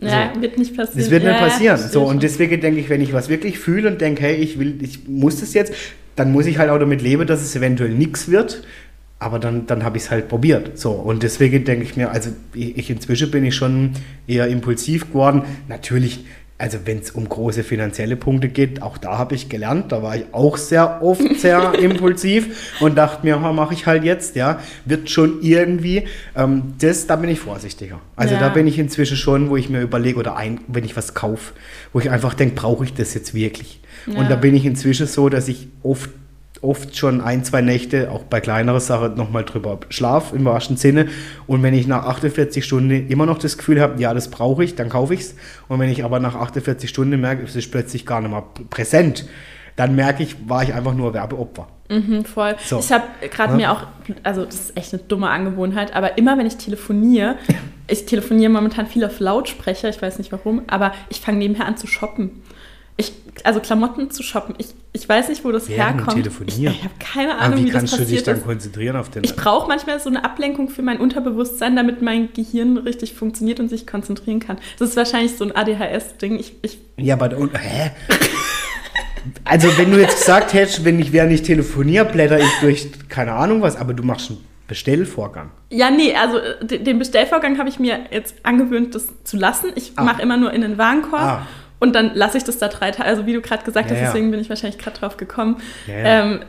[0.00, 0.40] Ja, so.
[0.40, 1.00] wird nicht passieren.
[1.00, 1.78] Das wird ja, nicht passieren.
[1.78, 4.78] so, und deswegen denke ich, wenn ich was wirklich fühle und denke, hey, ich will,
[4.80, 5.74] ich muss das jetzt,
[6.14, 8.62] dann muss ich halt auch damit leben, dass es eventuell nichts wird.
[9.22, 10.78] Aber dann, dann habe ich es halt probiert.
[10.78, 13.92] So, und deswegen denke ich mir, also ich, ich inzwischen bin ich schon
[14.26, 15.42] eher impulsiv geworden.
[15.68, 16.24] Natürlich
[16.62, 20.14] also wenn es um große finanzielle Punkte geht, auch da habe ich gelernt, da war
[20.14, 25.10] ich auch sehr oft sehr impulsiv und dachte mir, mache ich halt jetzt, ja, wird
[25.10, 26.04] schon irgendwie,
[26.36, 28.00] ähm, das, da bin ich vorsichtiger.
[28.14, 28.40] Also ja.
[28.40, 31.52] da bin ich inzwischen schon, wo ich mir überlege, oder ein, wenn ich was kaufe,
[31.92, 33.80] wo ich einfach denke, brauche ich das jetzt wirklich?
[34.06, 34.20] Ja.
[34.20, 36.10] Und da bin ich inzwischen so, dass ich oft
[36.62, 41.08] oft schon ein, zwei Nächte, auch bei kleineren Sachen, nochmal drüber schlaf im wahrsten Sinne.
[41.46, 44.76] Und wenn ich nach 48 Stunden immer noch das Gefühl habe, ja, das brauche ich,
[44.76, 45.34] dann kaufe ich es.
[45.68, 49.26] Und wenn ich aber nach 48 Stunden merke, es ist plötzlich gar nicht mehr präsent,
[49.76, 51.66] dann merke ich, war ich einfach nur Werbeopfer.
[51.88, 52.54] Mhm, voll.
[52.64, 52.78] So.
[52.78, 53.56] Ich habe gerade ja.
[53.56, 53.86] mir auch,
[54.22, 57.36] also das ist echt eine dumme Angewohnheit, aber immer wenn ich telefoniere,
[57.88, 61.76] ich telefoniere momentan viel auf Lautsprecher, ich weiß nicht warum, aber ich fange nebenher an
[61.76, 62.41] zu shoppen.
[62.96, 63.12] Ich,
[63.44, 64.54] also Klamotten zu shoppen.
[64.58, 66.16] Ich, ich weiß nicht, wo das Während herkommt.
[66.16, 66.74] Telefonieren.
[66.74, 68.44] Ich, ich habe keine Ahnung, wie, wie kannst das du dich dann ist.
[68.44, 69.24] konzentrieren auf den?
[69.24, 73.68] Ich brauche manchmal so eine Ablenkung für mein Unterbewusstsein, damit mein Gehirn richtig funktioniert und
[73.68, 74.58] sich konzentrieren kann.
[74.78, 76.38] Das ist wahrscheinlich so ein ADHS-Ding.
[76.38, 77.92] Ich, ich ja, aber und, hä?
[79.44, 83.32] also wenn du jetzt gesagt hättest, wenn ich während ich telefoniere, blätter ich durch keine
[83.32, 85.50] Ahnung was, aber du machst einen Bestellvorgang.
[85.70, 89.72] Ja, nee, also den Bestellvorgang habe ich mir jetzt angewöhnt, das zu lassen.
[89.74, 90.04] Ich ah.
[90.04, 91.22] mache immer nur in den Warenkorb.
[91.22, 91.46] Ah
[91.82, 94.04] und dann lasse ich das da drei Tage, also wie du gerade gesagt hast, ja,
[94.06, 96.40] deswegen bin ich wahrscheinlich gerade drauf gekommen, ja, ähm,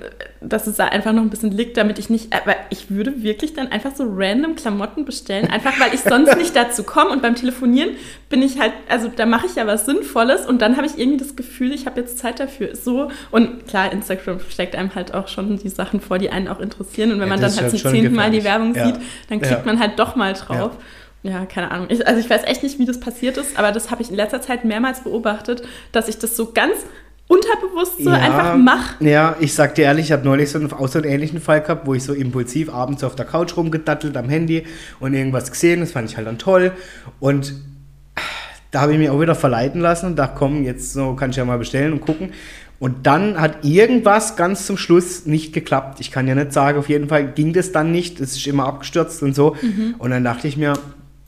[0.41, 3.53] dass es da einfach noch ein bisschen liegt, damit ich nicht, aber ich würde wirklich
[3.53, 7.09] dann einfach so random Klamotten bestellen, einfach weil ich sonst nicht dazu komme.
[7.09, 7.91] Und beim Telefonieren
[8.29, 11.17] bin ich halt, also da mache ich ja was Sinnvolles und dann habe ich irgendwie
[11.17, 12.75] das Gefühl, ich habe jetzt Zeit dafür.
[12.75, 13.09] So.
[13.31, 17.11] Und klar, Instagram steckt einem halt auch schon die Sachen vor, die einen auch interessieren.
[17.11, 18.97] Und wenn man dann halt zum zehnten Mal die Werbung sieht,
[19.29, 20.77] dann klickt man halt doch mal drauf
[21.23, 21.87] ja, keine Ahnung.
[21.89, 24.15] Ich, also ich weiß echt nicht, wie das passiert ist, aber das habe ich in
[24.15, 26.75] letzter Zeit mehrmals beobachtet, dass ich das so ganz
[27.27, 29.03] unterbewusst so ja, einfach mache.
[29.03, 31.61] Ja, ich sag dir ehrlich, ich habe neulich so einen, auch so einen ähnlichen Fall
[31.61, 34.65] gehabt, wo ich so impulsiv abends auf der Couch rumgedattelt am Handy
[34.99, 36.73] und irgendwas gesehen, das fand ich halt dann toll
[37.19, 37.53] und
[38.71, 41.35] da habe ich mich auch wieder verleiten lassen und dachte, komm, jetzt so kann ich
[41.35, 42.31] ja mal bestellen und gucken.
[42.79, 45.99] Und dann hat irgendwas ganz zum Schluss nicht geklappt.
[45.99, 48.19] Ich kann ja nicht sagen, auf jeden Fall ging das dann nicht.
[48.19, 49.55] Es ist immer abgestürzt und so.
[49.61, 49.95] Mhm.
[49.99, 50.73] Und dann dachte ich mir,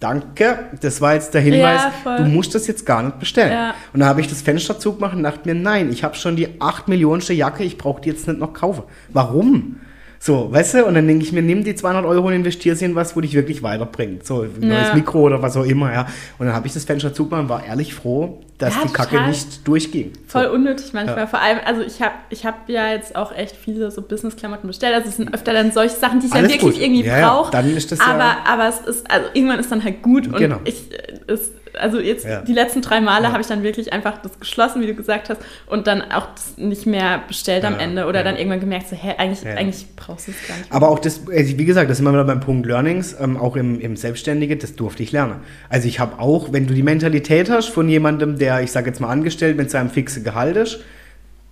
[0.06, 3.52] danke, das war jetzt der Hinweis, ja, du musst das jetzt gar nicht bestellen.
[3.52, 3.74] Ja.
[3.92, 6.62] Und dann habe ich das Fenster zugemacht und dachte mir, nein, ich habe schon die
[6.62, 8.84] 8 Millionenste Jacke, ich brauche die jetzt nicht noch kaufen.
[9.10, 9.78] Warum?
[10.20, 10.86] So, weißt du?
[10.86, 13.22] Und dann denke ich mir, nimm die 200 Euro und investiere sie in was, wo
[13.22, 14.26] dich wirklich weiterbringt.
[14.26, 16.08] So, ein neues Mikro oder was auch immer, ja.
[16.38, 19.22] Und dann habe ich das Fenster zugemacht und war ehrlich froh, dass ja, die Kacke
[19.28, 20.14] nicht durchging.
[20.28, 20.52] Voll so.
[20.52, 21.18] unnötig manchmal.
[21.18, 21.28] Ja.
[21.28, 24.96] Vor allem, also ich habe ich hab ja jetzt auch echt viele so Business-Klamotten bestellt.
[24.96, 26.82] Also es sind öfter dann solche Sachen, die ich Alles ja wirklich gut.
[26.82, 27.52] irgendwie ja, brauche.
[27.52, 30.38] Dann ist das aber, ja aber es ist, also irgendwann ist dann halt gut und
[30.38, 30.60] genau.
[30.64, 30.90] ich,
[31.28, 34.88] es also jetzt die letzten drei Male habe ich dann wirklich einfach das geschlossen, wie
[34.88, 36.28] du gesagt hast, und dann auch
[36.58, 40.32] nicht mehr bestellt am Ende oder dann irgendwann gemerkt, so, hä, eigentlich, eigentlich brauchst du
[40.32, 40.72] es gar nicht.
[40.72, 43.56] Aber auch das, also wie gesagt, das ist immer wieder beim Punkt Learnings, ähm, auch
[43.56, 45.42] im, im Selbstständige, das durfte ich lernen.
[45.70, 49.00] Also ich habe auch, wenn du die Mentalität hast von jemandem, der, ich sage jetzt
[49.00, 50.80] mal angestellt, mit seinem fixen Gehalt ist,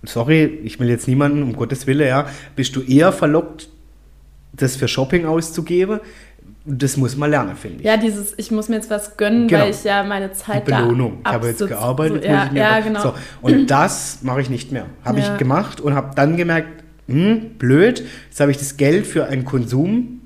[0.04, 2.26] sorry, ich will jetzt niemanden, um Gottes Willen, ja,
[2.56, 3.68] bist du eher verlockt,
[4.52, 6.00] das für Shopping auszugeben,
[6.66, 7.84] das muss man lernen, finde ich.
[7.84, 9.62] Ja, dieses, ich muss mir jetzt was gönnen, genau.
[9.62, 11.18] weil ich ja meine Zeit Die Belohnung.
[11.24, 13.02] ich habe jetzt gearbeitet, so, ja, ja, genau.
[13.02, 13.14] So.
[13.42, 14.86] Und das mache ich nicht mehr.
[15.04, 15.32] Habe ja.
[15.32, 19.44] ich gemacht und habe dann gemerkt, hm, blöd, jetzt habe ich das Geld für einen
[19.44, 20.22] Konsum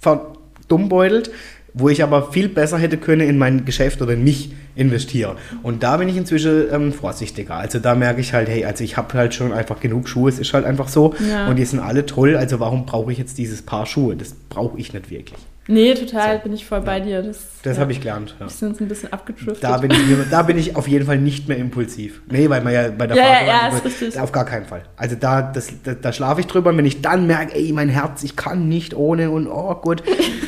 [0.00, 1.30] verdummbeutelt,
[1.74, 5.36] wo ich aber viel besser hätte können in mein Geschäft oder in mich investieren.
[5.62, 7.54] Und da bin ich inzwischen ähm, vorsichtiger.
[7.54, 10.38] Also da merke ich halt, hey, also ich habe halt schon einfach genug Schuhe, es
[10.38, 11.14] ist halt einfach so.
[11.28, 11.48] Ja.
[11.48, 14.16] Und die sind alle toll, also warum brauche ich jetzt dieses Paar Schuhe?
[14.16, 15.38] Das brauche ich nicht wirklich.
[15.66, 16.42] Nee, total, so.
[16.42, 17.22] bin ich voll bei dir.
[17.22, 17.80] Das, das ja.
[17.80, 18.36] habe ich gelernt.
[18.38, 18.46] Ja.
[18.46, 19.64] Wir sind uns ein bisschen abgedriftet.
[19.64, 19.98] Da bin, ich,
[20.30, 22.20] da bin ich auf jeden Fall nicht mehr impulsiv.
[22.30, 24.20] Nee, weil man ja bei der ja, Fahrt ja, ja, ist richtig.
[24.20, 24.82] auf gar keinen Fall.
[24.96, 27.88] Also da, das, da, da schlafe ich drüber und wenn ich dann merke, ey, mein
[27.88, 30.02] Herz, ich kann nicht ohne und oh gut,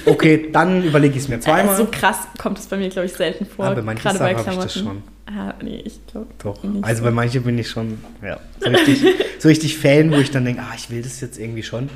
[0.05, 1.77] okay, dann überlege ich es mir zweimal.
[1.77, 3.67] so krass kommt es bei mir, glaube ich, selten vor.
[3.67, 4.67] Aber manche gerade Sachen bei Klamotten.
[4.67, 5.03] Ich das schon.
[5.27, 6.29] Ah, nee, ich glaube.
[6.43, 6.63] Doch.
[6.83, 7.05] Also so.
[7.05, 9.03] bei manchen bin ich schon ja, so, richtig,
[9.39, 11.89] so richtig Fan, wo ich dann denke, ah, ich will das jetzt irgendwie schon.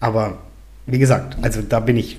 [0.00, 0.38] Aber
[0.86, 2.18] wie gesagt, also da bin ich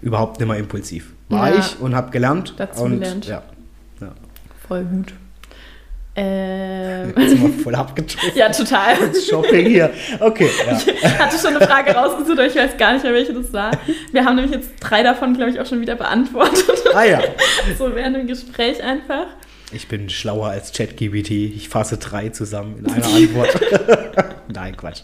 [0.00, 1.12] überhaupt nicht mehr impulsiv.
[1.28, 2.54] War ja, ich und habe gelernt.
[2.56, 3.26] Dazu und, gelernt.
[3.26, 3.42] Ja,
[4.00, 4.12] ja.
[4.66, 5.14] Voll gut.
[6.14, 7.14] Ähm.
[7.16, 8.36] Jetzt sind wir voll abgedrückt.
[8.36, 8.96] ja, total.
[9.14, 9.90] Shopping hier.
[10.20, 10.50] Okay.
[10.66, 10.78] Ja.
[10.86, 13.70] Ich hatte schon eine Frage rausgesucht, aber ich weiß gar nicht mehr, welche das war.
[14.12, 16.84] Wir haben nämlich jetzt drei davon, glaube ich, auch schon wieder beantwortet.
[16.94, 17.20] Ah ja.
[17.78, 19.26] so während dem Gespräch einfach.
[19.72, 21.30] Ich bin schlauer als ChatGBT.
[21.30, 23.58] Ich fasse drei zusammen in einer Antwort.
[24.52, 25.00] Nein, Quatsch.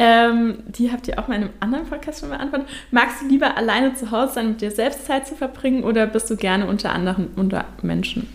[0.00, 2.68] Ähm, die habt ihr auch mal in einem anderen Podcast schon beantwortet.
[2.92, 6.30] Magst du lieber alleine zu Hause sein, mit dir selbst Zeit zu verbringen oder bist
[6.30, 8.28] du gerne unter anderen, unter Menschen?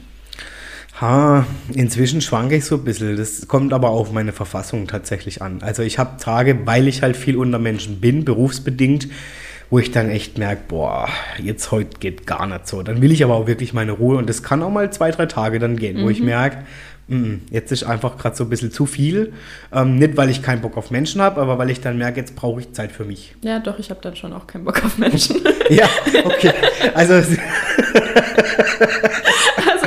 [1.00, 3.16] Ha, inzwischen schwanke ich so ein bisschen.
[3.16, 5.62] Das kommt aber auf meine Verfassung tatsächlich an.
[5.62, 9.08] Also ich habe Tage, weil ich halt viel unter Menschen bin, berufsbedingt,
[9.70, 11.08] wo ich dann echt merke, boah,
[11.42, 12.84] jetzt heute geht gar nicht so.
[12.84, 15.28] Dann will ich aber auch wirklich meine Ruhe und das kann auch mal zwei, drei
[15.28, 16.04] Tage dann gehen, mhm.
[16.04, 16.26] wo ich mhm.
[16.26, 16.58] merke,
[17.52, 19.34] jetzt ist einfach gerade so ein bisschen zu viel.
[19.72, 22.36] Ähm, nicht, weil ich keinen Bock auf Menschen habe, aber weil ich dann merke, jetzt
[22.36, 23.36] brauche ich Zeit für mich.
[23.42, 25.42] Ja, doch, ich habe dann schon auch keinen Bock auf Menschen.
[25.70, 25.88] ja,
[26.24, 26.54] okay.
[26.94, 27.14] Also.
[29.72, 29.83] also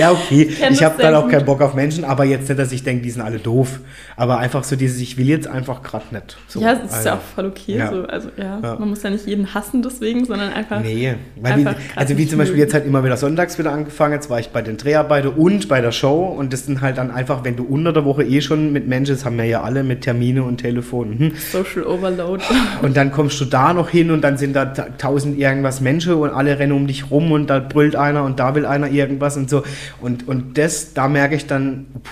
[0.00, 0.48] ja, okay.
[0.70, 3.10] Ich habe dann auch keinen Bock auf Menschen, aber jetzt nicht, dass ich denke, die
[3.10, 3.80] sind alle doof.
[4.16, 6.36] Aber einfach so dieses, ich will jetzt einfach gerade nicht.
[6.48, 7.76] So, ja, das ist also, ja auch voll okay.
[7.76, 7.90] Ja.
[7.90, 8.02] So.
[8.04, 10.80] Also ja, ja, man muss ja nicht jeden hassen deswegen, sondern einfach.
[10.80, 14.14] Nee, einfach wie, also wie zum Beispiel jetzt halt immer wieder sonntags wieder angefangen.
[14.14, 16.24] Jetzt war ich bei den Dreharbeiten und bei der Show.
[16.26, 19.14] Und das sind halt dann einfach, wenn du unter der Woche eh schon mit Menschen,
[19.14, 21.18] das haben wir ja alle mit Termine und Telefon.
[21.18, 21.32] Hm.
[21.36, 22.42] Social Overload.
[22.82, 26.30] Und dann kommst du da noch hin und dann sind da tausend irgendwas Menschen und
[26.30, 29.50] alle rennen um dich rum und da brüllt einer und da will einer irgendwas und
[29.50, 29.62] so.
[30.00, 32.10] Und, und das, da merke ich dann, pff,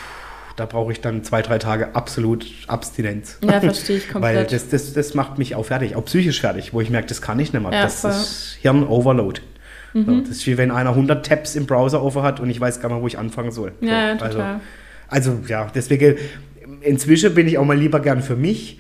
[0.59, 3.39] da brauche ich dann zwei, drei Tage absolut Abstinenz.
[3.45, 4.37] Ja, verstehe ich komplett.
[4.37, 7.23] Weil das, das, das macht mich auch fertig, auch psychisch fertig, wo ich merke, das
[7.23, 7.73] kann ich nicht mehr.
[7.73, 8.11] Ja, das voll.
[8.11, 9.41] ist Hirn-Overload.
[9.95, 10.05] Mhm.
[10.05, 12.81] So, das ist wie wenn einer 100 Tabs im Browser offen hat und ich weiß
[12.81, 13.73] gar nicht, wo ich anfangen soll.
[13.81, 14.61] So, ja, total.
[15.09, 16.17] Also, also ja, deswegen,
[16.81, 18.79] inzwischen bin ich auch mal lieber gern für mich.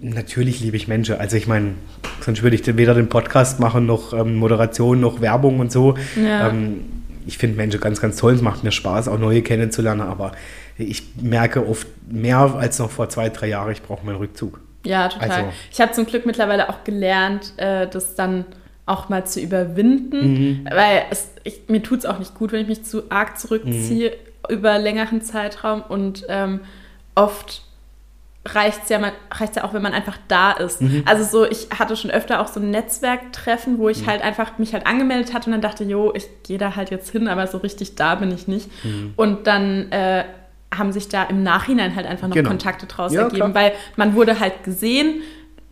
[0.00, 1.16] Natürlich liebe ich Menschen.
[1.16, 1.72] Also ich meine,
[2.20, 5.96] sonst würde ich weder den Podcast machen, noch ähm, Moderation, noch Werbung und so.
[6.14, 6.50] Ja.
[6.50, 6.84] Ähm,
[7.26, 8.34] ich finde Menschen ganz, ganz toll.
[8.34, 10.02] Es macht mir Spaß, auch neue kennenzulernen.
[10.02, 10.32] Aber
[10.78, 14.60] ich merke oft mehr als noch vor zwei, drei Jahren, ich brauche meinen Rückzug.
[14.84, 15.30] Ja, total.
[15.30, 18.44] Also, ich habe zum Glück mittlerweile auch gelernt, äh, das dann
[18.86, 20.68] auch mal zu überwinden, mhm.
[20.70, 24.10] weil es, ich, mir tut es auch nicht gut, wenn ich mich zu arg zurückziehe
[24.10, 24.54] mhm.
[24.54, 26.60] über längeren Zeitraum und ähm,
[27.16, 27.65] oft
[28.54, 30.80] reicht es ja, ja auch, wenn man einfach da ist.
[30.80, 31.02] Mhm.
[31.04, 34.06] Also so, ich hatte schon öfter auch so ein Netzwerktreffen, wo ich mhm.
[34.06, 37.10] halt einfach mich halt angemeldet hatte und dann dachte, jo, ich gehe da halt jetzt
[37.10, 38.68] hin, aber so richtig da bin ich nicht.
[38.84, 39.14] Mhm.
[39.16, 40.24] Und dann äh,
[40.74, 42.48] haben sich da im Nachhinein halt einfach noch genau.
[42.48, 43.54] Kontakte draus ja, ergeben, klar.
[43.54, 45.22] weil man wurde halt gesehen,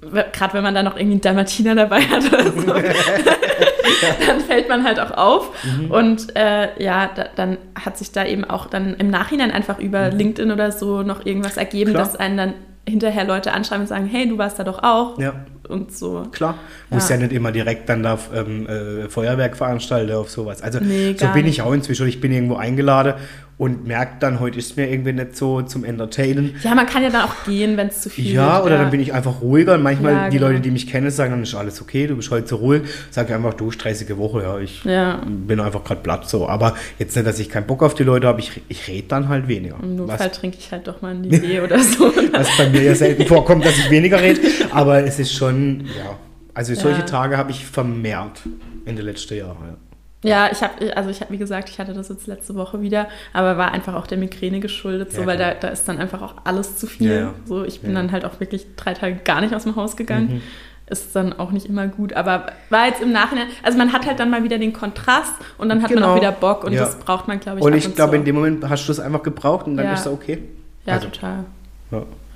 [0.01, 2.75] gerade wenn man da noch irgendwie einen Dalmatiner dabei hat oder so,
[4.27, 5.51] dann fällt man halt auch auf.
[5.65, 5.91] Mhm.
[5.91, 10.11] Und äh, ja, da, dann hat sich da eben auch dann im Nachhinein einfach über
[10.11, 10.19] mhm.
[10.19, 12.05] LinkedIn oder so noch irgendwas ergeben, Klar.
[12.05, 12.55] dass einen dann
[12.87, 15.19] hinterher Leute anschreiben und sagen, hey, du warst da doch auch.
[15.19, 15.35] Ja.
[15.69, 16.27] Und so.
[16.31, 16.59] Klar,
[16.91, 17.17] muss ja.
[17.17, 20.63] ja nicht immer direkt dann da ähm, äh, Feuerwerk veranstalten auf sowas.
[20.63, 21.55] Also nee, so bin nicht.
[21.55, 22.07] ich auch inzwischen.
[22.07, 23.15] Ich bin irgendwo eingeladen
[23.57, 26.57] und merkt dann, heute ist mir irgendwie nicht so zum Entertainen.
[26.63, 28.83] Ja, man kann ja dann auch gehen, wenn es zu viel Ja, wird, oder ja.
[28.83, 29.75] dann bin ich einfach ruhiger.
[29.75, 30.49] Und manchmal ja, die genau.
[30.49, 32.83] Leute, die mich kennen, sagen, dann ist alles okay, du bist heute so ruhig.
[33.11, 35.23] Sag ich einfach, du, stressige Woche, ja, ich ja.
[35.27, 36.49] bin einfach gerade platt so.
[36.49, 39.29] Aber jetzt nicht, dass ich keinen Bock auf die Leute habe, ich, ich rede dann
[39.29, 39.77] halt weniger.
[39.81, 42.13] Im Notfall trinke ich halt doch mal ein Idee oder so.
[42.33, 44.41] Was bei mir ja selten vorkommt, dass ich weniger rede.
[44.73, 46.19] Aber es ist schon, ja.
[46.55, 48.43] Also solche Tage habe ich vermehrt
[48.87, 49.77] in den letzten Jahren,
[50.25, 50.51] ja.
[50.51, 53.57] Ich habe, also ich habe, wie gesagt, ich hatte das jetzt letzte Woche wieder, aber
[53.57, 56.35] war einfach auch der Migräne geschuldet, so, ja, weil da, da ist dann einfach auch
[56.45, 57.13] alles zu viel.
[57.13, 58.03] Ja, so, ich bin ja.
[58.03, 60.35] dann halt auch wirklich drei Tage gar nicht aus dem Haus gegangen.
[60.35, 60.41] Mhm.
[60.87, 64.21] Ist dann auch nicht immer gut, aber war jetzt im Nachhinein, also man hat halt
[64.21, 66.03] dann mal wieder den Kontrast und dann hat genau.
[66.03, 67.65] man auch wieder Bock und das braucht man, glaube ich.
[67.65, 70.07] Und ich glaube, in dem Moment hast du es einfach gebraucht und dann ist es
[70.07, 70.43] okay.
[70.85, 71.09] Ja, also.
[71.09, 71.45] total.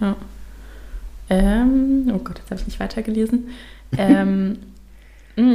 [0.01, 0.17] Ja.
[1.31, 3.49] Ähm, oh Gott, jetzt habe ich nicht weitergelesen.
[3.97, 4.59] ähm, hm,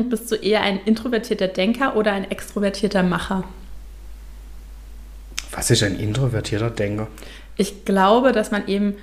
[0.09, 3.43] bist du eher ein introvertierter Denker oder ein extrovertierter Macher?
[5.51, 7.07] Was ist ein introvertierter Denker?
[7.57, 8.95] Ich glaube, dass man eben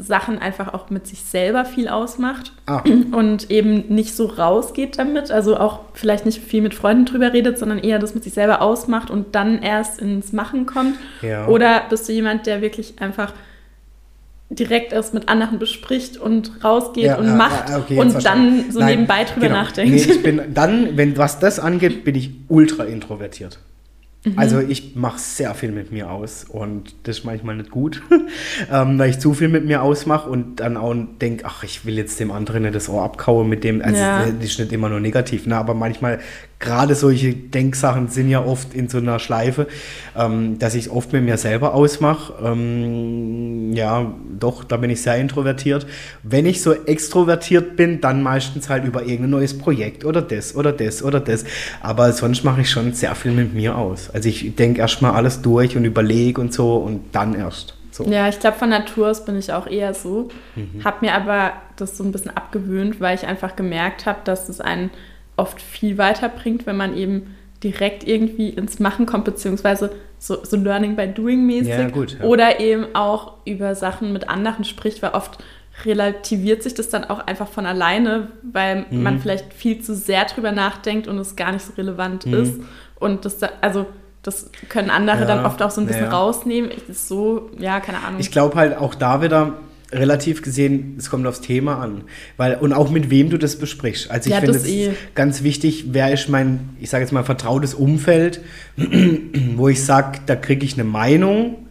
[0.00, 2.82] Sachen einfach auch mit sich selber viel ausmacht ah.
[3.12, 5.30] und eben nicht so rausgeht damit.
[5.30, 8.62] Also auch vielleicht nicht viel mit Freunden drüber redet, sondern eher das mit sich selber
[8.62, 10.96] ausmacht und dann erst ins Machen kommt.
[11.22, 11.46] Ja.
[11.48, 13.32] Oder bist du jemand, der wirklich einfach
[14.50, 18.90] direkt erst mit anderen bespricht und rausgeht ja, und macht okay, und dann so Nein,
[18.90, 19.60] nebenbei drüber genau.
[19.60, 19.94] nachdenkt.
[19.94, 23.58] Nee, ich bin dann, wenn was das angeht, bin ich ultra introvertiert.
[24.24, 24.32] Mhm.
[24.36, 28.02] Also ich mache sehr viel mit mir aus und das ist manchmal nicht gut,
[28.72, 31.96] ähm, weil ich zu viel mit mir ausmache und dann auch denke, ach, ich will
[31.96, 34.26] jetzt dem anderen nicht das Ohr abkauen mit dem, also ja.
[34.26, 35.56] das ist nicht immer nur negativ, ne?
[35.56, 36.18] aber manchmal
[36.58, 39.68] gerade solche Denksachen sind ja oft in so einer Schleife,
[40.16, 42.32] ähm, dass ich es oft mit mir selber ausmache.
[42.44, 45.86] Ähm, ja, doch, da bin ich sehr introvertiert.
[46.22, 50.72] Wenn ich so extrovertiert bin, dann meistens halt über irgendein neues Projekt oder das oder
[50.72, 51.44] das oder das.
[51.80, 54.07] Aber sonst mache ich schon sehr viel mit mir aus.
[54.12, 57.74] Also ich denke erstmal alles durch und überlege und so und dann erst.
[57.90, 58.04] So.
[58.04, 60.28] Ja, ich glaube, von Natur aus bin ich auch eher so.
[60.54, 60.84] Mhm.
[60.84, 64.60] Habe mir aber das so ein bisschen abgewöhnt, weil ich einfach gemerkt habe, dass es
[64.60, 64.90] einen
[65.36, 67.34] oft viel weiterbringt, wenn man eben
[67.64, 69.90] direkt irgendwie ins Machen kommt, beziehungsweise
[70.20, 71.68] so, so Learning by Doing mäßig.
[71.70, 72.24] Ja, gut, ja.
[72.24, 75.38] Oder eben auch über Sachen mit anderen spricht, weil oft
[75.84, 79.02] relativiert sich das dann auch einfach von alleine, weil Mhm.
[79.02, 82.34] man vielleicht viel zu sehr drüber nachdenkt und es gar nicht so relevant Mhm.
[82.34, 82.60] ist.
[82.98, 83.86] Und das, da- also
[84.22, 86.10] das können andere Ja, dann oft auch so ein bisschen ja.
[86.10, 86.70] rausnehmen.
[86.70, 88.20] Ich, das so, ja, keine Ahnung.
[88.20, 89.54] Ich glaube halt auch da wieder
[89.90, 92.02] relativ gesehen, es kommt aufs Thema an.
[92.36, 94.10] Weil, und auch mit wem du das besprichst.
[94.10, 94.90] Also ich Ja, finde es eh.
[95.14, 98.40] ganz wichtig, wer ist mein, ich sage jetzt mal, vertrautes Umfeld,
[99.56, 101.67] wo ich sage, da kriege ich eine Meinung,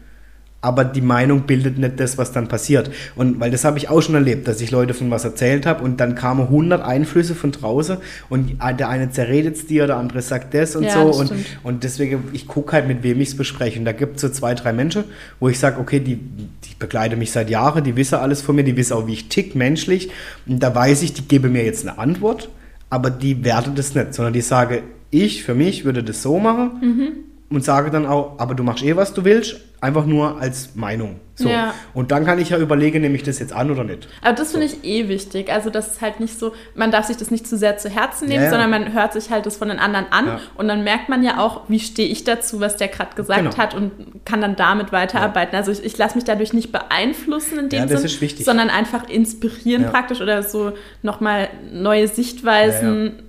[0.67, 2.91] aber die Meinung bildet nicht das, was dann passiert.
[3.15, 5.81] Und weil das habe ich auch schon erlebt, dass ich Leute von was erzählt habe
[5.83, 7.97] und dann kamen 100 Einflüsse von draußen
[8.29, 11.07] und der eine zerredet es dir, der andere sagt das und Ja, so.
[11.07, 11.45] das Und, stimmt.
[11.63, 13.79] und deswegen, ich gucke halt, mit wem ich es bespreche.
[13.79, 15.05] Und da gibt es so zwei, drei Menschen,
[15.39, 18.63] wo ich sage, okay, die, die begleiten mich seit Jahren, die wissen alles von mir,
[18.65, 20.09] die wissen auch, wie ich tick menschlich.
[20.45, 22.49] Und da weiß ich, die geben mir jetzt eine Antwort,
[22.89, 24.79] aber die werten das nicht, sondern die sagen,
[25.11, 27.07] ich für mich würde das so machen Mhm.
[27.49, 31.19] Und sage dann auch, aber du machst eh, was du willst, einfach nur als Meinung.
[31.35, 31.47] So.
[31.49, 31.73] Ja.
[31.93, 34.07] Und dann kann ich ja überlegen, nehme ich das jetzt an oder nicht.
[34.23, 35.49] Aber das finde ich eh wichtig.
[35.51, 38.27] Also, das ist halt nicht so, man darf sich das nicht zu sehr zu Herzen
[38.27, 38.49] nehmen, Ja, ja.
[38.49, 41.37] sondern man hört sich halt das von den anderen an und dann merkt man ja
[41.39, 43.55] auch, wie stehe ich dazu, was der gerade gesagt Genau.
[43.57, 43.91] hat und
[44.25, 45.55] kann dann damit weiterarbeiten.
[45.55, 48.45] Also, ich, ich lasse mich dadurch nicht beeinflussen in dem Ja, das Sinn, ist wichtig.
[48.45, 50.73] sondern einfach inspirieren praktisch oder so
[51.03, 53.23] nochmal neue Sichtweisen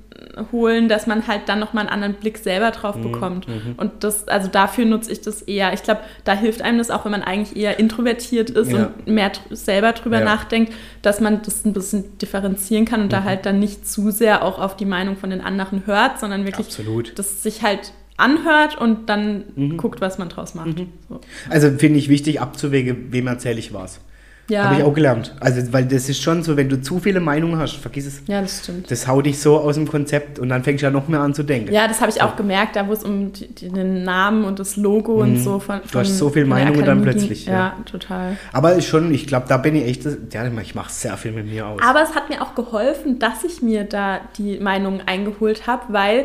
[0.53, 3.47] holen, dass man halt dann nochmal einen anderen Blick selber drauf Mhm, bekommt.
[3.77, 5.73] Und das, also dafür nutze ich das eher.
[5.73, 8.87] Ich glaube, da hilft einem das auch, wenn man eigentlich eher introvertiert ist Ja.
[8.87, 10.25] und mehr dr- selber drüber Ja.
[10.25, 13.11] nachdenkt, dass man das ein bisschen differenzieren kann und Mhm.
[13.11, 16.45] da halt dann nicht zu sehr auch auf die Meinung von den anderen hört, sondern
[16.45, 17.19] wirklich Absolut.
[17.19, 19.77] das sich halt anhört und dann Mhm.
[19.77, 20.85] guckt, was man draus macht.
[21.09, 21.21] So.
[21.51, 24.01] Also finde ich wichtig abzuwägen, wem erzähle ich was.
[24.49, 24.64] Ja.
[24.64, 25.34] Habe ich auch gelernt.
[25.40, 28.22] Also, weil das ist schon so, wenn du zu viele Meinungen hast, vergiss es.
[28.26, 28.90] ja, das stimmt.
[28.90, 31.34] Das haut dich so aus dem Konzept und dann fängst du ja noch mehr an
[31.34, 31.72] zu denken.
[31.72, 34.76] Ja, das habe ich auch gemerkt, da wo es um die, den Namen und das
[34.76, 35.80] Logo und so von, Mhm.
[35.92, 37.53] Du hast von- so viel von der Meinungen dann plötzlich, ja.
[37.53, 38.36] Ja, total.
[38.53, 41.66] Aber schon, ich glaube, da bin ich echt, ja, ich mache sehr viel mit mir
[41.66, 41.80] aus.
[41.86, 46.24] Aber es hat mir auch geholfen, dass ich mir da die Meinungen eingeholt habe, weil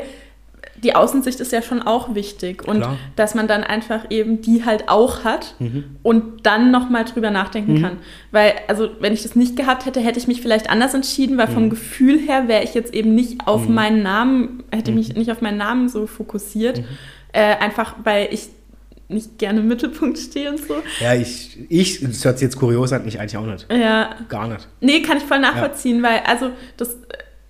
[0.83, 2.97] die Außensicht ist ja schon auch wichtig und Klar.
[3.15, 5.85] dass man dann einfach eben die halt auch hat Mhm.
[6.03, 7.97] und dann nochmal drüber nachdenken kann.
[8.31, 11.47] Weil, also wenn ich das nicht gehabt hätte, hätte ich mich vielleicht anders entschieden, weil
[11.49, 11.53] Mhm.
[11.53, 15.41] vom Gefühl her wäre ich jetzt eben nicht auf meinen Namen, hätte mich nicht auf
[15.41, 16.83] meinen Namen so fokussiert, Mhm.
[17.33, 18.49] äh, einfach weil ich
[19.09, 20.75] nicht gerne im Mittelpunkt stehe und so.
[20.99, 23.67] ja, ich, ich, das hört sich jetzt kurios an, ich eigentlich auch nicht.
[23.71, 24.67] Ja, Gar nicht.
[24.81, 26.97] Nee, kann ich voll nachvollziehen, weil also das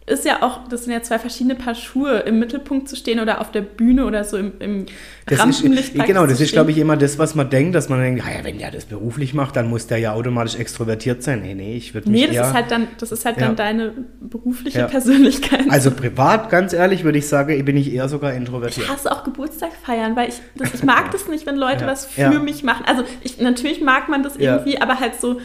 [0.05, 3.39] ist ja auch, das sind ja zwei verschiedene Paar Schuhe, im Mittelpunkt zu stehen oder
[3.39, 4.85] auf der Bühne oder so im, im
[5.27, 5.85] Das Rampenlicht.
[5.85, 8.21] ist, praktisch genau, das ist, glaube ich, immer das, was man denkt, dass man denkt,
[8.25, 11.41] ah ja, wenn der das beruflich macht, dann muss der ja automatisch extrovertiert sein.
[11.41, 12.47] Nee, nee, ich würde mich Nee, das eher...
[12.47, 13.45] ist halt dann, das ist halt Ja.
[13.47, 14.87] dann deine berufliche Ja.
[14.87, 15.61] Persönlichkeit.
[15.69, 18.85] also privat, ganz ehrlich, würde ich sagen, bin ich eher sogar introvertiert.
[18.87, 21.87] ich hasse auch Geburtstag feiern, weil ich, das, ich mag das nicht, wenn Leute Ja.
[21.87, 22.83] was für mich machen.
[22.85, 25.39] Also ich, natürlich mag man das irgendwie, aber halt so,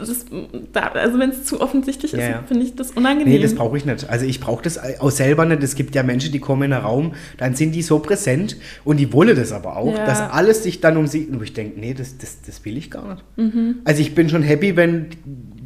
[0.00, 0.24] das,
[0.72, 2.42] da, also wenn es zu offensichtlich ist, Ja, ja.
[2.46, 3.32] finde ich das unangenehm.
[3.32, 4.08] Nee, das brauche ich nicht.
[4.08, 5.62] Also ich brauche das auch selber nicht.
[5.62, 8.98] Es gibt ja Menschen, die kommen in einen Raum, dann sind die so präsent und
[8.98, 10.06] die wollen das aber auch, Ja.
[10.06, 11.26] dass alles sich dann um sie...
[11.26, 13.24] Und ich denke, nee, das, das, das will ich gar nicht.
[13.36, 13.76] Mhm.
[13.84, 15.06] Also ich bin schon happy, wenn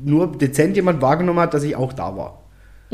[0.04, 2.43] nur dezent jemand wahrgenommen hat, dass ich auch da war.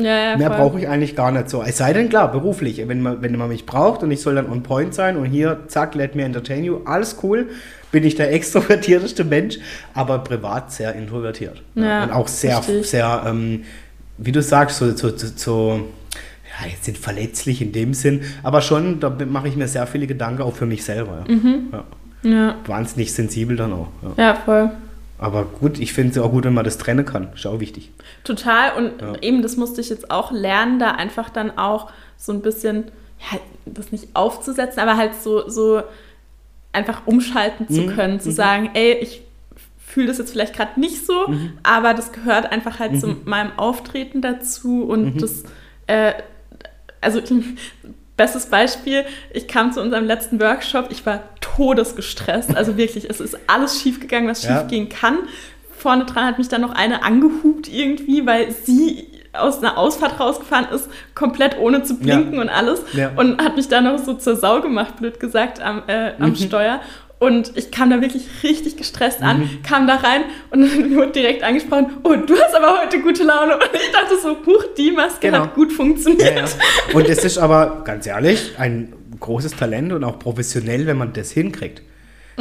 [0.04, 1.62] Ja, ja, Mehr brauche ich eigentlich gar nicht so.
[1.62, 2.82] Es sei denn, klar, beruflich.
[2.86, 5.60] Wenn man, wenn man mich braucht und ich soll dann on point sein und hier,
[5.68, 7.48] zack, let me entertain you, alles cool,
[7.92, 9.58] bin ich der extrovertierteste Mensch,
[9.94, 11.62] aber privat sehr introvertiert.
[11.74, 12.88] Ja, und auch sehr, richtig.
[12.88, 13.64] sehr, ähm,
[14.18, 15.80] wie du sagst, so, so, so, so
[16.60, 20.06] ja, jetzt sind verletzlich in dem Sinn, aber schon, da mache ich mir sehr viele
[20.06, 21.24] Gedanken auch für mich selber.
[21.28, 21.72] Mhm.
[22.22, 22.56] Ja.
[22.66, 23.88] Wahnsinnig sensibel dann auch.
[24.16, 24.70] Ja, voll.
[25.20, 27.32] Aber gut, ich finde es auch gut, wenn man das trennen kann.
[27.34, 27.92] Ist auch wichtig.
[28.24, 28.72] Total.
[28.76, 29.12] Und Ja.
[29.20, 32.84] eben, das musste ich jetzt auch lernen, da einfach dann auch so ein bisschen,
[33.30, 35.82] ja, das nicht aufzusetzen, aber halt so, so
[36.72, 38.34] einfach umschalten zu Mhm, können, zu mhm.
[38.34, 39.22] sagen, ey, ich
[39.78, 41.52] fühle das jetzt vielleicht gerade nicht so, Mhm.
[41.64, 45.18] aber das gehört einfach halt zu meinem Auftreten dazu und Mhm.
[45.18, 45.42] das,
[45.86, 46.12] äh,
[47.02, 47.20] also
[48.20, 53.38] bestes Beispiel, ich kam zu unserem letzten Workshop, ich war todesgestresst, also wirklich, es ist
[53.46, 54.58] alles schiefgegangen, was Ja.
[54.60, 55.18] schief gehen kann.
[55.70, 60.66] Vorne dran hat mich dann noch eine angehupt irgendwie, weil sie aus einer Ausfahrt rausgefahren
[60.74, 62.82] ist, komplett ohne zu blinken und alles.
[62.92, 63.12] Ja.
[63.16, 66.36] Und hat mich dann noch so zur Sau gemacht, blöd gesagt, am, äh, am Mhm.
[66.36, 66.80] Steuer.
[67.20, 69.62] Und ich kam da wirklich richtig gestresst an, Mhm.
[69.62, 70.62] kam da rein und
[70.96, 73.54] wurde direkt angesprochen, oh, du hast aber heute gute Laune.
[73.54, 75.40] Und ich dachte so, huch, die Maske Genau.
[75.44, 76.34] hat gut funktioniert.
[76.34, 76.94] Ja, ja.
[76.94, 81.30] Und es ist aber, ganz ehrlich, ein großes Talent und auch professionell, wenn man das
[81.30, 81.82] hinkriegt.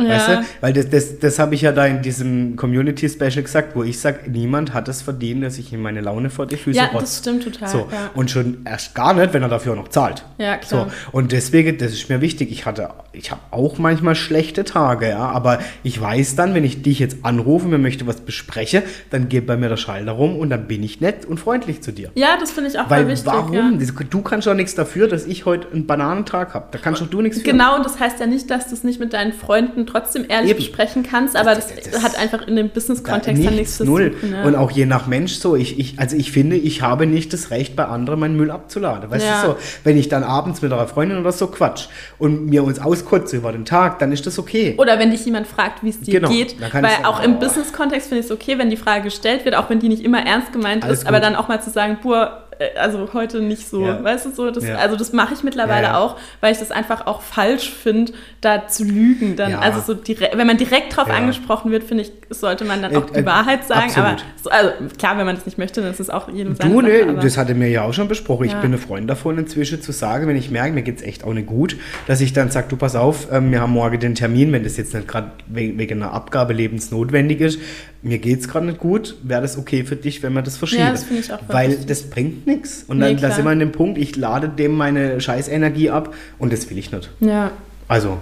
[0.06, 0.16] Ja.
[0.16, 0.44] Weißt du?
[0.62, 4.30] Weil das, das, das habe ich ja da in diesem Community-Special gesagt, wo ich sage,
[4.30, 7.02] niemand hat es verdient, dass ich ihm meine Laune vor die Füße Ja, rotz.
[7.02, 7.70] das stimmt total.
[7.70, 7.78] So.
[7.92, 8.12] Ja.
[8.14, 10.24] Und schon erst gar nicht, wenn er dafür auch noch zahlt.
[10.38, 10.90] Ja, klar.
[10.90, 11.18] So.
[11.18, 12.52] Und deswegen, das ist mir wichtig.
[12.52, 16.82] Ich hatte, ich habe auch manchmal schlechte Tage, ja, aber ich weiß dann, wenn ich
[16.82, 20.50] dich jetzt anrufe, mir möchte was bespreche, dann geht bei mir der Schalter rum und
[20.50, 22.12] dann bin ich nett und freundlich zu dir.
[22.16, 23.26] Ja, das finde ich auch Weil wichtig.
[23.26, 23.54] Warum?
[23.54, 23.70] Ja.
[24.10, 26.68] Du kannst doch nichts dafür, dass ich heute einen Bananentag habe.
[26.72, 27.44] Da kannst doch du nichts für.
[27.44, 30.52] Genau, und das heißt ja nicht, dass du es nicht mit deinen Freunden trotzdem ehrlich
[30.52, 30.60] Eben.
[30.60, 33.78] besprechen kannst, aber das, das, das, hat einfach in dem Business-Kontext da nichts, dann nichts
[33.78, 34.32] zu tun.
[34.32, 34.44] Ja.
[34.44, 35.56] Und auch je nach Mensch so.
[35.56, 39.10] Ich, ich, also ich finde, ich habe nicht das Recht, bei anderen meinen Müll abzuladen.
[39.10, 39.42] Weißt ja.
[39.42, 41.88] du so, wenn ich dann abends mit einer Freundin oder so quatsch
[42.18, 44.76] und wir uns auskotzen über den Tag, dann ist das okay.
[44.78, 46.56] Oder wenn dich jemand fragt, wie es dir genau, geht.
[46.60, 49.80] Weil auch im Business-Kontext finde ich es okay, wenn die Frage gestellt wird, auch wenn
[49.80, 51.10] die nicht immer ernst gemeint Alles ist, gut.
[51.10, 54.04] aber dann auch mal zu sagen, boah, also heute nicht so, ja.
[54.04, 54.76] weißt du so, das, ja.
[54.76, 58.84] also das mache ich mittlerweile auch, weil ich das einfach auch falsch finde, da zu
[58.84, 59.36] lügen.
[59.38, 62.96] Dann, also so direkt, wenn man direkt drauf angesprochen wird, finde ich, sollte man dann
[62.96, 63.86] auch äh, die äh, Wahrheit sagen.
[63.86, 64.08] Absolut.
[64.08, 66.72] Aber so, also klar, wenn man das nicht möchte, dann ist es auch jedem sein.
[66.72, 68.46] Du, ne, das hatte mir ja auch schon besprochen.
[68.46, 71.24] Ich bin ein Freund davon inzwischen zu sagen, wenn ich merke, mir geht es echt
[71.24, 74.16] auch nicht gut, dass ich dann sage, du pass auf, ähm, wir haben morgen den
[74.16, 77.60] Termin, wenn das jetzt nicht gerade wegen einer Abgabe lebensnotwendig ist,
[78.02, 80.84] mir geht es gerade nicht gut, wäre das okay für dich, wenn wir das verschieben?
[80.84, 81.88] Ja, das finde ich auch Weil richtig.
[81.88, 82.86] das bringt nichts.
[82.88, 86.14] Und dann nee, da sind wir an dem Punkt, ich lade dem meine Scheißenergie ab
[86.38, 87.10] und das will ich nicht.
[87.20, 87.52] Ja.
[87.88, 88.20] Also,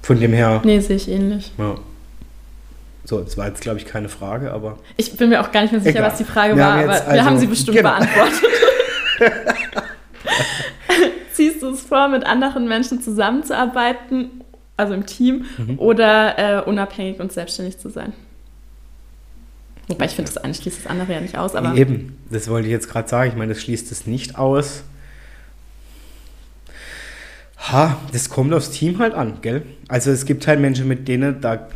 [0.00, 0.62] von dem her.
[0.64, 1.52] Nee, sehe ich ähnlich.
[1.58, 1.74] Ja.
[3.04, 4.78] So, das war jetzt, glaube ich, keine Frage, aber.
[4.96, 6.10] Ich bin mir auch gar nicht mehr sicher, Egal.
[6.10, 7.90] was die Frage wir war, aber also, wir haben sie bestimmt genau.
[7.90, 8.40] beantwortet.
[11.32, 14.42] Ziehst du es vor, mit anderen Menschen zusammenzuarbeiten,
[14.76, 15.78] also im Team, mhm.
[15.78, 18.12] oder äh, unabhängig und selbstständig zu sein?
[19.88, 21.54] Wobei ich finde, das eine schließt das andere ja nicht aus.
[21.54, 23.30] Aber Eben, das wollte ich jetzt gerade sagen.
[23.30, 24.84] Ich meine, das schließt es nicht aus.
[27.70, 29.62] Ha, das kommt aufs Team halt an, gell?
[29.88, 31.68] Also es gibt halt Menschen, mit denen da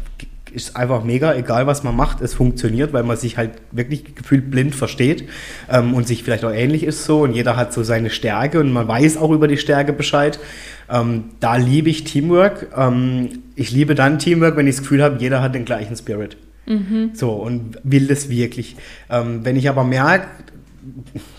[0.52, 4.50] ist einfach mega, egal was man macht, es funktioniert, weil man sich halt wirklich gefühlt
[4.50, 5.28] blind versteht
[5.70, 8.72] ähm, und sich vielleicht auch ähnlich ist so und jeder hat so seine Stärke und
[8.72, 10.40] man weiß auch über die Stärke Bescheid.
[10.90, 12.68] Ähm, da liebe ich Teamwork.
[12.74, 16.38] Ähm, ich liebe dann Teamwork, wenn ich das Gefühl habe, jeder hat den gleichen Spirit.
[16.66, 17.10] Mhm.
[17.14, 18.76] So, und will das wirklich.
[19.08, 20.28] Ähm, wenn ich aber merke,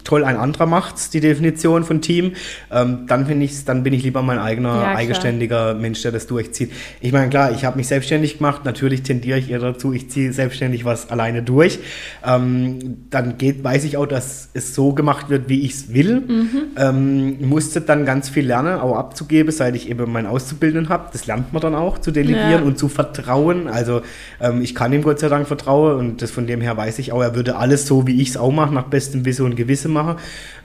[0.07, 2.33] toll, ein anderer macht's, die Definition von Team,
[2.71, 6.27] ähm, dann finde ich dann bin ich lieber mein eigener, ja, eigenständiger Mensch, der das
[6.27, 6.71] durchzieht.
[7.01, 10.31] Ich meine, klar, ich habe mich selbstständig gemacht, natürlich tendiere ich eher dazu, ich ziehe
[10.31, 11.79] selbstständig was alleine durch.
[12.25, 16.21] Ähm, dann geht, weiß ich auch, dass es so gemacht wird, wie ich es will.
[16.21, 16.49] Mhm.
[16.77, 21.09] Ähm, musste dann ganz viel lernen, auch abzugeben, seit ich eben meinen Auszubildenden habe.
[21.11, 22.61] Das lernt man dann auch, zu delegieren ja.
[22.61, 23.67] und zu vertrauen.
[23.67, 24.01] Also
[24.39, 27.11] ähm, ich kann ihm Gott sei Dank vertrauen und das von dem her weiß ich
[27.11, 29.96] auch, er würde alles so, wie ich es auch mache, nach bestem Wissen und Gewissen
[30.03, 30.17] machen.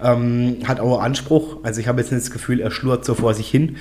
[0.02, 1.58] Ähm, hat auch Anspruch.
[1.62, 3.76] Also ich habe jetzt nicht das Gefühl, er schlurrt so vor sich hin.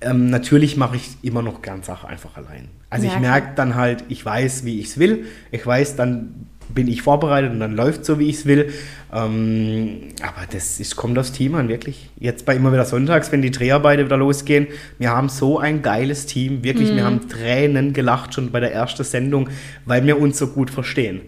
[0.00, 2.68] Ähm, natürlich mache ich immer noch gern Sachen einfach allein.
[2.90, 5.26] Also ja, ich merke dann halt, ich weiß, wie ich es will.
[5.50, 8.72] Ich weiß, dann bin ich vorbereitet und dann läuft so, wie ich es will.
[9.12, 12.10] Ähm, aber das ist, kommt aufs Team an, wirklich.
[12.18, 16.26] Jetzt bei immer wieder Sonntags, wenn die Dreharbeiten wieder losgehen, wir haben so ein geiles
[16.26, 16.96] Team, wirklich, mhm.
[16.96, 19.50] wir haben Tränen gelacht schon bei der ersten Sendung,
[19.84, 21.22] weil wir uns so gut verstehen.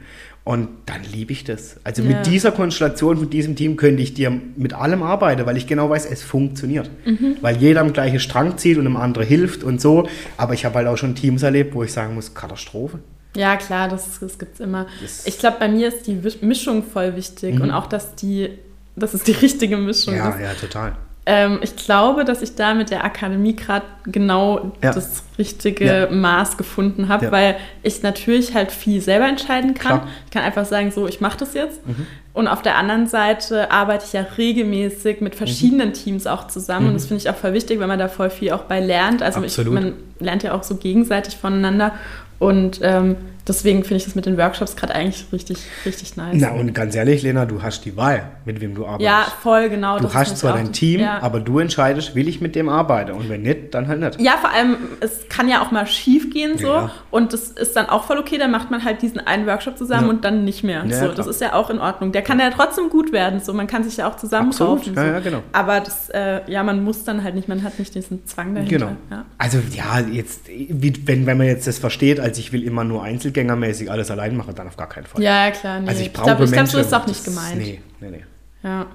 [0.44, 1.76] Und dann liebe ich das.
[1.84, 2.08] Also ja.
[2.08, 5.88] mit dieser Konstellation, mit diesem Team könnte ich dir mit allem arbeiten, weil ich genau
[5.88, 6.90] weiß, es funktioniert.
[7.06, 7.38] Mhm.
[7.40, 10.06] Weil jeder am gleichen Strang zieht und dem anderen hilft und so.
[10.36, 12.98] Aber ich habe halt auch schon Teams erlebt, wo ich sagen muss, Katastrophe.
[13.34, 14.86] Ja, klar, das, das gibt es immer.
[15.00, 17.62] Das ich glaube, bei mir ist die Mischung voll wichtig mhm.
[17.62, 18.50] und auch, dass die,
[18.96, 20.40] dass es die richtige Mischung ja, ist.
[20.40, 20.96] Ja, ja, total.
[21.26, 24.92] Ähm, ich glaube, dass ich da mit der Akademie gerade genau ja.
[24.92, 26.10] das richtige ja.
[26.10, 27.32] Maß gefunden habe, ja.
[27.32, 30.00] weil ich natürlich halt viel selber entscheiden kann.
[30.00, 30.08] Klar.
[30.26, 31.86] Ich kann einfach sagen, so, ich mache das jetzt.
[31.86, 32.06] Mhm.
[32.34, 35.94] Und auf der anderen Seite arbeite ich ja regelmäßig mit verschiedenen mhm.
[35.94, 36.82] Teams auch zusammen.
[36.82, 36.88] Mhm.
[36.88, 39.22] Und das finde ich auch voll wichtig, weil man da voll viel auch bei lernt.
[39.22, 41.92] Also ich, man lernt ja auch so gegenseitig voneinander.
[42.38, 43.16] Und ähm,
[43.46, 46.36] deswegen finde ich das mit den Workshops gerade eigentlich richtig, richtig nice.
[46.38, 49.04] Na und ganz ehrlich, Lena, du hast die Wahl, mit wem du arbeitest.
[49.04, 49.98] Ja, voll, genau.
[49.98, 51.20] Du hast zwar dein Team, ja.
[51.20, 54.20] aber du entscheidest, will ich mit dem arbeiten und wenn nicht, dann halt nicht.
[54.20, 56.90] Ja, vor allem, es kann ja auch mal schief gehen so ja.
[57.10, 60.04] und das ist dann auch voll okay, dann macht man halt diesen einen Workshop zusammen
[60.04, 60.10] ja.
[60.10, 60.84] und dann nicht mehr.
[60.90, 62.12] so, das ist ja auch in Ordnung.
[62.12, 64.94] Der kann ja trotzdem gut werden, so man kann sich ja auch zusammenraufen.
[64.94, 65.00] So.
[65.00, 65.42] Ja, genau.
[65.52, 68.96] Aber das, äh, ja, man muss dann halt nicht, man hat nicht diesen Zwang dahinter.
[69.08, 69.22] Genau.
[69.38, 73.02] Also ja, jetzt, wie, wenn, wenn man jetzt das versteht, als ich will immer nur
[73.34, 75.22] einzelgängermäßig alles allein machen, dann auf gar keinen Fall.
[75.22, 75.80] Ja, klar.
[75.80, 75.88] Nee.
[75.88, 77.56] Also ich brauche ich glaube, so ist es auch nicht gemeint.
[77.56, 78.24] Nee, nee, nee.
[78.62, 78.86] Ja.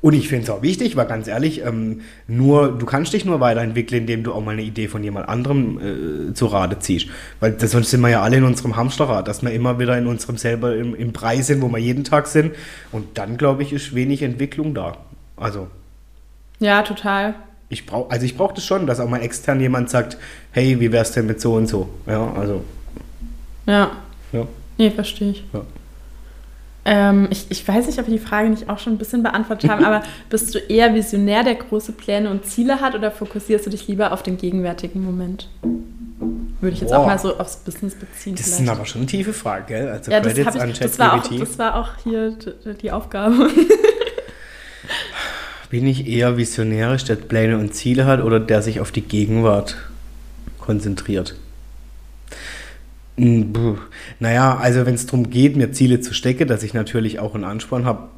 [0.00, 3.40] Und ich finde es auch wichtig, weil ganz ehrlich, ähm, nur, du kannst dich nur
[3.40, 7.08] weiterentwickeln, indem du auch mal eine Idee von jemand anderem äh, zu Rate ziehst.
[7.40, 10.06] Weil das, sonst sind wir ja alle in unserem Hamsterrad, dass wir immer wieder in
[10.06, 12.54] unserem selber im, im Preis sind, wo wir jeden Tag sind.
[12.92, 14.98] Und dann, glaube ich, ist wenig Entwicklung da.
[15.36, 15.66] Also.
[16.60, 17.34] Ja, total.
[17.68, 20.16] Ich brauche, also ich brauche das schon, dass auch mal extern jemand sagt,
[20.52, 21.88] hey, wie wär's denn mit so und so?
[22.06, 22.62] Ja, also.
[23.68, 23.92] Ja.
[24.32, 24.46] Ja.
[24.78, 25.44] Nee, verstehe ich.
[25.52, 25.60] Ja.
[26.84, 27.46] Ähm, ich.
[27.50, 30.02] Ich weiß nicht, ob wir die Frage nicht auch schon ein bisschen beantwortet haben, aber
[30.30, 34.12] bist du eher Visionär, der große Pläne und Ziele hat oder fokussierst du dich lieber
[34.12, 35.48] auf den gegenwärtigen Moment?
[36.60, 37.00] Würde ich jetzt Boah.
[37.00, 38.34] auch mal so aufs Business beziehen.
[38.34, 38.62] Das vielleicht.
[38.62, 39.88] ist aber schon eine tiefe Frage, gell?
[39.88, 41.40] Also ja, das, ich, das, war auch, ChatGPT.
[41.40, 42.34] das war auch hier
[42.82, 43.50] die Aufgabe.
[45.70, 49.76] Bin ich eher visionärisch, der Pläne und Ziele hat oder der sich auf die Gegenwart
[50.58, 51.36] konzentriert?
[54.20, 57.44] Naja, also wenn es darum geht, mir Ziele zu stecken, dass ich natürlich auch einen
[57.44, 58.08] Ansporn habe,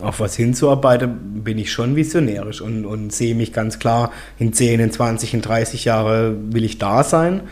[0.00, 4.80] auf was hinzuarbeiten, bin ich schon visionärisch und, und sehe mich ganz klar, in 10,
[4.80, 7.42] in 20, in 30 Jahre will ich da sein.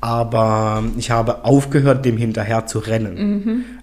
[0.00, 3.16] Aber ich habe aufgehört, dem hinterher zu rennen.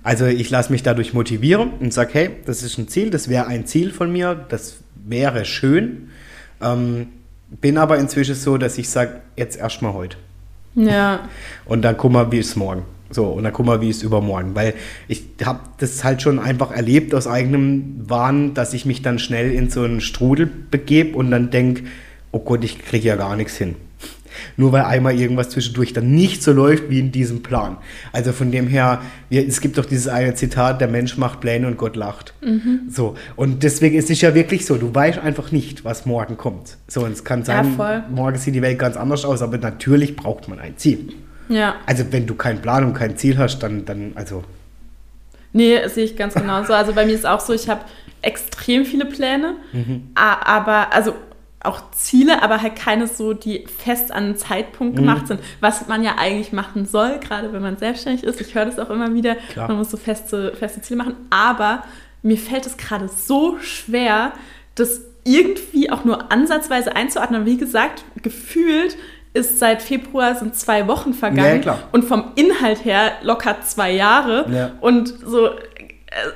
[0.04, 3.48] Also ich lasse mich dadurch motivieren und sage, hey, das ist ein Ziel, das wäre
[3.48, 6.10] ein Ziel von mir, das wäre schön.
[6.62, 7.08] Ähm,
[7.62, 10.18] bin aber inzwischen so, dass ich sage, jetzt erstmal heute.
[10.76, 11.30] Ja.
[11.66, 12.84] Und dann guck mal, wie ist morgen.
[13.10, 14.56] So, und dann guck mal, wie ist übermorgen.
[14.56, 14.74] Weil
[15.08, 19.52] ich habe das halt schon einfach erlebt aus eigenem Wahn, dass ich mich dann schnell
[19.52, 21.84] in so einen Strudel begebe und dann denke,
[22.32, 23.76] oh Gott, ich kriege ja gar nichts hin.
[24.58, 27.78] Nur weil einmal irgendwas zwischendurch dann nicht so läuft wie in diesem Plan.
[28.12, 31.68] Also von dem her, wir, es gibt doch dieses eine Zitat, der Mensch macht Pläne
[31.68, 32.34] und Gott lacht.
[32.90, 36.78] So, und deswegen ist es ja wirklich so, du weißt einfach nicht, was morgen kommt.
[36.88, 38.04] So, und es kann sein, voll.
[38.10, 41.14] morgen sieht die Welt ganz anders aus, aber natürlich braucht man ein Ziel.
[41.50, 41.76] Ja.
[41.86, 44.44] Also wenn du keinen Plan und kein Ziel hast, dann, dann also
[45.56, 46.74] Nee, sehe ich ganz genauso.
[46.74, 47.82] Also bei mir ist auch so, ich habe
[48.24, 50.10] extrem viele Pläne, Mhm.
[50.16, 51.14] aber also
[51.64, 55.00] auch Ziele, aber halt keine so, die fest an einen Zeitpunkt Mhm.
[55.00, 58.42] gemacht sind, was man ja eigentlich machen soll, gerade wenn man selbstständig ist.
[58.42, 59.68] Ich höre das auch immer wieder, Klar.
[59.70, 61.84] man muss so feste, feste Ziele machen, aber
[62.22, 64.34] mir fällt es gerade so schwer,
[64.76, 67.46] das irgendwie auch nur ansatzweise einzuordnen.
[67.46, 68.98] Wie gesagt, gefühlt
[69.34, 74.46] ist seit Februar sind zwei Wochen vergangen Ja, und vom Inhalt her locker zwei Jahre
[74.52, 74.72] Ja.
[74.82, 75.54] und so äh,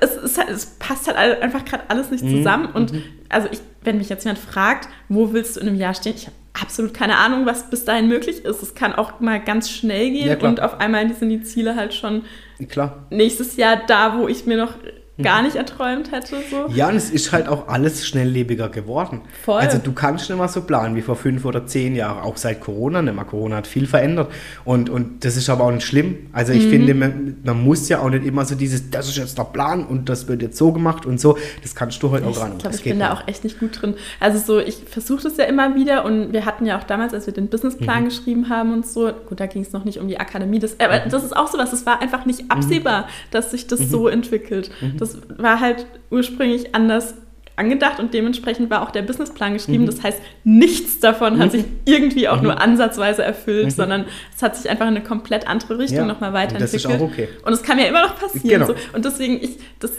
[0.01, 2.37] es, ist halt, es passt halt einfach gerade alles nicht Mhm.
[2.37, 2.93] zusammen und
[3.29, 6.27] also ich, wenn mich jetzt jemand fragt, wo willst du in einem Jahr stehen, ich
[6.27, 8.63] habe absolut keine Ahnung, was bis dahin möglich ist.
[8.63, 11.93] Es kann auch mal ganz schnell gehen Ja, und auf einmal sind die Ziele halt
[11.93, 12.23] schon
[12.69, 13.05] klar.
[13.09, 14.73] nächstes Jahr da, wo ich mir noch.
[15.21, 16.37] Gar nicht erträumt hätte.
[16.49, 16.67] So.
[16.73, 19.21] Ja, und es ist halt auch alles schnelllebiger geworden.
[19.43, 19.59] Voll.
[19.59, 22.61] Also du kannst nicht mehr so planen wie vor fünf oder zehn Jahren, auch seit
[22.61, 23.25] Corona nicht mehr.
[23.25, 24.31] Corona hat viel verändert
[24.65, 26.17] und, und das ist aber auch nicht schlimm.
[26.33, 26.59] Also Mhm.
[26.59, 29.43] ich finde, man, man muss ja auch nicht immer so dieses, das ist jetzt der
[29.45, 31.37] Plan und das wird jetzt so gemacht und so.
[31.63, 33.59] Das kannst du heute auch gar Ich glaube, Das ich bin da auch echt nicht
[33.59, 33.95] gut drin.
[34.19, 37.25] Also so, ich versuche das ja immer wieder und wir hatten ja auch damals, als
[37.25, 38.05] wir den Businessplan Mhm.
[38.09, 41.05] geschrieben haben und so, gut, da ging es noch nicht um die Akademie, das, aber
[41.05, 41.09] Mhm.
[41.09, 44.69] das ist auch sowas, es war einfach nicht absehbar, dass sich das so entwickelt.
[44.81, 44.97] Mhm.
[45.13, 47.15] Das war halt ursprünglich anders
[47.57, 49.83] angedacht und dementsprechend war auch der Businessplan geschrieben.
[49.83, 49.87] Mhm.
[49.87, 54.05] Das heißt, nichts davon hat sich irgendwie auch nur ansatzweise erfüllt, sondern
[54.35, 56.85] es hat sich einfach in eine komplett andere Richtung Ja, nochmal und das weiterentwickelt.
[56.85, 57.29] ist auch okay.
[57.43, 58.61] Und es kann ja immer noch passieren.
[58.61, 58.67] Genau.
[58.67, 58.75] So.
[58.93, 59.91] Und deswegen, ich, das,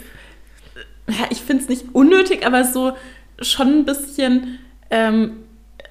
[1.09, 2.93] ja, ich finde es nicht unnötig, aber so
[3.41, 5.31] schon ein bisschen, ähm,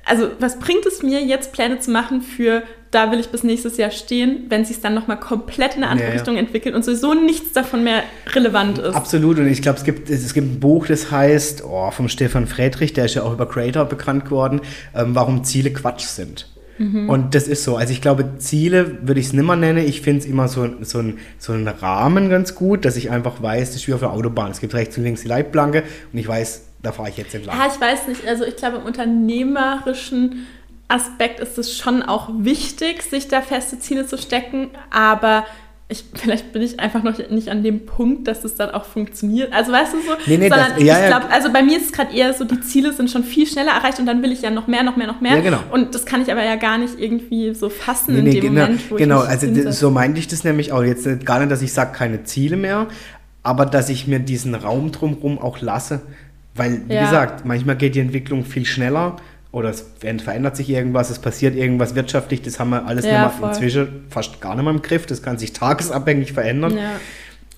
[0.07, 3.77] also was bringt es mir jetzt Pläne zu machen für, da will ich bis nächstes
[3.77, 6.15] Jahr stehen, wenn sich es dann nochmal komplett in eine andere Ja.
[6.15, 8.95] Richtung entwickelt und sowieso nichts davon mehr relevant ist.
[8.95, 12.47] Absolut, und ich glaube, es gibt, es gibt ein Buch, das heißt, oh, vom Stefan
[12.47, 14.61] Friedrich, der ist ja auch über Creator bekannt geworden,
[14.95, 16.49] ähm, warum Ziele Quatsch sind.
[16.79, 17.11] Mhm.
[17.11, 17.77] Und das ist so.
[17.77, 19.85] Also ich glaube, Ziele würde ich es nimmer nennen.
[19.85, 23.43] Ich finde es immer so, so, ein, so einen Rahmen ganz gut, dass ich einfach
[23.43, 24.53] weiß, das ist wie auf der Autobahn.
[24.53, 25.83] Es gibt rechts und links die Leitplanke
[26.13, 27.59] und ich weiß, da fahre ich jetzt entlang.
[27.59, 28.27] Ja, ich weiß nicht.
[28.29, 30.47] Also ich glaube, im unternehmerischen
[30.89, 35.45] Aspekt ist es schon auch wichtig, sich da feste Ziele zu stecken, aber
[35.91, 39.53] ich, vielleicht bin ich einfach noch nicht an dem Punkt, dass es dann auch funktioniert.
[39.55, 41.87] Also weißt du so, Nee, nee, sondern das- ja, ich glaube, also bei mir ist
[41.87, 44.43] es gerade eher so, die Ziele sind schon viel schneller erreicht und dann will ich
[44.43, 45.37] ja noch mehr, noch mehr, noch mehr.
[45.37, 45.61] Ja, genau.
[45.71, 48.61] Und das kann ich aber ja gar nicht irgendwie so fassen Nee, in dem genau,
[48.63, 49.23] Moment, wo genau.
[49.25, 50.83] ich mich also so meinte ich das nämlich auch.
[50.83, 52.87] Jetzt gar nicht, dass ich sage, keine Ziele mehr,
[53.43, 56.03] aber dass ich mir diesen Raum drumherum auch lasse.
[56.55, 57.05] Weil, wie Ja.
[57.05, 59.17] gesagt, manchmal geht die Entwicklung viel schneller
[59.53, 63.33] oder es ver- verändert sich irgendwas, es passiert irgendwas wirtschaftlich, das haben wir alles Ja,
[63.43, 66.77] inzwischen fast gar nicht mehr im Griff, das kann sich tagesabhängig verändern.
[66.77, 66.93] Ja.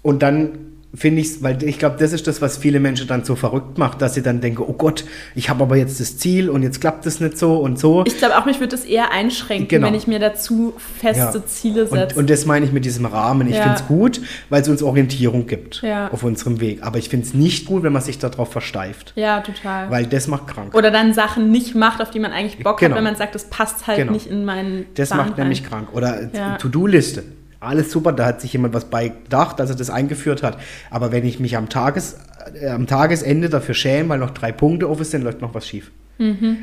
[0.03, 0.51] Und dann
[0.93, 4.03] finde ich weil ich glaube, das ist das, was viele Menschen dann so verrückt macht,
[4.03, 5.05] dass sie dann denken, oh Gott,
[5.37, 8.03] ich habe aber jetzt das Ziel und jetzt klappt es nicht so und so.
[8.07, 9.87] Ich glaube auch, mich würde das eher einschränken, Genau.
[9.87, 11.47] wenn ich mir dazu feste Ja.
[11.47, 12.15] Ziele setze.
[12.17, 13.49] Und, und das meine ich mit diesem Rahmen.
[13.49, 13.63] Ich Ja.
[13.63, 16.09] finde es gut, weil es uns Orientierung gibt Ja.
[16.11, 16.83] auf unserem Weg.
[16.83, 19.13] Aber ich finde es nicht gut, wenn man sich darauf versteift.
[19.17, 19.91] ja, total.
[19.91, 20.75] Weil das macht krank.
[20.75, 22.91] Oder dann Sachen nicht macht, auf die man eigentlich Bock Genau.
[22.93, 24.13] hat, wenn man sagt, das passt halt Genau.
[24.13, 25.69] nicht in meinen Das Plan macht nämlich rein.
[25.71, 25.89] krank.
[25.93, 26.31] Oder.
[26.59, 27.23] To-Do-Liste.
[27.61, 30.59] Alles super, da hat sich jemand was bei gedacht, dass er das eingeführt hat.
[30.91, 32.17] Aber wenn ich mich am, Tages,
[32.59, 35.91] äh, am Tagesende dafür schäme, weil noch drei Punkte offen sind, läuft noch was schief.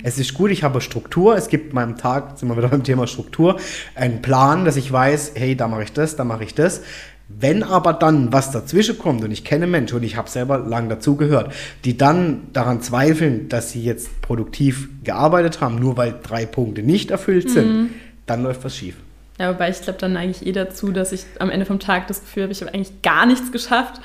[0.04, 3.08] Es ist gut, ich habe Struktur, es gibt meinem Tag, sind wir wieder beim Thema
[3.08, 3.58] Struktur,
[3.96, 6.82] einen Plan, dass ich weiß, hey, da mache ich das, da mache ich das.
[7.28, 10.90] Wenn aber dann was dazwischen kommt und ich kenne Menschen und ich habe selber lang
[10.90, 16.84] dazugehört, die dann daran zweifeln, dass sie jetzt produktiv gearbeitet haben, nur weil drei Punkte
[16.84, 17.90] nicht erfüllt sind,
[18.28, 18.96] dann läuft was schief.
[19.40, 22.08] Ja, wobei ich glaube dann neige ich eh dazu, dass ich am Ende vom Tag
[22.08, 24.02] das Gefühl habe, ich habe eigentlich gar nichts geschafft.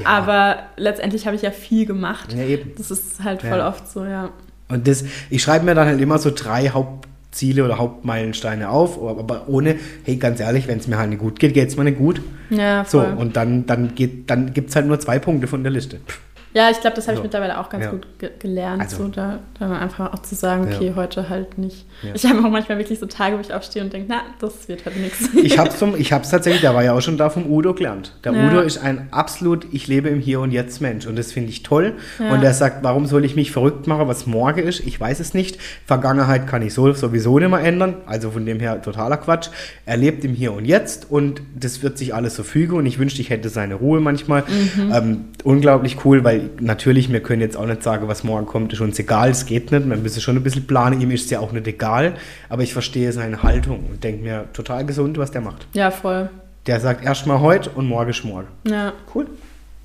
[0.00, 0.06] Ja.
[0.08, 2.34] Aber letztendlich habe ich ja viel gemacht.
[2.34, 2.72] Ja, eben.
[2.76, 3.68] Das ist halt voll Ja.
[3.68, 4.30] oft so, ja.
[4.68, 9.48] Und das, ich schreibe mir dann halt immer so drei Hauptziele oder Hauptmeilensteine auf, aber
[9.48, 11.98] ohne, hey, ganz ehrlich, wenn es mir halt nicht gut geht, geht es mir nicht
[11.98, 12.20] gut.
[12.50, 13.14] Ja, So, voll.
[13.14, 15.98] und dann, dann, geht, dann gibt es halt nur zwei Punkte von der Liste.
[16.06, 16.20] Pff,
[16.56, 17.22] Ja, ich glaube, das habe ich So.
[17.24, 17.90] mittlerweile auch ganz Ja.
[17.90, 20.74] gut ge gelernt, Also- so da, da einfach auch zu sagen, Ja.
[20.76, 21.84] okay, heute halt nicht.
[22.02, 22.12] Ja.
[22.14, 24.86] Ich habe auch manchmal wirklich so Tage, wo ich aufstehe und denke, na, das wird
[24.86, 25.28] heute nichts.
[25.34, 28.14] Ich habe es tatsächlich, der war ja auch schon da vom Udo gelernt.
[28.24, 28.46] Der Ja.
[28.46, 31.62] Udo ist ein absolut, ich lebe im Hier und Jetzt Mensch und das finde ich
[31.62, 31.92] toll.
[32.18, 32.32] Ja.
[32.32, 34.80] Und er sagt, warum soll ich mich verrückt machen, was morgen ist?
[34.80, 35.58] Ich weiß es nicht.
[35.84, 39.48] Vergangenheit kann ich so, sowieso nicht mehr ändern, also von dem her totaler Quatsch.
[39.84, 42.98] Er lebt im Hier und Jetzt und das wird sich alles so fügen und ich
[42.98, 44.42] wünschte, ich hätte seine Ruhe manchmal.
[44.76, 44.92] Mhm.
[44.94, 48.80] Ähm, unglaublich cool, weil natürlich, wir können jetzt auch nicht sagen, was morgen kommt, ist
[48.80, 49.86] uns egal, es geht nicht.
[49.86, 52.14] Man müsste schon ein bisschen planen, ihm ist es ja auch nicht egal,
[52.48, 55.66] aber ich verstehe seine Haltung und denke mir, total gesund, was der macht.
[55.72, 56.30] Ja, voll.
[56.66, 58.48] Der sagt erstmal heute und morgen ist morgen.
[58.66, 59.26] Ja, Cool.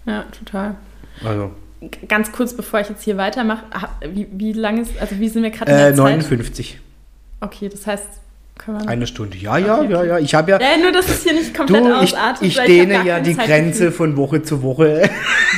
[0.05, 0.75] ja, total.
[1.23, 1.51] Also
[2.07, 3.63] Ganz kurz, bevor ich jetzt hier weitermache,
[4.13, 6.05] wie, wie lange ist, also wie sind wir gerade in äh, der Zeit?
[6.17, 6.79] 59,
[7.39, 8.05] Okay, das heißt,
[8.87, 9.37] eine Stunde.
[9.37, 10.07] Ja, ja, Okay, ja, okay.
[10.07, 10.19] ja.
[10.19, 12.47] Ich habe ja, Ja, nur, dass es hier nicht komplett du, ich, ausartet.
[12.47, 13.45] ich dehne ja die Zeitgefühl.
[13.45, 15.09] Grenze von Woche zu Woche.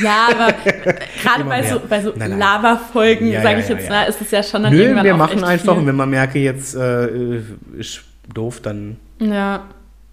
[0.02, 2.12] Ja, aber äh, gerade bei so, bei so.
[2.16, 5.14] Lava-Folgen, Ja, sage ja, ich jetzt mal, ist es ja schon dann Nö, irgendwann wir
[5.14, 7.38] auch machen einfach und wenn man merke, jetzt äh,
[7.78, 8.02] ist
[8.32, 8.96] doof, dann.
[9.20, 9.64] Ja.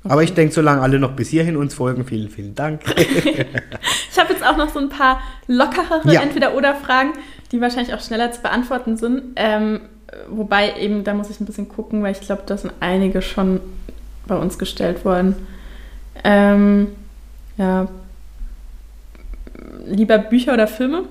[0.03, 2.81] Aber ich denke, solange alle noch bis hierhin uns folgen, vielen, vielen Dank.
[4.13, 6.21] Ich habe jetzt auch noch so ein paar lockerere Ja.
[6.21, 7.13] Entweder-Oder-Fragen,
[7.51, 9.23] die wahrscheinlich auch schneller zu beantworten sind.
[9.37, 9.79] Ähm,
[10.29, 13.59] wobei eben, da muss ich ein bisschen gucken, weil ich glaube, da sind einige schon
[14.27, 15.35] bei uns gestellt worden.
[16.23, 16.87] Ähm,
[17.57, 17.87] ja.
[19.85, 21.03] Lieber Bücher oder Filme?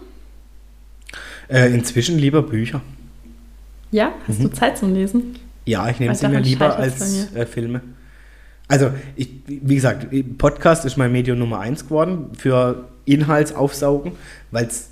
[1.48, 2.80] äh, inzwischen lieber Bücher.
[3.90, 4.12] Ja?
[4.28, 4.44] Hast Mhm.
[4.44, 5.36] du Zeit zum Lesen?
[5.66, 7.80] Ja, ich nehme sie mir lieber als bei äh, Filme.
[8.68, 10.07] Also, ich, wie gesagt,
[10.38, 14.12] Podcast ist mein Medium Nummer eins geworden für Inhaltsaufsaugen,
[14.53, 14.89] weil es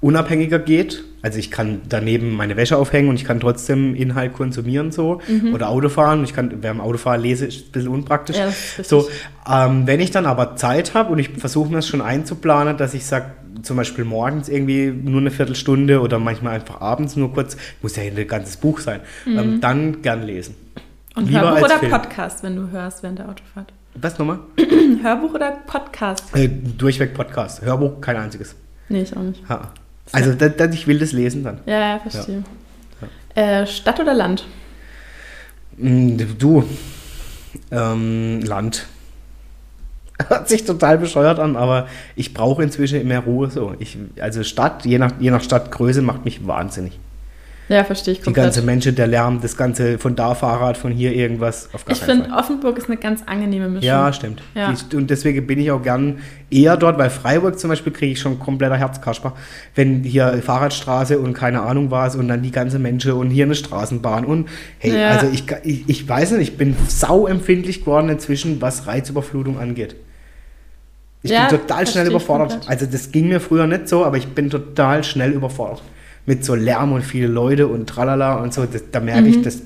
[0.00, 1.04] unabhängiger geht.
[1.22, 5.52] Also ich kann daneben meine Wäsche aufhängen und ich kann trotzdem Inhalt konsumieren so Mhm.
[5.52, 6.24] oder Autofahren.
[6.24, 8.38] Ich kann, während Autofahren lese, ist ein bisschen unpraktisch.
[8.38, 8.50] Ja,
[8.82, 9.08] so,
[9.46, 12.94] ähm, wenn ich dann aber Zeit habe und ich versuche mir das schon einzuplanen, dass
[12.94, 13.26] ich sage,
[13.60, 18.04] zum Beispiel morgens irgendwie nur eine Viertelstunde oder manchmal einfach abends nur kurz, muss ja
[18.04, 20.54] ein ganzes Buch sein, ähm, dann gern lesen.
[21.16, 21.90] Und Lieber Hörbuch oder Film.
[21.92, 23.72] Podcast, wenn du hörst während der Autofahrt?
[23.96, 24.38] Was nochmal?
[25.02, 26.34] Hörbuch oder Podcast?
[26.34, 27.60] Äh, durchweg Podcast.
[27.60, 28.54] Hörbuch, kein einziges.
[28.88, 29.46] Nee, ich auch nicht.
[29.48, 29.72] Ha.
[30.12, 31.58] Also, da, da, ich will das lesen dann.
[31.66, 32.42] Ja, ja, verstehe.
[33.34, 34.44] Äh, Stadt oder Land?
[35.76, 36.64] Mm, Du,
[37.70, 38.86] ähm, Land.
[40.28, 41.86] Hört sich total bescheuert an, aber
[42.16, 43.74] ich brauche inzwischen mehr Ruhe so.
[43.78, 46.98] Ich, also Stadt, je nach, je nach Stadtgröße, macht mich wahnsinnig.
[47.70, 48.46] Ja, verstehe ich Die komplett.
[48.46, 52.02] ganze Menschen, der Lärm, das ganze von da Fahrrad, von hier irgendwas, auf gar ich
[52.02, 52.28] finde.
[52.36, 53.86] Offenburg ist eine ganz angenehme Mischung.
[53.86, 54.42] Ja, stimmt.
[54.56, 54.74] Ja.
[54.90, 56.18] Die- Und deswegen bin ich auch gern
[56.50, 59.34] eher dort, weil Freiburg zum Beispiel kriege ich schon kompletter Herzkasper.
[59.76, 63.54] Wenn hier Fahrradstraße und keine Ahnung was und dann die ganze Menschen und hier eine
[63.54, 64.48] Straßenbahn und
[64.78, 65.10] hey, Ja.
[65.10, 69.94] also ich, ich, ich weiß nicht, ich bin sau empfindlich geworden inzwischen, was Reizüberflutung angeht.
[71.22, 72.60] Ich Ja, bin total schnell überfordert.
[72.66, 75.82] Also das ging mir früher nicht so, aber ich bin total schnell überfordert.
[76.30, 78.64] Mit so Lärm und viele Leute und tralala und so.
[78.64, 79.26] Das, da merke Mhm.
[79.28, 79.62] ich, das,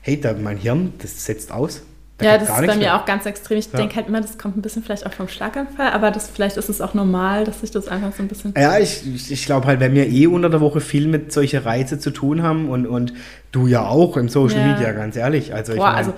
[0.00, 1.82] hey, da, mein Hirn, das setzt aus.
[2.18, 2.96] Da Ja, das ist bei mir mehr.
[2.98, 3.58] auch ganz extrem.
[3.58, 3.76] Ich Ja.
[3.78, 6.70] denke halt immer, das kommt ein bisschen vielleicht auch vom Schlaganfall, aber das, vielleicht ist
[6.70, 8.54] es auch normal, dass sich das einfach so ein bisschen.
[8.56, 11.60] Ja, ich, ich- ich glaube halt, wenn wir eh unter der Woche viel mit solchen
[11.62, 13.12] Reize zu tun haben und, und
[13.52, 14.72] du ja auch im Social Ja.
[14.72, 15.52] Media, ganz ehrlich.
[15.52, 16.14] Also ich Boah, mein, also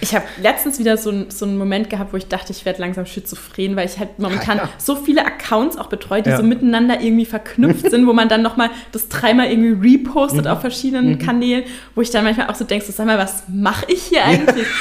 [0.00, 2.80] ich habe letztens wieder so, ein- so einen Moment gehabt, wo ich dachte, ich werde
[2.80, 4.68] langsam schizophren, weil ich halt momentan Ja.
[4.78, 6.36] so viele Accounts auch betreue, die Ja.
[6.36, 10.50] so miteinander irgendwie verknüpft sind, wo man dann nochmal das dreimal irgendwie repostet Mhm.
[10.50, 13.86] auf verschiedenen Kanälen, wo ich dann manchmal auch so denke, so, sag mal, was mache
[13.88, 14.66] ich hier eigentlich?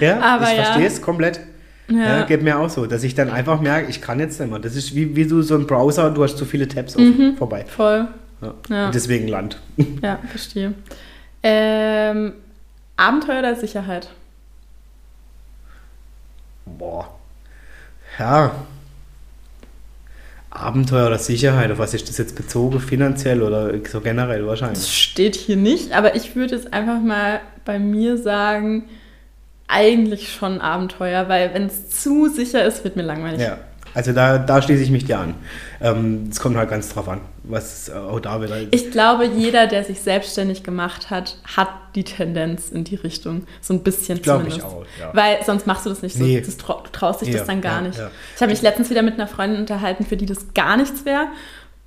[0.00, 0.64] ja, aber ich ja.
[0.64, 1.40] verstehe es komplett.
[1.90, 2.18] Ja.
[2.18, 2.22] Ja.
[2.26, 4.58] geht mir auch so, dass ich dann einfach merke, ich kann jetzt nicht mehr.
[4.58, 7.02] Das ist wie, wie du so ein Browser, du hast zu viele Tabs auf,
[7.38, 7.64] vorbei.
[7.66, 8.08] Voll.
[8.42, 8.54] Ja.
[8.68, 8.86] Ja.
[8.86, 9.58] Und deswegen Land.
[10.02, 10.74] Ja, verstehe.
[11.42, 12.32] Ähm,
[12.96, 14.10] Abenteuer oder Sicherheit?
[16.66, 17.08] Boah.
[18.18, 18.52] Ja.
[20.50, 22.80] Abenteuer oder Sicherheit, auf was ist das jetzt bezogen?
[22.80, 24.78] Finanziell oder so generell wahrscheinlich?
[24.78, 28.84] Das steht hier nicht, aber ich würde jetzt einfach mal bei mir sagen,
[29.68, 33.40] eigentlich schon Abenteuer, weil wenn es zu sicher ist, wird mir langweilig.
[33.40, 33.58] Ja.
[33.98, 35.34] Also da, da schließe ich mich dir an.
[35.80, 39.66] Ähm, Es kommt halt ganz drauf an, was äh, auch da wieder Ich glaube, jeder,
[39.66, 43.48] der sich selbstständig gemacht hat, hat die Tendenz in die Richtung.
[43.60, 44.66] So ein bisschen Glaub ich zumindest.
[44.66, 45.10] auch, ja.
[45.14, 46.22] Weil sonst machst du das nicht so.
[46.22, 46.40] Nee.
[46.40, 47.98] Du traust dich Ja, das dann gar ja, nicht.
[48.36, 51.26] Ich habe mich letztens wieder mit einer Freundin unterhalten, für die das gar nichts wäre.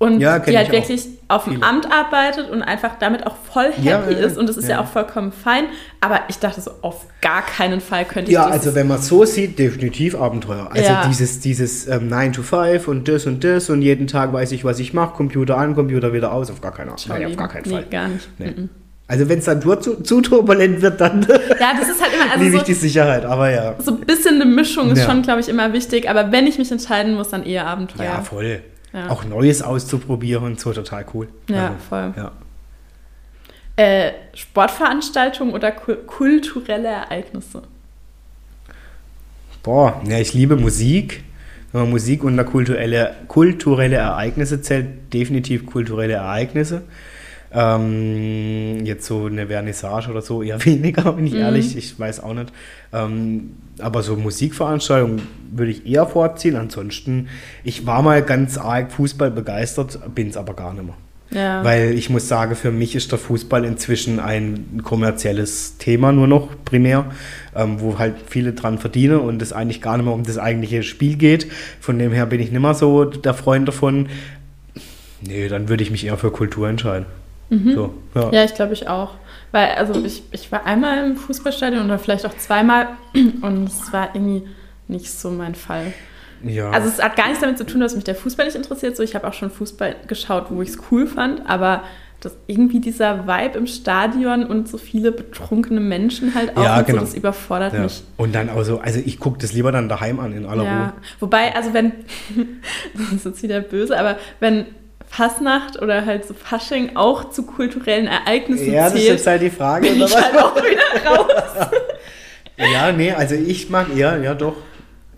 [0.02, 1.64] Und Ja, die halt wirklich auf dem Viele.
[1.64, 4.36] Amt arbeitet und einfach damit auch voll happy Ja, ist.
[4.36, 4.74] Und das ist ja.
[4.74, 4.80] ja.
[4.80, 5.66] auch vollkommen fein.
[6.00, 9.24] Aber ich dachte so, auf gar keinen Fall könnte ich Ja, also wenn man so
[9.24, 10.68] sieht, definitiv Abenteuer.
[10.72, 14.50] Also dieses, dieses ähm, 9 to 5 und das und das und jeden Tag weiß
[14.50, 17.48] ich, was ich mache, Computer an, Computer wieder aus, auf gar keinen, nein, auf gar
[17.48, 17.84] keinen nee, Fall.
[17.84, 18.28] gar nicht.
[18.38, 18.46] Nee.
[18.46, 18.70] Mhm.
[19.06, 21.20] Also wenn es dann nur zu, zu turbulent wird, dann
[21.60, 23.76] Ja, das ist halt immer, liebe ich also die Sicherheit, aber ja.
[23.78, 26.10] so, so ein bisschen eine Mischung ist schon, glaube ich, immer wichtig.
[26.10, 28.04] Aber wenn ich mich entscheiden muss, dann eher Abenteuer.
[28.04, 28.62] Ja, voll.
[28.92, 29.08] Ja.
[29.08, 31.28] Auch Neues auszuprobieren und so, total cool.
[31.48, 32.14] Ja, Also, voll.
[32.16, 32.32] Ja.
[33.76, 37.62] Äh, Sportveranstaltungen oder ku kulturelle Ereignisse?
[39.62, 41.24] Boah, ja, ich liebe Musik.
[41.72, 46.82] Wenn man Musik unter kulturelle, kulturelle Ereignisse zählt, definitiv kulturelle Ereignisse.
[47.54, 51.76] Ähm, jetzt so eine Vernissage oder so eher weniger, bin ich ehrlich.
[51.76, 52.52] Ich weiß auch nicht.
[52.92, 56.56] Ähm, aber so Musikveranstaltungen würde ich eher vorziehen.
[56.56, 57.28] Ansonsten,
[57.64, 60.96] ich war mal ganz arg Fußball begeistert, bin es aber gar nicht mehr.
[61.30, 61.64] Ja.
[61.64, 66.50] Weil ich muss sagen, für mich ist der Fußball inzwischen ein kommerzielles Thema nur noch
[66.64, 67.06] primär,
[67.56, 70.82] ähm, wo halt viele dran verdienen und es eigentlich gar nicht mehr um das eigentliche
[70.82, 71.50] Spiel geht.
[71.80, 74.08] Von dem her bin ich nicht mehr so der Freund davon.
[75.26, 77.06] Nee, dann würde ich mich eher für Kultur entscheiden.
[77.74, 78.30] So, ja.
[78.32, 79.10] Ja, ich glaube ich auch.
[79.50, 82.88] Weil, also ich, ich war einmal im Fußballstadion oder vielleicht auch zweimal
[83.42, 84.44] und es war irgendwie
[84.88, 85.92] nicht so mein Fall.
[86.42, 86.70] ja.
[86.70, 88.96] Also es hat gar nichts damit zu tun, dass mich der Fußball nicht interessiert.
[88.96, 91.82] So, ich habe auch schon Fußball geschaut, wo ich es cool fand, aber
[92.20, 97.00] das, irgendwie dieser Vibe im Stadion und so viele betrunkene Menschen halt auch, Ja, genau.
[97.00, 97.80] so, das überfordert ja.
[97.80, 98.02] mich.
[98.16, 100.82] Und dann auch so, also ich gucke das lieber dann daheim an, in aller Ja,
[100.84, 100.92] Ruhe.
[101.20, 101.92] wobei, also wenn,
[102.94, 104.66] das ist jetzt wieder böse, aber wenn
[105.12, 109.42] Fasnacht oder halt so Fasching auch zu kulturellen Ereignissen Ja, das ist zählt, jetzt halt
[109.42, 109.86] die Frage.
[109.88, 110.42] bin oder ich halt was?
[110.42, 111.68] auch wieder raus.
[112.72, 114.54] Ja, nee, also ich mag eher, ja doch,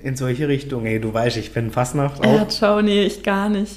[0.02, 0.86] in solche Richtungen.
[0.86, 2.24] Ey, du weißt, ich bin Fastnacht auch.
[2.24, 3.72] Ja, ciao, nee, ich gar nicht.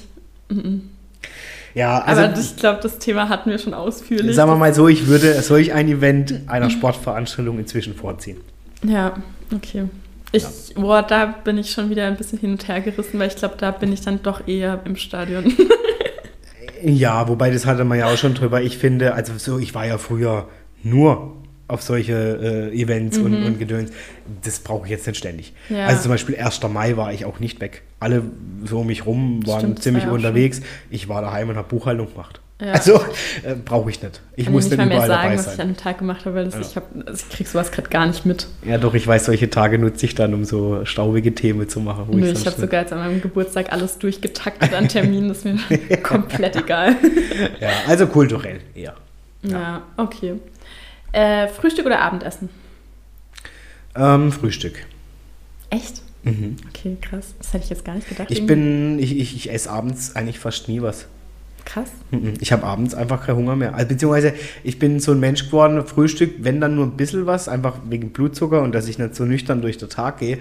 [1.74, 4.34] Ja, also aber ich glaube, das Thema hatten wir schon ausführlich.
[4.34, 8.38] sagen wir mal so, ich würde solch ein Event einer Sportveranstaltung inzwischen vorziehen.
[8.82, 9.14] Ja,
[9.54, 9.84] okay.
[10.32, 10.44] Ich,
[10.74, 13.54] boah, da bin ich schon wieder ein bisschen hin und her gerissen, weil ich glaube,
[13.58, 15.54] da bin ich dann doch eher im Stadion.
[16.84, 18.62] Ja, wobei das hatte man ja auch schon drüber.
[18.62, 20.48] Ich finde, also so, ich war ja früher
[20.82, 21.34] nur
[21.68, 23.90] auf solche äh, Events und, und Gedöns.
[24.42, 25.52] Das brauche ich jetzt nicht ständig.
[25.68, 25.76] Mhm.
[25.76, 25.86] Ja.
[25.86, 26.62] Also zum Beispiel 1.
[26.68, 27.82] Mai war ich auch nicht weg.
[28.00, 28.22] Alle
[28.64, 30.62] so um mich rum waren Stimmt, ziemlich war unterwegs.
[30.90, 32.40] Ich war daheim und habe Buchhaltung gemacht.
[32.60, 32.72] Ja.
[32.72, 32.94] Also
[33.44, 34.20] äh, brauche ich nicht.
[34.34, 35.60] Ich Kann muss ich nicht nicht mehr überall sagen, dabei was ich sein.
[35.60, 36.60] an dem Tag gemacht habe, weil das, Ja.
[36.62, 38.48] ich, hab, also ich krieg sowas gerade gar nicht mit.
[38.64, 42.06] Ja, doch, ich weiß, solche Tage nutze ich dann, um so staubige Themen zu machen.
[42.10, 45.44] Nö, sonst ich habe sogar jetzt an meinem Geburtstag alles durchgetaktet an Terminen, das ist
[45.70, 46.96] mir komplett egal.
[47.60, 48.94] Ja, also kulturell eher.
[49.42, 50.34] Ja, okay.
[51.12, 52.48] Äh, Frühstück oder Abendessen?
[53.94, 54.84] Ähm, Frühstück.
[55.70, 56.02] Echt?
[56.24, 56.56] Mhm.
[56.68, 57.34] Okay, krass.
[57.38, 58.30] Das hätte ich jetzt gar nicht gedacht.
[58.30, 58.54] Ich irgendwie.
[58.54, 61.06] bin, ich, ich, ich esse abends eigentlich fast nie was.
[61.68, 61.90] Krass.
[62.12, 62.34] Mhm.
[62.40, 63.74] Ich habe abends einfach keinen Hunger mehr.
[63.74, 64.32] Also, beziehungsweise
[64.64, 68.10] ich bin so ein Mensch geworden, Frühstück, wenn dann nur ein bisschen was, einfach wegen
[68.10, 70.38] Blutzucker und dass ich nicht so nüchtern durch den Tag gehe.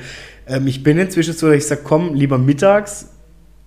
[0.48, 3.10] Ähm, ich bin inzwischen so, dass ich sage, komm, lieber mittags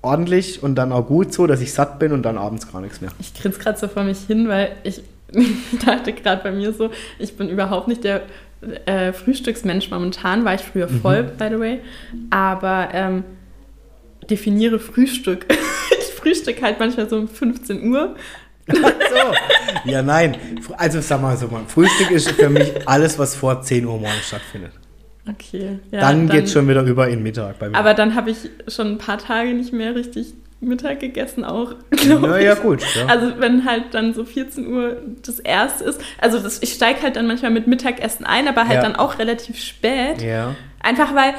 [0.00, 3.02] ordentlich und dann auch gut so, dass ich satt bin und dann abends gar nichts
[3.02, 3.10] mehr.
[3.20, 5.02] Ich grinse gerade so vor mich hin, weil ich
[5.84, 8.22] dachte gerade bei mir so, ich bin überhaupt nicht der
[8.86, 11.80] äh, Frühstücksmensch momentan, war ich früher voll, by the way.
[12.30, 13.24] Aber ähm,
[14.30, 15.44] definiere Frühstück.
[16.20, 18.14] frühstück halt manchmal so um 15 Uhr.
[18.68, 19.90] so.
[19.90, 20.36] Ja, nein.
[20.76, 24.28] Also sag mal so mal, Frühstück ist für mich alles, was vor 10 Uhr morgens
[24.28, 24.72] stattfindet.
[25.28, 25.78] Okay.
[25.90, 27.76] Ja, dann geht es schon wieder über in Mittag bei mir.
[27.76, 32.04] Aber dann habe ich schon ein paar Tage nicht mehr richtig Mittag gegessen auch, ich.
[32.04, 32.82] ja, gut.
[32.94, 33.06] Ja.
[33.06, 37.16] Also wenn halt dann so 14 Uhr das erste ist, also das, ich steige halt
[37.16, 38.82] dann manchmal mit Mittagessen ein, aber halt Ja.
[38.82, 40.20] dann auch relativ spät.
[40.22, 40.54] ja.
[40.82, 41.34] Einfach weil,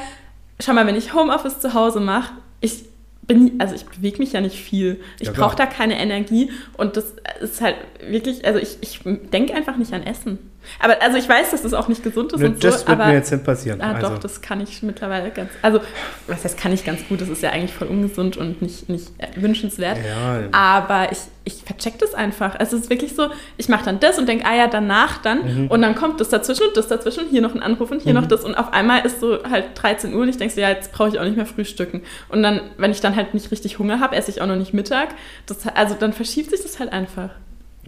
[0.60, 2.84] schau mal, wenn ich Homeoffice zu Hause mache, ich
[3.22, 5.00] bin, also ich bewege mich ja nicht viel.
[5.20, 9.00] Ich Ja, brauche da keine Energie und das ist halt wirklich, also ich, ich
[9.32, 10.38] denke einfach nicht an Essen.
[10.80, 12.88] Aber also ich weiß, dass das auch nicht gesund ist Ne, und so, das wird
[12.88, 13.80] aber mir jetzt nicht passieren.
[13.80, 14.08] Ah, also.
[14.08, 15.50] doch, das kann ich mittlerweile ganz.
[15.62, 15.80] Also,
[16.26, 17.20] was heißt, kann ich ganz gut?
[17.20, 19.98] Das ist ja eigentlich voll ungesund und nicht, nicht äh, wünschenswert.
[19.98, 20.48] Ja.
[20.52, 22.58] Aber ich, ich vercheck das einfach.
[22.58, 25.68] Also, es ist wirklich so, ich mache dann das und denke, ah ja, danach dann.
[25.68, 28.26] Und dann kommt das dazwischen und das dazwischen, hier noch ein Anruf und hier noch
[28.26, 28.44] das.
[28.44, 31.08] Und auf einmal ist so halt 13 Uhr und ich denke so, ja, jetzt brauche
[31.08, 32.02] ich auch nicht mehr frühstücken.
[32.28, 34.74] Und dann, wenn ich dann halt nicht richtig Hunger habe, esse ich auch noch nicht
[34.74, 35.10] Mittag.
[35.46, 37.30] Das, also, dann verschiebt sich das halt einfach.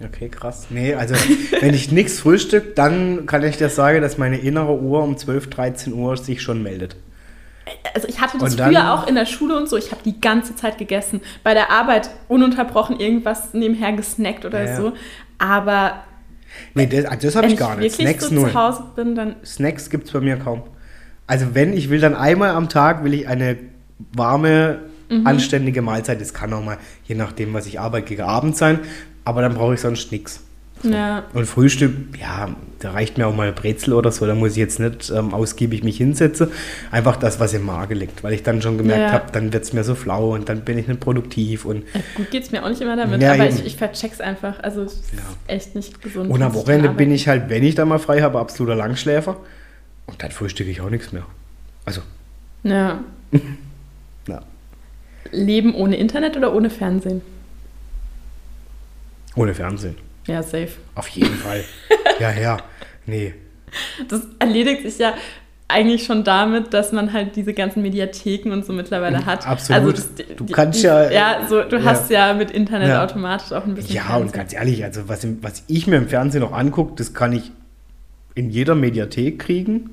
[0.03, 0.67] Okay, krass.
[0.71, 1.15] Nee, also
[1.61, 5.51] wenn ich nichts frühstück, dann kann ich dir sagen, dass meine innere Uhr um 12,
[5.51, 6.97] 13 Uhr sich schon meldet.
[7.95, 9.77] Also ich hatte das dann- früher auch in der Schule und so.
[9.77, 11.21] Ich habe die ganze Zeit gegessen.
[11.45, 14.93] Bei der Arbeit ununterbrochen irgendwas nebenher gesnackt oder Ja, so.
[15.39, 16.03] Aber
[16.75, 17.99] Nee, das, also das habe wenn ich ich gar nicht.
[17.99, 18.51] wirklich Snacks so null.
[18.51, 20.63] zu Hause bin, dann Snacks gibt es bei mir kaum.
[21.27, 23.57] Also wenn, ich will dann einmal am Tag, will ich eine
[24.13, 25.27] warme, Mhm.
[25.27, 26.21] anständige Mahlzeit.
[26.21, 28.81] Das kann auch mal, je nachdem, was ich arbeite, gegen Abend sein.
[29.25, 30.41] Aber dann brauche ich sonst nichts.
[30.83, 31.25] ja.
[31.33, 34.27] Und Frühstück, ja, da reicht mir auch mal Brezel oder so.
[34.27, 36.49] Da muss ich jetzt nicht ähm, ausgiebig mich hinsetzen.
[36.91, 38.23] Einfach das, was im Magen liegt.
[38.23, 39.13] Weil ich dann schon gemerkt Ja.
[39.13, 41.65] habe, dann wird es mir so flau und dann bin ich nicht produktiv.
[41.65, 44.61] Und, Ja, Gut geht's mir auch nicht immer damit, aber ich, ich vercheck's einfach.
[44.63, 45.13] Also es ist
[45.47, 46.31] echt nicht gesund.
[46.31, 49.37] und am Wochenende bin ich halt, wenn ich da mal frei habe, absoluter Langschläfer.
[50.07, 51.25] Und dann frühstücke ich auch nichts mehr.
[51.87, 52.03] Also,
[52.65, 53.01] Ja.
[55.33, 57.23] Leben ohne Internet oder ohne Fernsehen?
[59.37, 59.97] Ohne Fernsehen.
[60.27, 60.69] Ja, safe.
[60.95, 61.65] Auf jeden Fall.
[62.21, 62.59] Ja, ja.
[63.07, 63.35] Nee.
[64.09, 65.15] Das erledigt sich ja
[65.67, 69.45] eigentlich schon damit, dass man halt diese ganzen Mediatheken und so mittlerweile hat.
[69.45, 69.83] Mhm, Absolut.
[69.83, 71.83] Also das, Du kannst ja- Ja, so, du ja.
[71.85, 73.03] hast ja mit Internet Ja.
[73.03, 73.97] automatisch auch ein bisschen.
[73.97, 74.33] Ja, und Fernsehen.
[74.33, 77.51] ganz ehrlich, also was, was ich mir im Fernsehen noch angucke, das kann ich
[78.37, 79.91] in jeder Mediathek kriegen.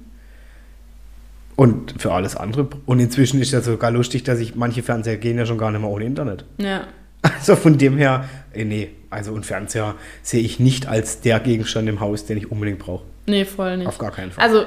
[1.56, 2.68] Und für alles andere.
[2.86, 5.82] Und inzwischen ist ja sogar lustig, dass ich manche Fernseher gehen ja schon gar nicht
[5.82, 6.46] mehr ohne Internet.
[6.60, 6.82] Ja.
[7.22, 11.88] Also von dem her, äh, nee, also und Fernseher sehe ich nicht als der Gegenstand
[11.90, 13.04] im Haus, den ich unbedingt brauche.
[13.28, 13.88] Nee, voll nicht.
[13.88, 14.44] Auf gar keinen Fall.
[14.44, 14.66] Also,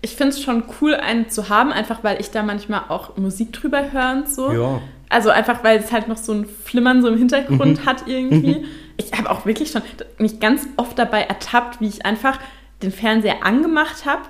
[0.00, 3.52] ich finde es schon cool, einen zu haben, einfach weil ich da manchmal auch Musik
[3.52, 4.52] drüber höre und so.
[4.52, 4.80] Ja.
[5.08, 7.86] Also einfach, weil es halt noch so ein Flimmern so im Hintergrund Mhm.
[7.86, 8.64] hat irgendwie.
[8.96, 9.82] Ich habe auch wirklich schon
[10.18, 12.38] mich ganz oft dabei ertappt, wie ich einfach
[12.82, 14.22] den Fernseher angemacht habe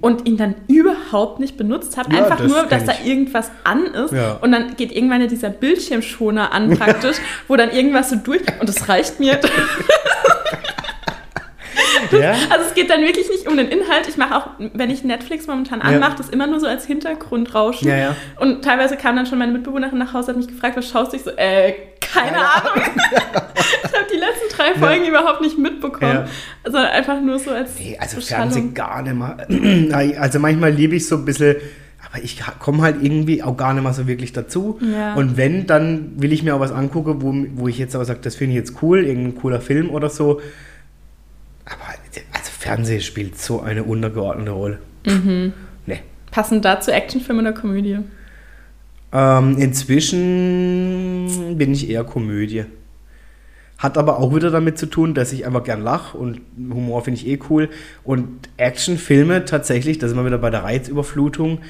[0.00, 2.10] und ihn dann überhaupt nicht benutzt habe.
[2.10, 2.16] Mhm.
[2.16, 4.12] Ja, einfach das nur, dass da irgendwas an ist.
[4.12, 4.38] Ja.
[4.40, 7.16] Und dann geht irgendwann dieser Bildschirmschoner an praktisch,
[7.48, 8.42] wo dann irgendwas so durch...
[8.60, 9.40] Und das reicht mir.
[12.12, 12.32] ja?
[12.50, 14.08] Also es geht dann wirklich nicht um den Inhalt.
[14.08, 17.88] Ich mache auch, wenn ich Netflix momentan anmache, das immer nur so als Hintergrundrauschen.
[17.88, 18.16] Ja, ja.
[18.38, 21.16] Und teilweise kam dann schon meine Mitbewohnerin nach Hause, hat mich gefragt, was schaust du?
[21.16, 22.74] Ich so, äh, keine, Ahnung.
[23.04, 26.26] ich habe die letzten drei Folgen überhaupt nicht mitbekommen.
[26.26, 26.26] Ja.
[26.64, 28.20] Sondern einfach nur so als Nee, also.
[28.20, 29.36] Fernsehen gar nicht mehr.
[30.20, 31.56] Also manchmal liebe ich so ein bisschen,
[32.10, 34.78] aber ich komme halt irgendwie auch gar nicht mehr so wirklich dazu.
[34.80, 35.14] Ja.
[35.14, 38.20] Und wenn, dann will ich mir auch was angucken, wo, wo ich jetzt aber sage,
[38.22, 40.40] das finde ich jetzt cool, irgendein cooler Film oder so.
[41.64, 41.82] Aber
[42.32, 44.78] also Fernsehen spielt so eine untergeordnete Rolle.
[45.06, 45.52] Mhm.
[45.86, 46.00] Nee.
[46.30, 47.98] Passend dazu Actionfilm oder Komödie?
[49.12, 52.64] Ähm, inzwischen bin ich eher Komödie.
[53.78, 57.18] Hat aber auch wieder damit zu tun, dass ich einfach gern lache und Humor finde
[57.18, 57.70] ich eh cool.
[58.04, 61.60] Und Actionfilme tatsächlich, das ist immer wieder bei der Reizüberflutung,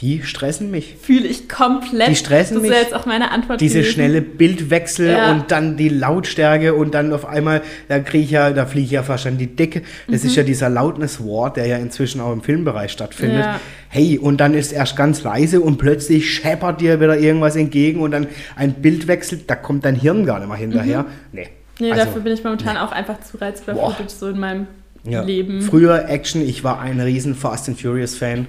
[0.00, 0.94] die stressen mich.
[1.02, 2.08] Fühle ich komplett.
[2.08, 2.70] Die stressen das mich.
[2.70, 3.92] wäre jetzt auch meine Antwort Diese gewesen.
[3.94, 5.32] schnelle Bildwechsel Ja.
[5.32, 8.90] und dann die Lautstärke und dann auf einmal, da kriege ich ja, da fliege ich
[8.92, 9.82] ja fast an die Decke.
[10.08, 10.28] Das Mhm.
[10.28, 13.40] ist ja dieser Loudness War, der ja inzwischen auch im Filmbereich stattfindet.
[13.44, 13.60] Ja.
[13.88, 18.12] Hey, und dann ist erst ganz leise und plötzlich scheppert dir wieder irgendwas entgegen und
[18.12, 21.06] dann ein Bildwechsel, da kommt dein Hirn gar nicht mehr hinterher.
[21.32, 21.42] Nee.
[21.42, 21.48] Mhm.
[21.80, 24.66] Nee, Also, dafür bin ich momentan auch einfach zu reizüberflutet so in meinem
[25.04, 25.22] ja.
[25.22, 25.62] Leben.
[25.62, 28.46] Früher Action, ich war ein riesen Fast and Furious Fan.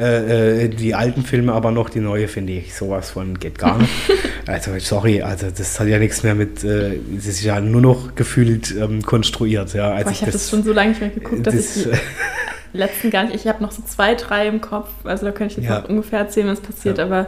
[0.00, 3.76] Äh, äh, die alten Filme aber noch, die neue finde ich sowas von geht gar
[3.76, 3.92] nicht.
[4.46, 8.14] also sorry, also das hat ja nichts mehr mit, äh, das ist ja nur noch
[8.14, 9.74] gefühlt ähm, konstruiert.
[9.74, 11.82] Ja, also Boah, ich habe das, schon so lange nicht mehr geguckt, dass das, ich
[11.84, 11.98] die
[12.78, 13.34] letzten gar nicht.
[13.34, 14.88] Ich habe noch so zwei, drei im Kopf.
[15.04, 15.80] Also da könnte ich jetzt Ja.
[15.82, 16.96] noch ungefähr erzählen, was passiert.
[16.96, 17.04] Ja.
[17.04, 17.26] Aber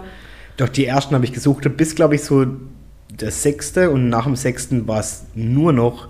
[0.57, 2.47] Doch die ersten habe ich gesucht, bis glaube ich so
[3.11, 6.09] der sechste und nach dem sechsten war es nur noch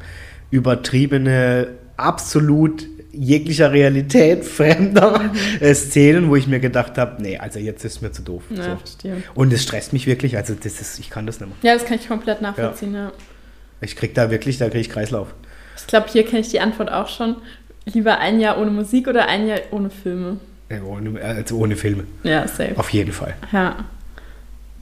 [0.53, 5.31] übertriebene, absolut jeglicher Realität fremder
[5.61, 8.43] äh, Szenen, wo ich mir gedacht habe, nee, also jetzt ist mir zu doof.
[8.51, 9.11] ja, So.
[9.35, 11.73] Und es stresst mich wirklich, also das ist, ich kann das nicht mehr.
[11.73, 13.13] Ja, das kann ich komplett nachvollziehen, ja.
[13.81, 15.35] Ich krieg da wirklich, da krieg ich Kreislauf.
[15.77, 17.37] Ich glaube, hier kenne ich die Antwort auch schon.
[17.85, 20.39] Lieber ein Jahr ohne Musik oder ein Jahr ohne Filme?
[20.69, 22.05] Äh, Ohne, also ohne Filme.
[22.23, 22.77] Ja, safe.
[22.77, 23.35] Auf jeden Fall.
[23.53, 23.77] Ja.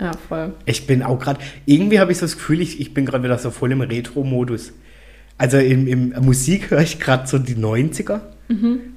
[0.00, 0.52] Ja, voll.
[0.66, 3.38] Ich bin auch gerade, irgendwie habe ich so das Gefühl, ich, ich bin gerade wieder
[3.38, 4.72] so voll im Retro-Modus.
[5.40, 8.20] Also im, im Musik höre ich gerade so die 90er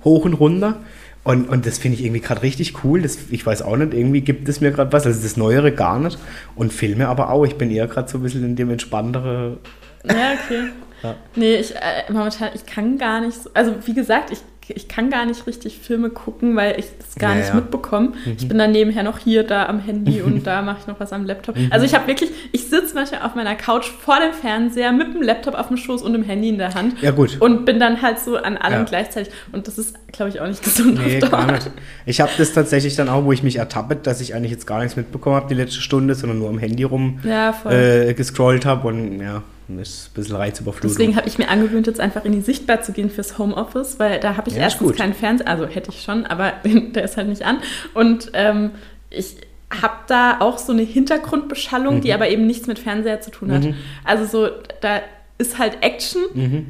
[0.04, 0.82] hoch und runter.
[1.24, 3.02] Und, und das finde ich irgendwie gerade richtig cool.
[3.02, 5.06] Das, ich weiß auch nicht, irgendwie gibt es mir gerade was.
[5.06, 6.20] Also das Neuere gar nicht.
[6.56, 7.46] Und Filme aber auch.
[7.46, 9.58] Ich bin eher gerade so ein bisschen in dem entspanntere.
[10.04, 10.70] Ja, okay.
[11.02, 11.16] Ja.
[11.36, 15.10] Nee, ich äh, momentan, ich kann gar nicht so, also wie gesagt, ich, ich kann
[15.10, 17.56] gar nicht richtig Filme gucken, weil ich das gar Ja, nicht ja.
[17.56, 18.14] mitbekomme.
[18.38, 21.12] Ich bin dann nebenher noch hier, da am Handy und da mache ich noch was
[21.14, 21.56] am Laptop.
[21.70, 25.22] Also ich habe wirklich, ich sitze manchmal auf meiner Couch vor dem Fernseher mit dem
[25.22, 27.38] Laptop auf dem Schoß und dem Handy in der Hand Ja, gut.
[27.40, 28.84] und bin dann halt so an allem Ja.
[28.84, 29.34] gleichzeitig.
[29.52, 31.70] Und das ist, glaube ich, auch nicht gesund Nee, gar nicht.
[32.06, 34.80] Ich habe das tatsächlich dann auch, wo ich mich ertappe, dass ich eigentlich jetzt gar
[34.80, 37.74] nichts mitbekommen habe die letzte Stunde, sondern nur am Handy rum Ja, voll.
[37.74, 39.44] äh, gescrollt habe und ja,
[39.80, 40.90] ist ein bisschen Reizüberflutung.
[40.90, 44.20] Deswegen habe ich mir angewöhnt, jetzt einfach in die Sichtbar zu gehen fürs Homeoffice, weil
[44.20, 47.28] da habe ich Ja, erstens keinen Fernseher, also hätte ich schon, aber der ist halt
[47.28, 47.58] nicht an.
[47.94, 48.72] Und ähm,
[49.10, 49.36] ich
[49.82, 52.02] habe da auch so eine Hintergrundbeschallung, Mhm.
[52.02, 53.68] die aber eben nichts mit Fernseher zu tun hat.
[54.04, 54.52] Also so,
[54.82, 55.02] da
[55.40, 56.66] ist halt Action, Mhm.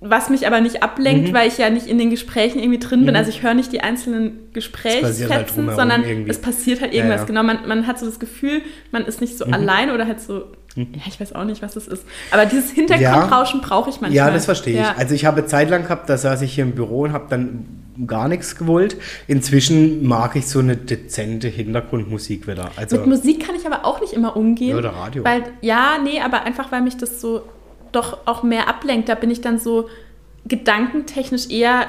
[0.00, 3.16] was mich aber nicht ablenkt, weil ich ja nicht in den Gesprächen irgendwie drin bin.
[3.16, 5.26] Also ich höre nicht die einzelnen halt Gesprächsfetzen,
[5.56, 6.30] drumherum sondern irgendwie.
[6.30, 7.20] es passiert halt Ja, irgendwas.
[7.20, 7.22] ja.
[7.24, 7.26] Mhm.
[7.28, 8.60] Genau, man, man hat so das Gefühl,
[8.92, 10.44] man ist nicht so allein oder halt so,
[10.76, 12.04] ja, ich weiß auch nicht, was das ist.
[12.30, 14.12] Aber dieses Hintergrundrauschen brauche ich manchmal.
[14.12, 14.80] Ja, das verstehe ich.
[14.80, 14.94] Ja.
[14.96, 17.66] Also ich habe Zeit lang gehabt, da saß ich hier im Büro und habe dann
[18.06, 18.96] gar nichts gewollt.
[19.26, 22.70] Inzwischen mag ich so eine dezente Hintergrundmusik wieder.
[22.76, 24.70] Also Mit Musik kann ich aber auch nicht immer umgehen.
[24.70, 25.24] Ja, oder Radio.
[25.24, 27.42] Weil, ja, nee, aber einfach, weil mich das so
[27.92, 29.08] doch auch mehr ablenkt.
[29.08, 29.88] Da bin ich dann so
[30.44, 31.86] gedankentechnisch eher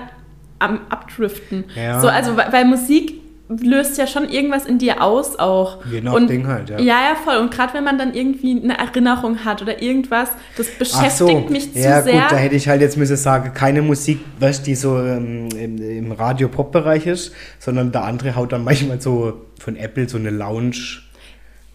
[0.60, 1.66] am Abdriften.
[1.76, 2.00] Ja.
[2.00, 5.86] So, also, weil, weil Musik löst ja schon irgendwas in dir aus auch.
[5.86, 6.80] Je nach und, Ding halt, ja.
[6.80, 7.38] Ja, ja, voll.
[7.38, 11.80] Und gerade wenn man dann irgendwie eine Erinnerung hat oder irgendwas, das beschäftigt mich zu
[11.80, 12.14] ja, sehr.
[12.14, 15.78] gut, da hätte ich halt jetzt müssen sagen, keine Musik, weißt, die so ähm, im,
[15.82, 21.02] im Radio-Pop-Bereich ist, sondern der andere haut dann manchmal so von Apple so eine Lounge.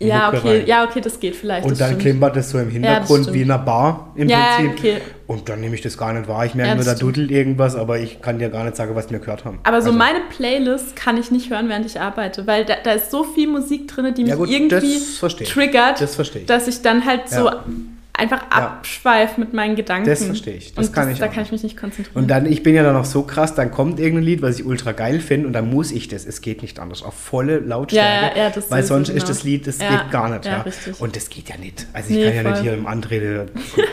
[0.06, 0.66] Ja, Mucke okay, rein.
[0.66, 1.66] ja, okay, das geht vielleicht.
[1.66, 2.02] Und dann stimmt.
[2.02, 3.36] klimpert das so im Hintergrund stimmt.
[3.36, 4.78] wie in einer Bar im Ja, ja, Prinzip.
[4.78, 4.96] okay.
[5.26, 6.44] Und dann nehme ich das gar nicht wahr.
[6.44, 9.10] Ich merke Ja, nur, da dudelt irgendwas, aber ich kann dir gar nicht sagen, was
[9.10, 9.60] wir gehört haben.
[9.62, 12.92] Aber so Also, meine Playlist kann ich nicht hören, während ich arbeite, weil da, da
[12.92, 16.16] ist so viel Musik drin, die mich Ja gut, irgendwie das triggert, Das
[16.46, 17.64] dass ich dann halt so Ja.
[18.14, 20.08] Einfach abschweife mit meinen Gedanken.
[20.08, 20.74] Das verstehe ich.
[20.74, 21.32] Das und kann das, ich Da auch.
[21.32, 22.14] kann ich mich nicht konzentrieren.
[22.22, 24.66] Und dann, ich bin ja dann auch so krass, dann kommt irgendein Lied, was ich
[24.66, 26.24] ultra geil finde und dann muss ich das.
[26.26, 27.02] Es geht nicht anders.
[27.02, 28.38] Auf volle Lautstärke.
[28.38, 29.26] Ja, ja, das weil sonst ist genau.
[29.28, 30.44] das Lied, das Ja, geht gar nicht.
[30.44, 30.92] ja, Ja.
[30.98, 31.86] Und das geht ja nicht.
[31.92, 32.62] Also ich Nee, kann ja nicht voll.
[32.62, 33.40] hier im André, der,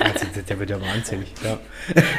[0.04, 1.34] also der wird ja wahnsinnig.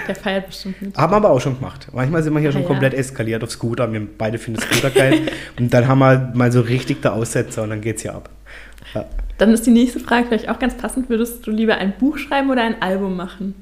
[0.09, 0.97] Der feiert bestimmt mit.
[0.97, 1.87] Haben wir aber auch schon gemacht.
[1.93, 2.67] Manchmal sind wir hier schon ja.
[2.67, 3.93] komplett eskaliert auf Scooter.
[3.93, 5.21] Wir beide finden Scooter geil.
[5.59, 8.31] und dann haben wir mal so richtig der Aussetzer und dann geht's hier ab.
[8.95, 9.05] Ja.
[9.41, 11.09] Dann ist die nächste Frage vielleicht auch ganz passend.
[11.09, 13.55] Würdest du lieber ein Buch schreiben oder ein Album machen?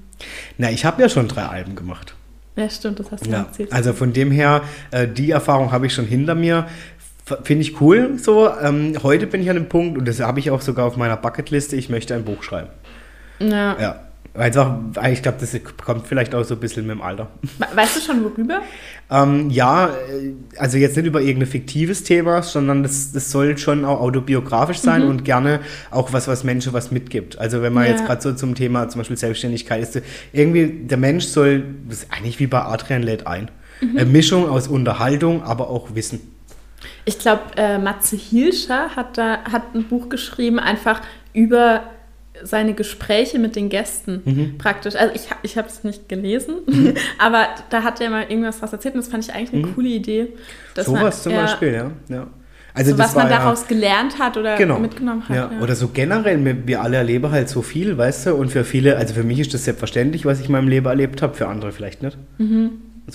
[0.56, 2.14] Na, ich habe ja schon drei Alben gemacht.
[2.56, 3.72] Ja, stimmt, das hast du Ja, erzählt.
[3.72, 6.66] also von dem her, äh, die Erfahrung habe ich schon hinter mir.
[7.44, 8.50] Finde ich cool so.
[8.60, 11.16] Ähm, heute bin ich an dem Punkt, und das habe ich auch sogar auf meiner
[11.16, 12.68] Bucketliste, ich möchte ein Buch schreiben.
[13.38, 13.80] ja.
[13.80, 14.00] Ja.
[14.38, 14.78] Einfach,
[15.10, 17.28] ich glaube, das kommt vielleicht auch so ein bisschen mit dem Alter.
[17.58, 18.60] We- Weißt du schon, worüber?
[19.10, 23.84] Ähm, ja, äh, also jetzt nicht über irgendein fiktives Thema, sondern das, das soll schon
[23.84, 25.60] auch autobiografisch sein und gerne
[25.90, 27.38] auch was, was Menschen was mitgibt.
[27.38, 27.90] Also wenn man Ja.
[27.90, 30.00] jetzt gerade so zum Thema zum Beispiel Selbstständigkeit ist,
[30.32, 33.50] irgendwie der Mensch soll, das ist eigentlich wie bei Adrian lädt ein,
[33.80, 36.20] eine Mischung aus Unterhaltung, aber auch Wissen.
[37.04, 41.00] Ich glaube, äh, Matze Hilscher hat da hat ein Buch geschrieben, einfach
[41.32, 41.82] über
[42.44, 44.58] seine Gespräche mit den Gästen Mhm.
[44.58, 44.94] praktisch.
[44.96, 46.56] Also ich, ich habe es nicht gelesen,
[47.18, 49.88] aber da hat er mal irgendwas was erzählt und das fand ich eigentlich eine coole
[49.88, 50.32] Idee.
[50.76, 50.82] Mhm.
[50.82, 51.90] Sowas man- zum ja, Beispiel, ja.
[52.08, 52.26] ja.
[52.74, 54.78] Also So, was man war ja- daraus gelernt hat oder genau.
[54.78, 55.34] mitgenommen hat.
[55.36, 55.50] Ja.
[55.52, 55.60] ja.
[55.60, 59.14] Oder so generell, wir, alle erleben halt so viel, weißt du, und für viele, also
[59.14, 62.02] für mich ist das selbstverständlich, was ich in meinem Leben erlebt habe, für andere vielleicht
[62.02, 62.16] nicht.
[62.38, 62.44] So.
[62.44, 62.70] Mhm.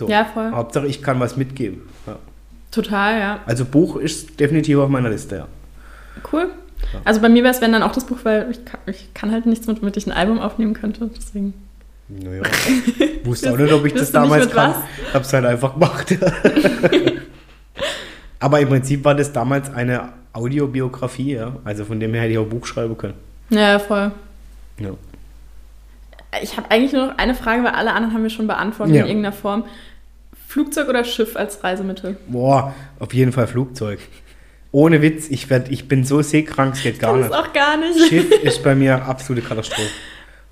[0.08, 0.52] Ja, voll.
[0.52, 1.82] Hauptsache, ich kann was mitgeben.
[2.72, 3.40] Total, ja.
[3.46, 5.48] Also Buch ist definitiv auf meiner Liste, ja.
[6.32, 6.48] Cool.
[7.06, 9.32] Also bei mir wäre es, wenn dann auch das Buch, weil ich kann, ich kann
[9.32, 11.10] halt nichts mit, womit ich ein Album aufnehmen könnte.
[11.16, 11.54] Deswegen.
[12.10, 12.44] Naja.
[13.24, 14.72] Wusste auch nicht, ob ich das damals kann.
[14.72, 15.14] was?
[15.14, 16.16] Hab's halt einfach gemacht.
[18.40, 21.56] Aber im Prinzip war das damals eine Audiobiografie, ja.
[21.64, 23.14] Also von dem her hätte ich auch ein Buch schreiben können.
[23.50, 24.12] Ja, voll.
[24.80, 24.90] Ja.
[26.42, 29.04] Ich habe eigentlich nur noch eine Frage, weil alle anderen haben wir schon beantwortet Ja.
[29.04, 29.64] in irgendeiner Form.
[30.48, 32.18] Flugzeug oder Schiff als Reisemittel?
[32.28, 34.00] Boah, auf jeden Fall Flugzeug.
[34.74, 37.32] Ohne Witz, ich, werd, ich bin so seekrank, es geht gar nicht.
[37.32, 38.10] auch gar nicht.
[38.10, 39.88] Schiff ist bei mir absolute Katastrophe.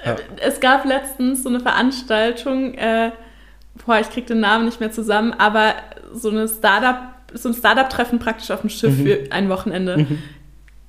[0.06, 0.16] Ja.
[0.42, 3.12] Es gab letztens so eine Veranstaltung, äh,
[3.86, 5.74] boah, ich krieg den Namen nicht mehr zusammen, aber
[6.14, 6.98] so eine Startup,
[7.34, 9.04] so ein Startup-Treffen praktisch auf dem Schiff Mhm.
[9.06, 10.06] für ein Wochenende.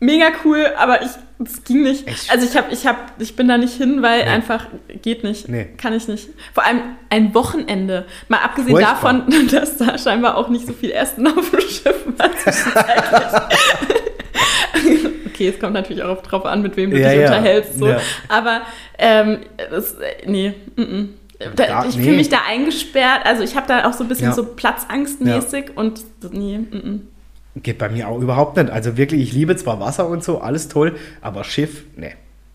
[0.02, 1.10] Mega cool, aber ich,
[1.46, 2.08] es ging nicht.
[2.08, 2.28] Echt?
[2.28, 4.30] Also ich habe, ich habe, ich bin da nicht hin, weil Nee.
[4.30, 4.66] einfach
[5.00, 5.48] geht nicht.
[5.48, 5.68] Nee.
[5.76, 6.28] Kann ich nicht.
[6.52, 8.06] Vor allem ein Wochenende.
[8.26, 8.94] Mal abgesehen Furchtbar.
[8.94, 12.30] davon, dass da scheinbar auch nicht so viel Essen auf dem Schiff war
[15.26, 17.26] okay, es kommt natürlich auch drauf an, mit wem du Ja, dich ja.
[17.28, 17.78] unterhältst.
[17.78, 17.86] So.
[17.88, 18.00] Ja.
[18.28, 18.62] Aber
[18.98, 19.38] ähm,
[19.70, 21.08] das, äh, nee, mm -mm.
[21.56, 22.02] Da, Gar- ich nee.
[22.04, 23.20] fühle mich da eingesperrt.
[23.24, 26.00] Also ich habe da auch so ein bisschen so Platzangstmäßig und
[26.32, 27.00] nee, -mm.
[27.56, 28.70] Geht bei mir auch überhaupt nicht.
[28.70, 32.12] Also wirklich, ich liebe zwar Wasser und so, alles toll, aber Schiff, ne.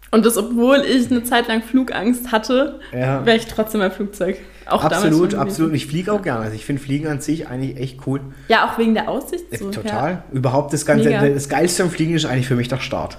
[0.09, 3.25] Und das, obwohl ich eine Zeit lang Flugangst hatte, Ja.
[3.25, 4.37] wäre ich trotzdem beim Flugzeug.
[4.65, 5.73] Auch Absolut, absolut.
[5.73, 6.41] Ich fliege auch gerne.
[6.41, 8.21] Also ich finde Fliegen an sich eigentlich echt cool.
[8.47, 9.45] Ja, auch wegen der Aussicht.
[9.57, 10.11] So, Total.
[10.11, 10.23] Ja.
[10.31, 11.27] Überhaupt das Ganze, Mega.
[11.29, 13.17] das Geilste am Fliegen ist eigentlich für mich der Start.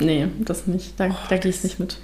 [0.00, 0.98] Nee, das nicht.
[1.00, 1.98] Da, da gehe ich nicht mit.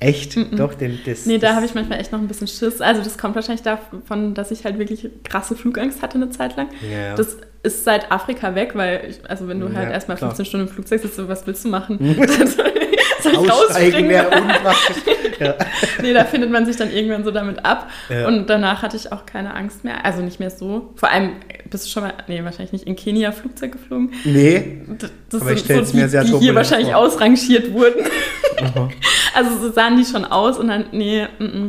[0.00, 0.36] Echt?
[0.58, 1.26] Doch, denn das.
[1.26, 2.80] Nee, da habe ich manchmal echt noch ein bisschen Schiss.
[2.80, 6.68] Also das kommt wahrscheinlich davon, dass ich halt wirklich krasse Flugangst hatte eine Zeit lang.
[6.90, 7.14] Ja, ja.
[7.14, 10.30] Das ist seit Afrika weg, weil, ich, also wenn du halt Ja, erstmal klar.
[10.30, 11.98] 15 Stunden im Flugzeug sitzt, so, was willst du machen?
[13.22, 14.10] Soll ich Aussteigen rausspringen?
[14.10, 14.96] wäre unpraktisch.
[15.38, 15.54] ja.
[16.02, 17.88] nee, da findet man sich dann irgendwann so damit ab.
[18.08, 18.26] Ja.
[18.26, 20.04] Und danach hatte ich auch keine Angst mehr.
[20.04, 20.90] Also nicht mehr so.
[20.96, 21.36] Vor allem
[21.70, 24.12] bist du schon mal, nee, wahrscheinlich nicht in Kenia Flugzeug geflogen?
[24.24, 24.80] Nee.
[25.30, 26.98] Das Aber ich sind stell's mir die, sehr die hier wahrscheinlich vor.
[26.98, 28.04] ausrangiert wurden.
[28.60, 28.88] Aha.
[29.34, 31.68] Also so sahen die schon aus und dann, nee, mm, mm.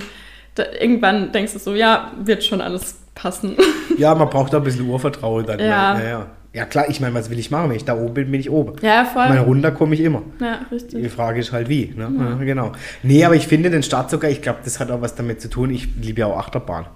[0.56, 3.56] Da, irgendwann denkst du so, ja, wird schon alles passen.
[3.96, 5.60] Ja, man braucht da ein bisschen Urvertrauen dann.
[5.60, 5.94] Ja.
[5.94, 6.04] Ne?
[6.04, 6.28] Ja, ja.
[6.52, 7.70] ja, klar, ich meine, was will ich machen?
[7.70, 8.74] Wenn ich da oben bin, bin ich oben.
[8.82, 9.46] Ja, Ich meine, voll.
[9.46, 10.24] runter komme ich immer.
[10.42, 11.12] Ja, Die richtig.
[11.12, 11.94] Frage ist halt wie.
[11.96, 12.12] Ne?
[12.18, 12.36] Ja.
[12.44, 12.72] genau.
[13.04, 15.48] Nee, aber ich finde den Start sogar, ich glaube, das hat auch was damit zu
[15.48, 15.70] tun.
[15.70, 16.88] Ich liebe ja auch Achterbahn.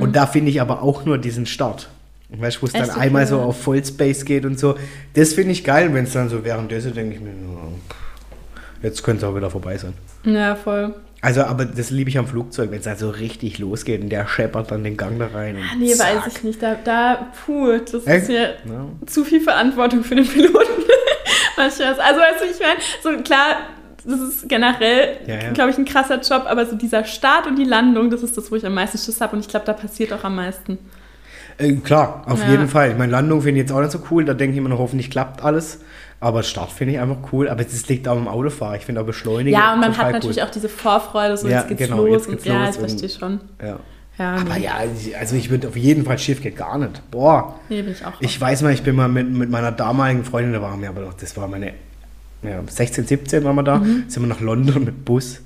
[0.00, 1.88] Und da finde ich aber auch nur diesen Start.
[2.28, 2.90] Weißt du, wo es dann?
[2.90, 4.74] Okay, einmal so auf Vollspace geht und so.
[5.14, 5.94] Das finde ich geil.
[5.94, 7.30] Wenn es dann so währenddessen denke ich mir,
[8.82, 9.94] jetzt könnte es auch wieder vorbei sein.
[10.24, 10.94] Ja, voll.
[11.26, 14.28] Also, aber das liebe ich am Flugzeug, wenn es dann so richtig losgeht und der
[14.28, 15.56] scheppert dann den Gang da rein.
[15.60, 16.24] Ah, nee, zack.
[16.24, 16.62] weiß ich nicht.
[16.62, 18.22] Da, da puh, das Echt?
[18.22, 18.86] ist mir Ja.
[19.06, 20.56] zu viel Verantwortung für den Piloten.
[21.58, 23.56] Also, weißt du, ich meine, so klar,
[24.04, 25.52] das ist generell, Ja, ja.
[25.52, 28.50] glaube ich, ein krasser Job, aber so dieser Start und die Landung, das ist das,
[28.52, 30.78] wo ich am meisten Schiss habe und ich glaube, da passiert auch am meisten.
[31.58, 32.50] Äh, klar, auf Ja.
[32.50, 32.94] jeden Fall.
[32.96, 34.26] Meine Landung finde ich jetzt auch nicht so cool.
[34.26, 35.80] Da denke ich immer noch, hoffentlich klappt alles.
[36.18, 37.48] Aber Start finde ich einfach cool.
[37.48, 38.76] Aber das liegt auch im Autofahren.
[38.76, 39.52] Ich finde auch Beschleunigen.
[39.58, 42.26] Ja, und man hat natürlich auch diese Vorfreude, so Ja, jetzt geht's genau, los jetzt
[42.28, 43.40] und geht's ja, los ich verstehe schon.
[43.62, 43.78] Ja.
[44.18, 44.64] Ja, Aber nee.
[44.64, 44.76] ja,
[45.20, 47.02] also ich würde auf jeden Fall Schiff geht gar nicht.
[47.10, 47.56] Boah.
[47.68, 48.14] Nee, bin ich auch.
[48.20, 51.02] Ich weiß mal, ich bin mal mit, mit meiner damaligen Freundin, da waren wir aber
[51.02, 51.74] noch, das war meine
[52.42, 54.04] ja, 16, 17 waren wir da, Mhm.
[54.08, 55.40] sind wir nach London mit Bus.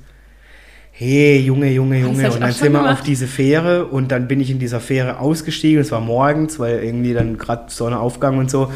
[0.93, 2.31] Hey, Junge, Junge, Junge.
[2.31, 2.99] Und dann sind wir gemacht.
[2.99, 5.81] auf diese Fähre und dann bin ich in dieser Fähre ausgestiegen.
[5.81, 8.71] Es war morgens, weil irgendwie dann gerade Sonnenaufgang und so.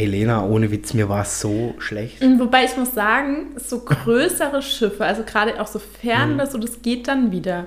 [0.00, 2.22] Ey, Lena, ohne Witz, mir war es so schlecht.
[2.38, 6.80] Wobei ich muss sagen, so größere Schiffe, also gerade auch so fern oder so, das
[6.80, 7.66] geht dann wieder.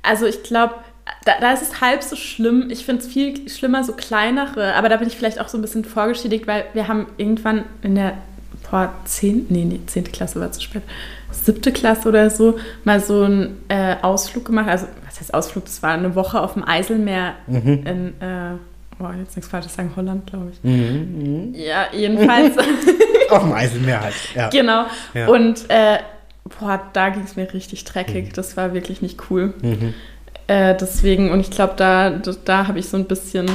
[0.00, 0.76] Also ich glaube,
[1.24, 2.68] da, da ist es halb so schlimm.
[2.70, 5.60] Ich finde es viel schlimmer, so kleinere, aber da bin ich vielleicht auch so ein
[5.60, 8.16] bisschen vorgeschädigt, weil wir haben irgendwann in der
[8.70, 10.04] boah, 10, nee, nee, 10.
[10.12, 10.82] Klasse war zu spät,
[11.32, 14.68] siebte Klasse oder so, mal so einen äh, Ausflug gemacht.
[14.68, 15.64] Also, was heißt Ausflug?
[15.64, 18.54] Das war eine Woche auf dem Eiselmeer in, äh,
[18.98, 20.62] boah, jetzt nichts Falsches sagen, Holland, glaube ich.
[20.64, 22.56] Mhm, Ja, jedenfalls.
[23.30, 24.14] Auf dem Eiselmeer halt.
[24.34, 24.48] Ja.
[24.50, 24.84] Genau.
[25.14, 25.28] Ja.
[25.28, 25.98] Und äh,
[26.60, 28.32] boah, da ging es mir richtig dreckig.
[28.32, 29.52] Das war wirklich nicht cool.
[29.62, 29.94] Mhm.
[30.46, 33.46] Äh, deswegen, und ich glaube, da, da, da habe ich so ein bisschen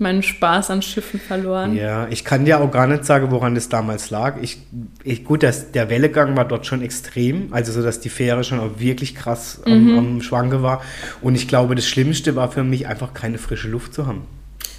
[0.00, 1.74] meinen Spaß an Schiffen verloren.
[1.74, 4.36] Ja, ich kann dir auch gar nicht sagen, woran das damals lag.
[4.40, 4.58] Ich,
[5.02, 8.60] ich, gut, das, der Wellegang war dort schon extrem, also so, dass die Fähre schon
[8.60, 9.98] auch wirklich krass am, Mhm.
[9.98, 10.82] am Schwanke war.
[11.20, 14.22] Und ich glaube, das Schlimmste war für mich einfach keine frische Luft zu haben.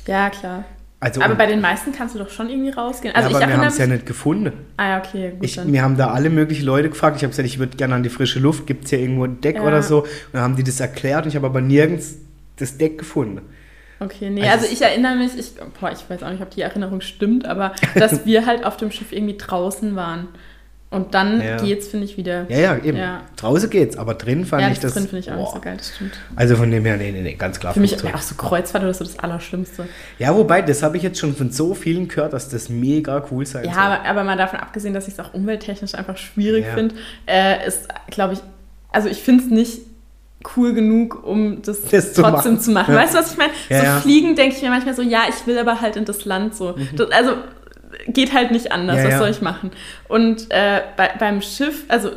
[0.09, 0.65] Ja, klar.
[1.01, 3.13] Also, Aber und- bei den meisten kannst du doch schon irgendwie rausgehen.
[3.13, 4.51] ja, Also aber ich wir haben es ja nicht gefunden.
[4.75, 5.71] ah ja, okay, gut Ich, dann.
[5.71, 7.15] wir haben da alle möglichen Leute gefragt.
[7.17, 8.67] Ich habe gesagt, ich würde gerne an die frische Luft.
[8.67, 9.61] Gibt es hier irgendwo ein Deck Ja.
[9.63, 9.99] oder so?
[10.01, 11.25] Und dann haben die das erklärt.
[11.25, 12.15] Ich habe aber nirgends
[12.57, 13.41] das Deck gefunden.
[14.01, 16.61] Okay, nee, Also also ich erinnere mich, ich, boah, ich weiß auch nicht, ob die
[16.61, 20.27] Erinnerung stimmt, aber dass wir halt auf dem Schiff irgendwie draußen waren.
[20.91, 21.57] Und dann Ja.
[21.57, 22.47] geht's, finde ich, wieder.
[22.49, 22.97] Ja, ja, eben.
[22.97, 23.21] Ja.
[23.35, 24.93] Draußen geht's, aber drin fand Ja, ich das das.
[24.95, 26.13] drin finde ich auch nicht so geil, das stimmt.
[26.35, 27.73] Also von dem her, nee, nee, nee, ganz klar.
[27.73, 29.87] Für mich auch so Kreuzfahrt oder so das Allerschlimmste.
[30.17, 33.45] Ja, wobei, das habe ich jetzt schon von so vielen gehört, dass das mega cool
[33.45, 33.81] sein Ja, soll.
[33.83, 36.73] aber, aber mal davon abgesehen, dass ich es auch umwelttechnisch einfach schwierig Ja.
[36.73, 36.95] finde,
[37.27, 38.39] äh, ist, glaube ich,
[38.91, 39.81] also ich finde es nicht
[40.55, 42.61] cool genug, um das, Das zu trotzdem machen.
[42.63, 42.93] zu machen.
[42.95, 43.01] Ja.
[43.01, 43.51] Weißt du, was ich meine?
[43.69, 43.95] Ja, so ja.
[43.97, 44.01] Mhm.
[44.01, 46.75] fliegen denke ich mir manchmal so, ja, ich will aber halt in das Land so.
[46.95, 47.33] Das, also
[48.07, 49.17] geht halt nicht anders, Ja, was ja.
[49.19, 49.71] soll ich machen?
[50.07, 52.09] Und äh, bei, beim Schiff, also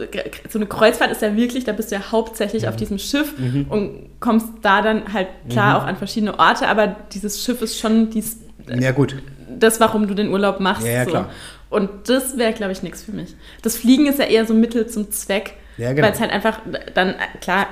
[0.49, 2.13] so eine Kreuzfahrt ist ja wirklich, da bist du ja Mhm.
[2.13, 3.35] hauptsächlich auf diesem Schiff
[3.69, 5.83] und kommst da dann halt klar Mhm.
[5.85, 8.39] auch an verschiedene Orte, aber dieses Schiff ist schon dies,
[8.69, 9.17] Ja, gut.
[9.59, 10.87] das, warum du den Urlaub machst.
[10.87, 11.11] Ja, ja, so.
[11.11, 11.31] klar.
[11.69, 13.35] Und das wäre, glaube ich, nichts für mich.
[13.63, 16.07] Das Fliegen ist ja eher so Mittel zum Zweck, Ja, genau.
[16.07, 16.61] weil es halt einfach
[16.95, 17.67] dann, äh, klar,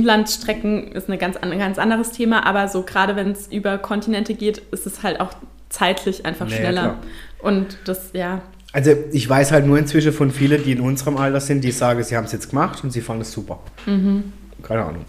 [0.00, 4.34] Inlandstrecken ist eine ganz, ein ganz anderes Thema, aber so gerade wenn es über Kontinente
[4.34, 5.30] geht, ist es halt auch
[5.68, 6.82] zeitlich einfach Ja, ja, schneller.
[6.82, 6.98] klar.
[7.46, 8.42] Und das, ja,
[8.72, 12.02] Also ich weiß halt nur inzwischen von vielen, die in unserem Alter sind, die sagen,
[12.02, 13.60] sie haben es jetzt gemacht und sie fanden es super.
[13.86, 14.32] Mhm.
[14.62, 15.04] Keine Ahnung.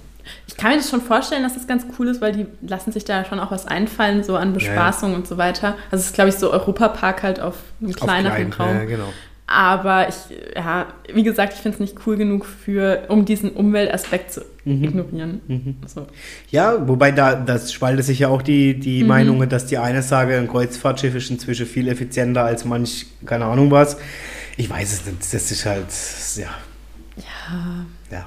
[0.45, 3.05] ich kann mir das schon vorstellen, dass das ganz cool ist, weil die lassen sich
[3.05, 5.76] da schon auch was einfallen, so an Bespaßung und so weiter.
[5.91, 8.77] Also es ist, glaube ich, so Europapark halt auf einem Auf kleineren klein, Raum.
[8.77, 9.14] Ja, genau.
[9.49, 10.15] Aber ich,
[10.55, 14.83] ja, wie gesagt, ich finde es nicht cool genug für, um diesen Umweltaspekt zu Mhm.
[14.83, 15.77] ignorieren.
[15.87, 16.05] So.
[16.49, 19.07] Ja, wobei da das spaltet sich ja auch die, die Mhm.
[19.07, 23.71] Meinungen, dass die eine sage, ein Kreuzfahrtschiff ist inzwischen viel effizienter als manch, keine Ahnung
[23.71, 23.97] was.
[24.57, 25.21] Ich weiß es nicht.
[25.21, 25.85] Das ist halt,
[26.35, 26.49] ja,
[27.15, 28.25] Ja, ja.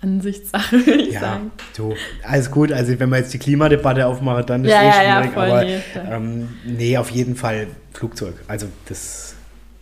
[0.00, 1.50] Ansichtssache, würde ich Ja, sagen.
[1.76, 1.94] du,
[2.24, 2.72] alles gut.
[2.72, 5.34] Also wenn wir jetzt die Klimadebatte aufmachen, dann ist Ja, eh ja, ja, schwierig.
[5.34, 5.78] voll, aber nee,
[6.10, 8.34] ähm, nee, auf jeden Fall Flugzeug.
[8.48, 9.34] Also das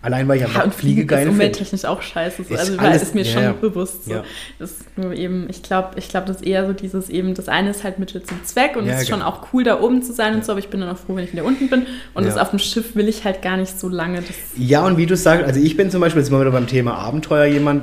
[0.07, 1.33] allein weil ich Ja, einfach und Fliege geil finde.
[1.33, 2.43] umwelttechnisch auch scheiße.
[2.43, 3.53] Ist Also alles- ist mir ja, schon ja.
[3.53, 4.05] bewusst.
[4.07, 4.13] So.
[4.13, 4.25] Ja.
[4.59, 7.49] Das ist nur eben, ich glaube, ich glaub, das ist eher so dieses eben, das
[7.49, 9.31] eine ist halt Mittel zum Zweck und Ja, es ist schon genau.
[9.31, 11.25] auch cool, da oben zu sein und so, aber ich bin dann auch froh, wenn
[11.25, 11.87] ich wieder unten bin.
[12.15, 12.31] Und Ja.
[12.31, 14.19] das auf dem Schiff will ich halt gar nicht so lange.
[14.23, 16.67] Das, Ja, und wie du sagst, also ich bin zum Beispiel, jetzt wir wieder beim
[16.69, 17.83] Thema Abenteuer, jemand,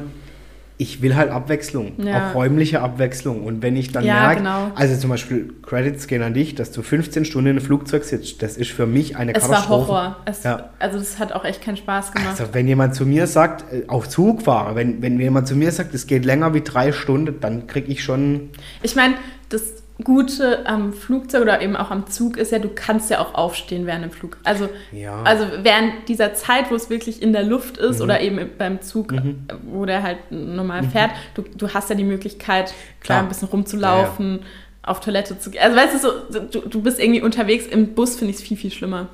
[0.78, 2.30] ich will halt Abwechslung, Ja.
[2.32, 3.44] auch räumliche Abwechslung.
[3.44, 4.72] Und wenn ich dann Ja, merke, genau.
[4.76, 8.42] also zum Beispiel Credits gehen an dich, dass du 15 Stunden in einem Flugzeug sitzt,
[8.42, 9.88] das ist für mich eine Es war Katastrophe.
[9.92, 10.16] Horror.
[10.26, 10.70] Es, Ja.
[10.80, 12.30] Also das hat auch echt keinen Spaß gemacht.
[12.40, 15.94] Also wenn jemand zu mir sagt, äh, auch Zugfahrer, wenn, wenn jemand zu mir sagt,
[15.94, 18.50] es geht länger wie drei Stunden, dann kriege ich schon,
[18.82, 19.16] Ich meine,
[19.50, 23.36] das Gute am Flugzeug oder eben auch am Zug ist ja, du kannst ja auch
[23.36, 24.38] aufstehen während dem Flug.
[24.44, 25.22] Also, Ja.
[25.24, 29.12] also während dieser Zeit, wo es wirklich in der Luft ist oder eben beim Zug,
[29.12, 29.44] Mhm.
[29.72, 33.20] wo der halt normal fährt, du, du hast ja die Möglichkeit, Klar.
[33.20, 34.40] ein bisschen rumzulaufen,
[34.82, 35.62] auf Toilette zu gehen.
[35.62, 38.58] Also weißt du, so, du, du bist irgendwie unterwegs, im Bus finde ich es viel,
[38.58, 39.08] viel schlimmer.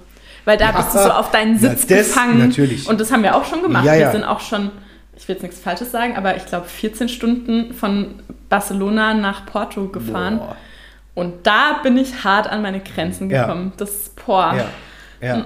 [0.46, 2.40] Weil da bist du so auf deinen Na, Sitz das gefangen.
[2.40, 2.88] natürlich.
[2.88, 3.84] Und das haben wir auch schon gemacht.
[3.86, 4.08] Ja, ja.
[4.08, 4.72] Wir sind auch schon,
[5.18, 8.16] ich will jetzt nichts Falsches sagen, aber ich glaube 14 Stunden von
[8.48, 10.38] Barcelona nach Porto gefahren.
[10.40, 10.56] Boah.
[11.20, 13.44] Und da bin ich hart an meine Grenzen Ja.
[13.46, 13.74] gekommen.
[13.78, 14.54] Das, boah.
[14.58, 14.66] ja.
[15.22, 15.46] Ja.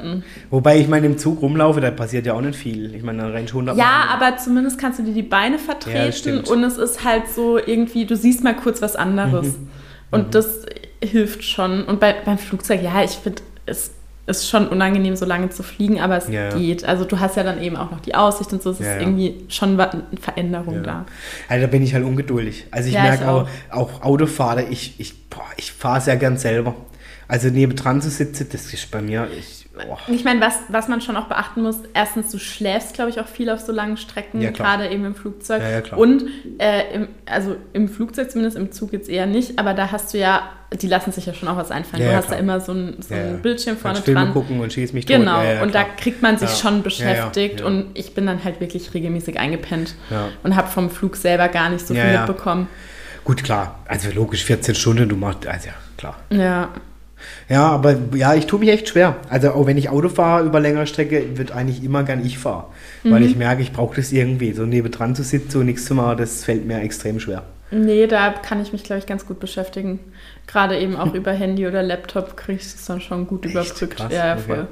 [0.52, 2.94] Wobei ich meine, im Zug rumlaufe, da passiert ja auch nicht viel.
[2.94, 4.08] Ich meine, dann rennst du 100 Ja, Mal.
[4.28, 6.48] aber zumindest kannst du dir die Beine Ja, vertreten stimmt.
[6.48, 9.48] und es ist halt so irgendwie, du siehst mal kurz was anderes.
[9.58, 9.70] Mhm.
[10.12, 10.68] Und das
[11.04, 11.84] hilft schon.
[11.86, 13.90] Und bei, beim Flugzeug, ja, ich finde, es
[14.26, 16.86] ist schon unangenehm, so lange zu fliegen, aber es Ja, geht.
[16.86, 18.94] Also du hast ja dann eben auch noch die Aussicht und so, es Ja, ist
[18.95, 19.02] ja.
[19.02, 21.06] irgendwie schon eine Veränderung da.
[21.50, 22.68] Also da bin ich halt ungeduldig.
[22.72, 26.76] Also ich merke ich auch, auch Autofahrer, ich, ich, boah, ich fahre sehr gern selber.
[27.28, 29.98] Also nebendran zu sitzen, das ist bei mir, ich, boah.
[30.08, 33.28] Ich meine, was, was man schon auch beachten muss, erstens, du schläfst, glaube ich, auch
[33.28, 35.62] viel auf so langen Strecken, Ja, gerade eben im Flugzeug.
[35.62, 36.00] Ja, ja, klar.
[36.00, 36.26] Und
[36.60, 40.18] äh, im, also im Flugzeug zumindest, im Zug jetzt eher nicht, aber da hast du
[40.18, 40.44] ja,
[40.82, 42.04] die lassen sich ja schon auch was einfallen.
[42.04, 42.38] Ja, du hast klar.
[42.38, 43.34] da immer so ein, so Ja.
[43.41, 44.34] Bildschirm vorne Kannst Filme dran.
[44.34, 45.18] gucken und schieß mich tot.
[45.18, 45.95] Genau, Ja, ja, und da klar.
[45.98, 49.95] kriegt man sich schon beschäftigt und ich bin dann halt wirklich regelmäßig eingepennt
[50.44, 52.26] und habe vom Flug selber gar nicht so viel ja.
[52.26, 52.68] mitbekommen.
[53.24, 53.80] Gut, klar.
[53.88, 56.16] Also logisch, 14 Stunden, du machst, also ja, klar.
[56.30, 56.70] Ja,
[57.48, 59.16] Ja, aber ja, ich tue mich echt schwer.
[59.30, 62.66] Also auch wenn ich Auto fahre über längere Strecke, wird eigentlich immer gern ich fahren.
[63.04, 63.26] Weil Mhm.
[63.28, 64.52] ich merke, ich brauche das irgendwie.
[64.52, 67.44] So nebendran zu sitzen und nichts zu machen, das fällt mir extrem schwer.
[67.72, 70.00] Nee, da kann ich mich, glaube ich, ganz gut beschäftigen.
[70.48, 73.53] Gerade eben auch über Handy oder Laptop kriege ich das dann schon gut Echt?
[73.56, 73.95] überbrückt.
[73.98, 74.44] Krass, ja, ja, okay.
[74.45, 74.68] voll.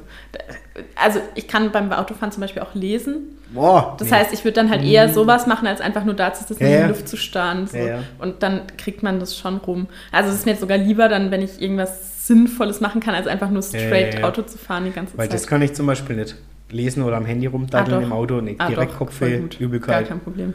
[0.96, 3.38] Also ich kann beim Autofahren zum Beispiel auch lesen.
[3.54, 3.96] Boah.
[4.00, 4.16] Das nee.
[4.16, 6.70] heißt, ich würde dann halt eher sowas machen, als einfach nur da zu sitzen Ja,
[6.78, 7.68] in die Luft zu starren.
[7.68, 7.78] So.
[7.78, 8.00] Ja, ja.
[8.20, 9.88] Und dann kriegt man das schon rum.
[10.12, 13.28] Also es ist mir jetzt sogar lieber dann, wenn ich irgendwas Sinnvolles machen kann, als
[13.28, 14.24] einfach nur straight.
[14.24, 15.34] Auto zu fahren die ganze Weil Zeit.
[15.34, 16.36] das kann ich zum Beispiel nicht.
[16.70, 19.60] Lesen oder am Handy rumdaddeln Ah, im Auto und Ah, direkt Kopfweh, gut.
[19.60, 20.08] Gar Übelkeit.
[20.08, 20.54] kein Problem.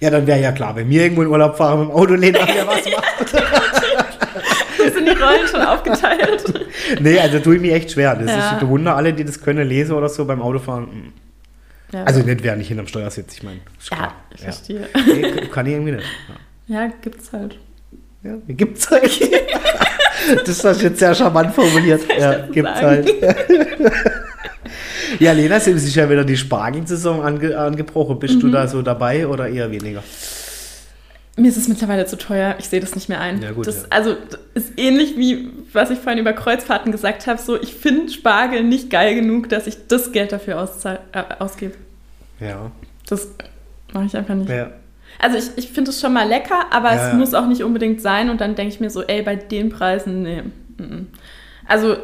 [0.00, 2.36] Ja, dann wäre ja klar, wenn wir irgendwo in Urlaub fahren mit dem Auto lehnen,
[2.44, 3.28] wer was macht.
[4.94, 6.66] sind die Rollen schon aufgeteilt?
[7.00, 8.14] Nee, also tue ich mich echt schwer.
[8.14, 8.38] Das Ja.
[8.38, 10.84] ist, ich bewundere alle, die das können, lesen oder so beim Autofahren.
[10.84, 11.12] mm.
[11.92, 12.02] Ja.
[12.04, 13.60] Also nicht, während ich hinterm Steuer sitze, ich meine.
[13.90, 14.44] ja, ich Ja.
[14.44, 14.88] verstehe.
[15.06, 16.06] Nee, kann ich irgendwie nicht.
[16.68, 16.82] Ja.
[16.82, 17.58] Ja, gibt's halt.
[18.24, 19.20] Ja, gibt's halt.
[20.46, 22.02] das hast du jetzt sehr charmant formuliert.
[22.18, 23.06] Ja, gibt's sagen?
[23.06, 23.12] halt.
[25.18, 28.18] Ja, Lena, es ist ja wieder die Spargelsaison ange angebrochen.
[28.18, 28.40] Bist Mhm.
[28.40, 30.02] du da so dabei oder eher weniger?
[31.38, 33.42] Mir ist es mittlerweile zu teuer, ich sehe das nicht mehr ein.
[33.42, 33.88] Ja, gut, das, ja.
[33.90, 38.10] Also das ist ähnlich wie, was ich vorhin über Kreuzfahrten gesagt habe, so ich finde
[38.10, 40.66] Spargel nicht geil genug, dass ich das Geld dafür
[41.12, 41.74] äh, ausgebe.
[42.40, 42.70] Ja.
[43.08, 43.28] Das
[43.92, 44.48] mache ich einfach nicht.
[44.48, 44.70] ja.
[45.18, 48.00] Also ich, ich finde es schon mal lecker, aber Ja, es muss auch nicht unbedingt
[48.02, 50.42] sein und dann denke ich mir so, ey, bei den Preisen, nee.
[51.66, 51.96] Also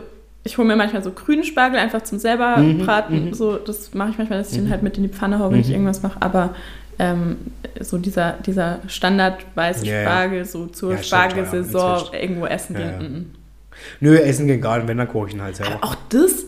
[0.45, 3.35] ich hole mir manchmal so grünen Spargel einfach zum selber Mhm, braten.
[3.35, 5.61] So, das mache ich manchmal, dass ich den halt mit in die Pfanne haue, wenn
[5.61, 5.75] ich Mhm.
[5.75, 6.21] irgendwas mache.
[6.21, 6.55] Aber
[6.99, 7.37] ähm,
[7.81, 10.03] so dieser, dieser Standard weiße Ja.
[10.03, 13.35] Spargel, so zur Ja, Spargelsaison irgendwo essen gehen.
[14.01, 15.77] Nö, essen geht gar nicht, wenn, dann koche ich ihn halt selber.
[15.77, 16.45] Aber auch das,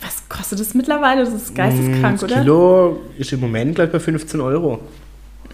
[0.00, 1.24] was kostet das mittlerweile?
[1.24, 2.34] Das ist geisteskrank, Mm, oder?
[2.34, 4.80] Das Kilo ist im Moment gleich bei 15 Euro.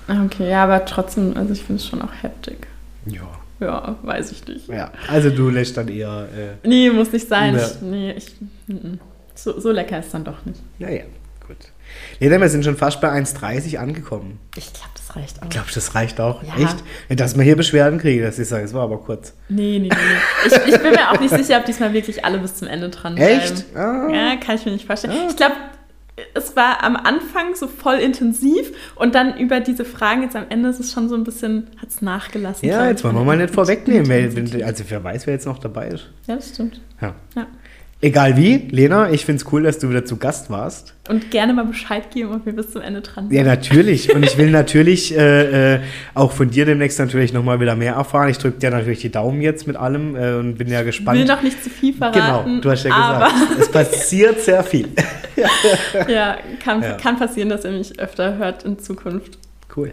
[0.09, 2.66] Ah, Okay, ja, aber trotzdem, also ich finde es schon auch heftig.
[3.06, 3.23] Ja.
[3.60, 4.68] Ja, weiß ich nicht.
[4.68, 4.90] ja.
[5.09, 7.56] Also du lässt dann eher, äh, Nee, muss nicht sein.
[7.56, 8.35] Ich, nee, ich,
[8.66, 9.01] mm, mm.
[9.35, 10.60] so, so lecker ist dann doch nicht.
[10.78, 11.05] naja,
[11.47, 11.56] gut.
[12.18, 14.40] Lena, wir sind schon fast bei 1,30 angekommen.
[14.56, 15.48] Ich glaube, das reicht auch.
[15.48, 16.43] Glaubst du, das reicht auch?
[16.43, 16.64] Ja.
[16.64, 17.20] Echt?
[17.20, 19.35] Dass wir hier Beschwerden kriegen, das ist es war aber kurz.
[19.48, 19.89] Nee, nee, nee.
[19.89, 20.47] nee.
[20.47, 23.14] Ich, ich bin mir auch nicht sicher, ob diesmal wirklich alle bis zum Ende dran
[23.14, 23.40] bleiben.
[23.40, 23.64] Echt?
[23.76, 24.09] Ah.
[24.12, 25.14] Ja, kann ich mir nicht vorstellen.
[25.28, 25.55] Ich glaube,
[26.34, 30.68] es war am Anfang so voll intensiv und dann über diese Fragen jetzt am Ende
[30.68, 32.68] ist es schon so ein bisschen, hat es nachgelassen.
[32.68, 35.88] Ja, jetzt wollen wir mal nicht vorwegnehmen, weil, also wer weiß, wer jetzt noch dabei
[35.88, 36.10] ist.
[36.26, 36.80] Ja, das stimmt.
[37.00, 37.14] Ja.
[37.34, 37.46] Ja.
[38.05, 40.93] Egal wie, Lena, ich finde es cool, dass du wieder zu Gast warst.
[41.09, 43.35] Und gerne mal Bescheid geben, ob wir bis zum Ende dran sind.
[43.35, 44.14] Ja, natürlich.
[44.14, 45.81] Und ich will natürlich äh, äh,
[46.12, 48.28] auch von dir demnächst natürlich nochmal wieder mehr erfahren.
[48.28, 51.18] Ich drücke dir natürlich die Daumen jetzt mit allem äh, und bin ja Ich gespannt.
[51.18, 52.60] will noch nicht zu viel genau, verraten.
[52.60, 54.89] du hast ja gesagt, es passiert sehr viel.
[56.06, 56.98] ja, kann, Ja.
[56.98, 59.39] kann passieren, dass ihr mich öfter hört in Zukunft.
[59.74, 59.93] Cool.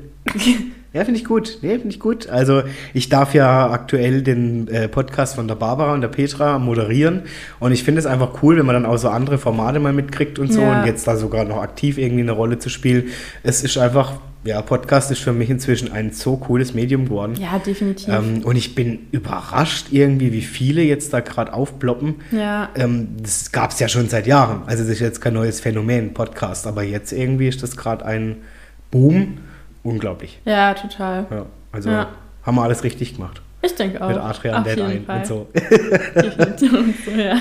[0.93, 1.59] Ja, finde ich gut.
[1.61, 2.27] Nee, finde ich gut.
[2.27, 2.63] Also
[2.93, 7.21] ich darf ja aktuell den äh, Podcast von der Barbara und der Petra moderieren
[7.59, 10.37] und ich finde es einfach cool, wenn man dann auch so andere Formate mal mitkriegt
[10.37, 10.81] und so Ja.
[10.81, 13.05] und jetzt da sogar noch aktiv irgendwie eine Rolle zu spielen.
[13.43, 14.13] Es ist einfach
[14.43, 17.35] ja, Podcast ist für mich inzwischen ein so cooles Medium geworden.
[17.39, 18.07] Ja, definitiv.
[18.11, 22.15] Ähm, und ich bin überrascht irgendwie, wie viele jetzt da gerade aufploppen.
[22.31, 22.69] Ja.
[22.75, 24.63] Ähm, das gab es ja schon seit Jahren.
[24.65, 26.65] Also das ist jetzt kein neues Phänomen, Podcast.
[26.65, 28.37] Aber jetzt irgendwie ist das gerade ein
[28.89, 29.37] Boom.
[29.83, 30.39] Unglaublich.
[30.45, 31.25] Ja, total.
[31.29, 32.07] Ja, also Ja.
[32.43, 33.41] haben wir alles richtig gemacht.
[33.63, 34.09] Ich denke auch.
[34.09, 35.19] Mit Adrian Auf Dead ein Fall.
[35.19, 35.47] und so.
[35.53, 37.35] Definitiv und so, ja.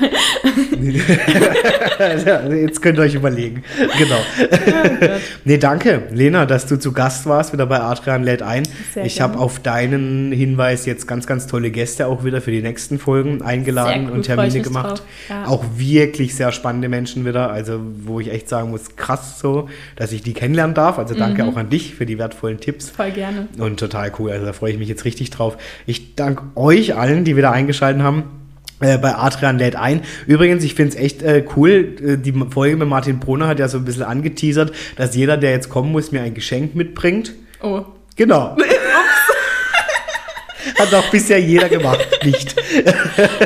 [2.54, 3.62] Jetzt könnt ihr euch überlegen.
[3.98, 4.16] Genau.
[4.16, 5.18] Oh.
[5.44, 8.64] Nee, danke, Lena, dass du zu Gast warst, wieder bei Adrian lädt ein.
[8.94, 12.62] Sehr ich habe auf deinen Hinweis jetzt ganz, ganz tolle Gäste auch wieder für die
[12.62, 15.02] nächsten Folgen eingeladen cool, und ich Termine gemacht.
[15.28, 15.46] Ja.
[15.46, 20.12] Auch wirklich sehr spannende Menschen wieder, also wo ich echt sagen muss, krass so, dass
[20.12, 20.98] ich die kennenlernen darf.
[20.98, 21.50] Also danke Mhm.
[21.50, 22.90] auch an dich für die wertvollen Tipps.
[22.90, 23.48] Voll gerne.
[23.58, 25.56] Und total cool, also da freue ich mich jetzt richtig drauf.
[25.86, 28.24] Ich danke euch allen, die wieder eingeschaltet haben.
[28.80, 30.02] äh, Bei Adrian lädt ein.
[30.26, 31.96] Übrigens, ich finde es echt äh, cool.
[32.04, 35.50] äh, Die Folge mit Martin Brunner hat ja so ein bisschen angeteasert, dass jeder, der
[35.52, 37.34] jetzt kommen muss, mir ein Geschenk mitbringt.
[37.62, 37.84] Oh,
[38.16, 38.56] Genau.
[40.80, 42.54] Hat auch bisher jeder gemacht, nicht.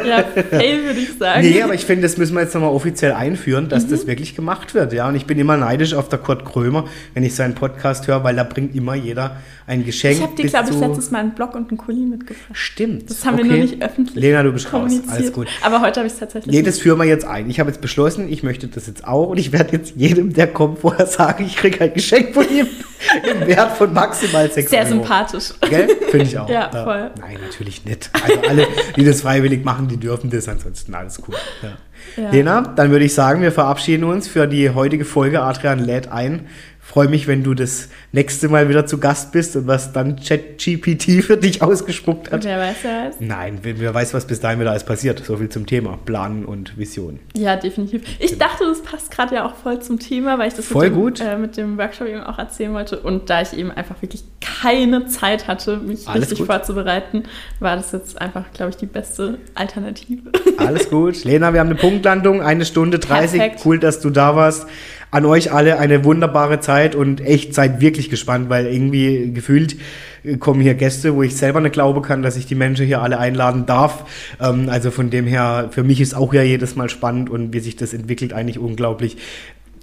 [0.06, 1.42] ja, fail würde ich sagen.
[1.42, 4.74] Nee, aber ich finde, das müssen wir jetzt nochmal offiziell einführen, dass das wirklich gemacht
[4.74, 4.92] wird.
[4.92, 6.84] Ja, und ich bin immer neidisch auf der Kurt Krömer,
[7.14, 9.36] wenn ich seinen Podcast höre, weil da bringt immer jeder
[9.66, 10.16] ein Geschenk.
[10.16, 12.50] ich habe dir, glaube ich, letztes Mal einen Blog und einen Kuli mitgebracht.
[12.52, 13.08] Stimmt.
[13.10, 13.54] Das haben wir okay.
[13.54, 14.92] nur nicht öffentlich Lena, du bist raus.
[15.08, 15.48] Alles gut.
[15.62, 17.48] Aber heute habe ich es tatsächlich Nee, das führen wir jetzt ein.
[17.48, 20.46] Ich habe jetzt beschlossen, ich möchte das jetzt auch und ich werde jetzt jedem, der
[20.46, 22.66] kommt, vorher sagen, ich kriege ein Geschenk von ihm
[23.40, 24.88] im Wert von maximal 6 sehr Euro.
[24.90, 25.54] sympathisch.
[25.68, 25.88] Gell?
[26.10, 26.48] Finde ich auch.
[26.48, 27.10] Ja, voll.
[27.26, 28.10] Nein, natürlich nicht.
[28.12, 31.36] Also alle, die das freiwillig machen, die dürfen das, ansonsten alles cool.
[31.62, 31.78] Ja.
[32.22, 32.30] Ja.
[32.30, 35.40] Lena, dann würde ich sagen, wir verabschieden uns für die heutige Folge.
[35.40, 36.46] Adrian lädt ein.
[36.86, 41.24] Freue mich, wenn du das nächste Mal wieder zu Gast bist und was dann ChatGPT
[41.24, 42.34] für dich ausgespuckt hat.
[42.34, 43.14] Und wer weiß, wer weiß.
[43.20, 45.24] Nein, wer, weiß, was bis dahin wieder alles passiert.
[45.24, 47.20] So viel zum Thema Planen und Vision.
[47.34, 48.02] Ja, definitiv.
[48.18, 50.94] Ich dachte, das passt gerade ja auch voll zum Thema, weil ich das Voll mit,
[50.94, 51.20] dem, gut.
[51.20, 53.00] Äh, mit dem Workshop eben auch erzählen wollte.
[53.00, 54.22] Und da ich eben einfach wirklich
[54.60, 56.48] keine Zeit hatte, mich Alles richtig gut.
[56.48, 57.24] vorzubereiten,
[57.60, 60.30] war das jetzt einfach, glaube ich, die beste Alternative.
[60.58, 61.24] Alles gut.
[61.24, 63.40] Lena, wir haben eine Punktlandung, eine Stunde 30.
[63.40, 63.62] Perfekt.
[63.64, 64.66] Cool, dass du da warst.
[65.14, 69.76] An euch alle eine wunderbare Zeit und echt seid wirklich gespannt, weil irgendwie gefühlt
[70.24, 73.00] äh, kommen hier Gäste, wo ich selber nicht glauben kann, dass ich die Menschen hier
[73.00, 74.06] alle einladen darf.
[74.40, 77.60] Ähm, also von dem her, für mich ist auch ja jedes Mal spannend und wie
[77.60, 79.16] sich das entwickelt, eigentlich unglaublich.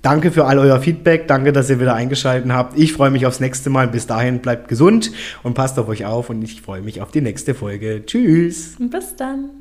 [0.02, 1.30] Danke für all euer Feedback.
[1.30, 2.78] Danke, dass ihr wieder eingeschaltet habt.
[2.78, 3.88] Ich freue mich aufs nächste Mal.
[3.88, 5.14] Bis dahin bleibt gesund
[5.44, 8.04] und passt auf euch auf und ich freue mich auf die nächste Folge.
[8.06, 8.76] Tschüss.
[8.80, 9.61] Bis dann.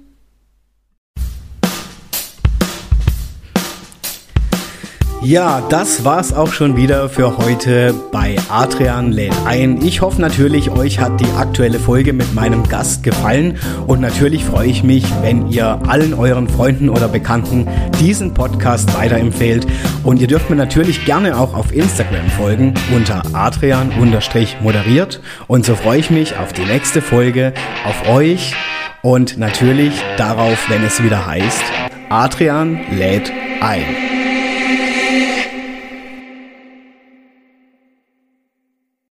[5.22, 9.84] Ja, das war's auch schon wieder für heute bei Adrian lädt ein.
[9.84, 14.68] Ich hoffe natürlich, euch hat die aktuelle Folge mit meinem Gast gefallen und natürlich freue
[14.68, 17.68] ich mich, wenn ihr allen euren Freunden oder Bekannten
[18.01, 19.66] diesen Podcast weiterempfehlt
[20.05, 26.01] und ihr dürft mir natürlich gerne auch auf Instagram folgen unter adrian-moderiert und so freue
[26.01, 27.52] ich mich auf die nächste Folge,
[27.86, 28.55] auf euch
[29.02, 31.62] und natürlich darauf, wenn es wieder heißt,
[32.09, 33.30] Adrian lädt
[33.60, 34.19] ein.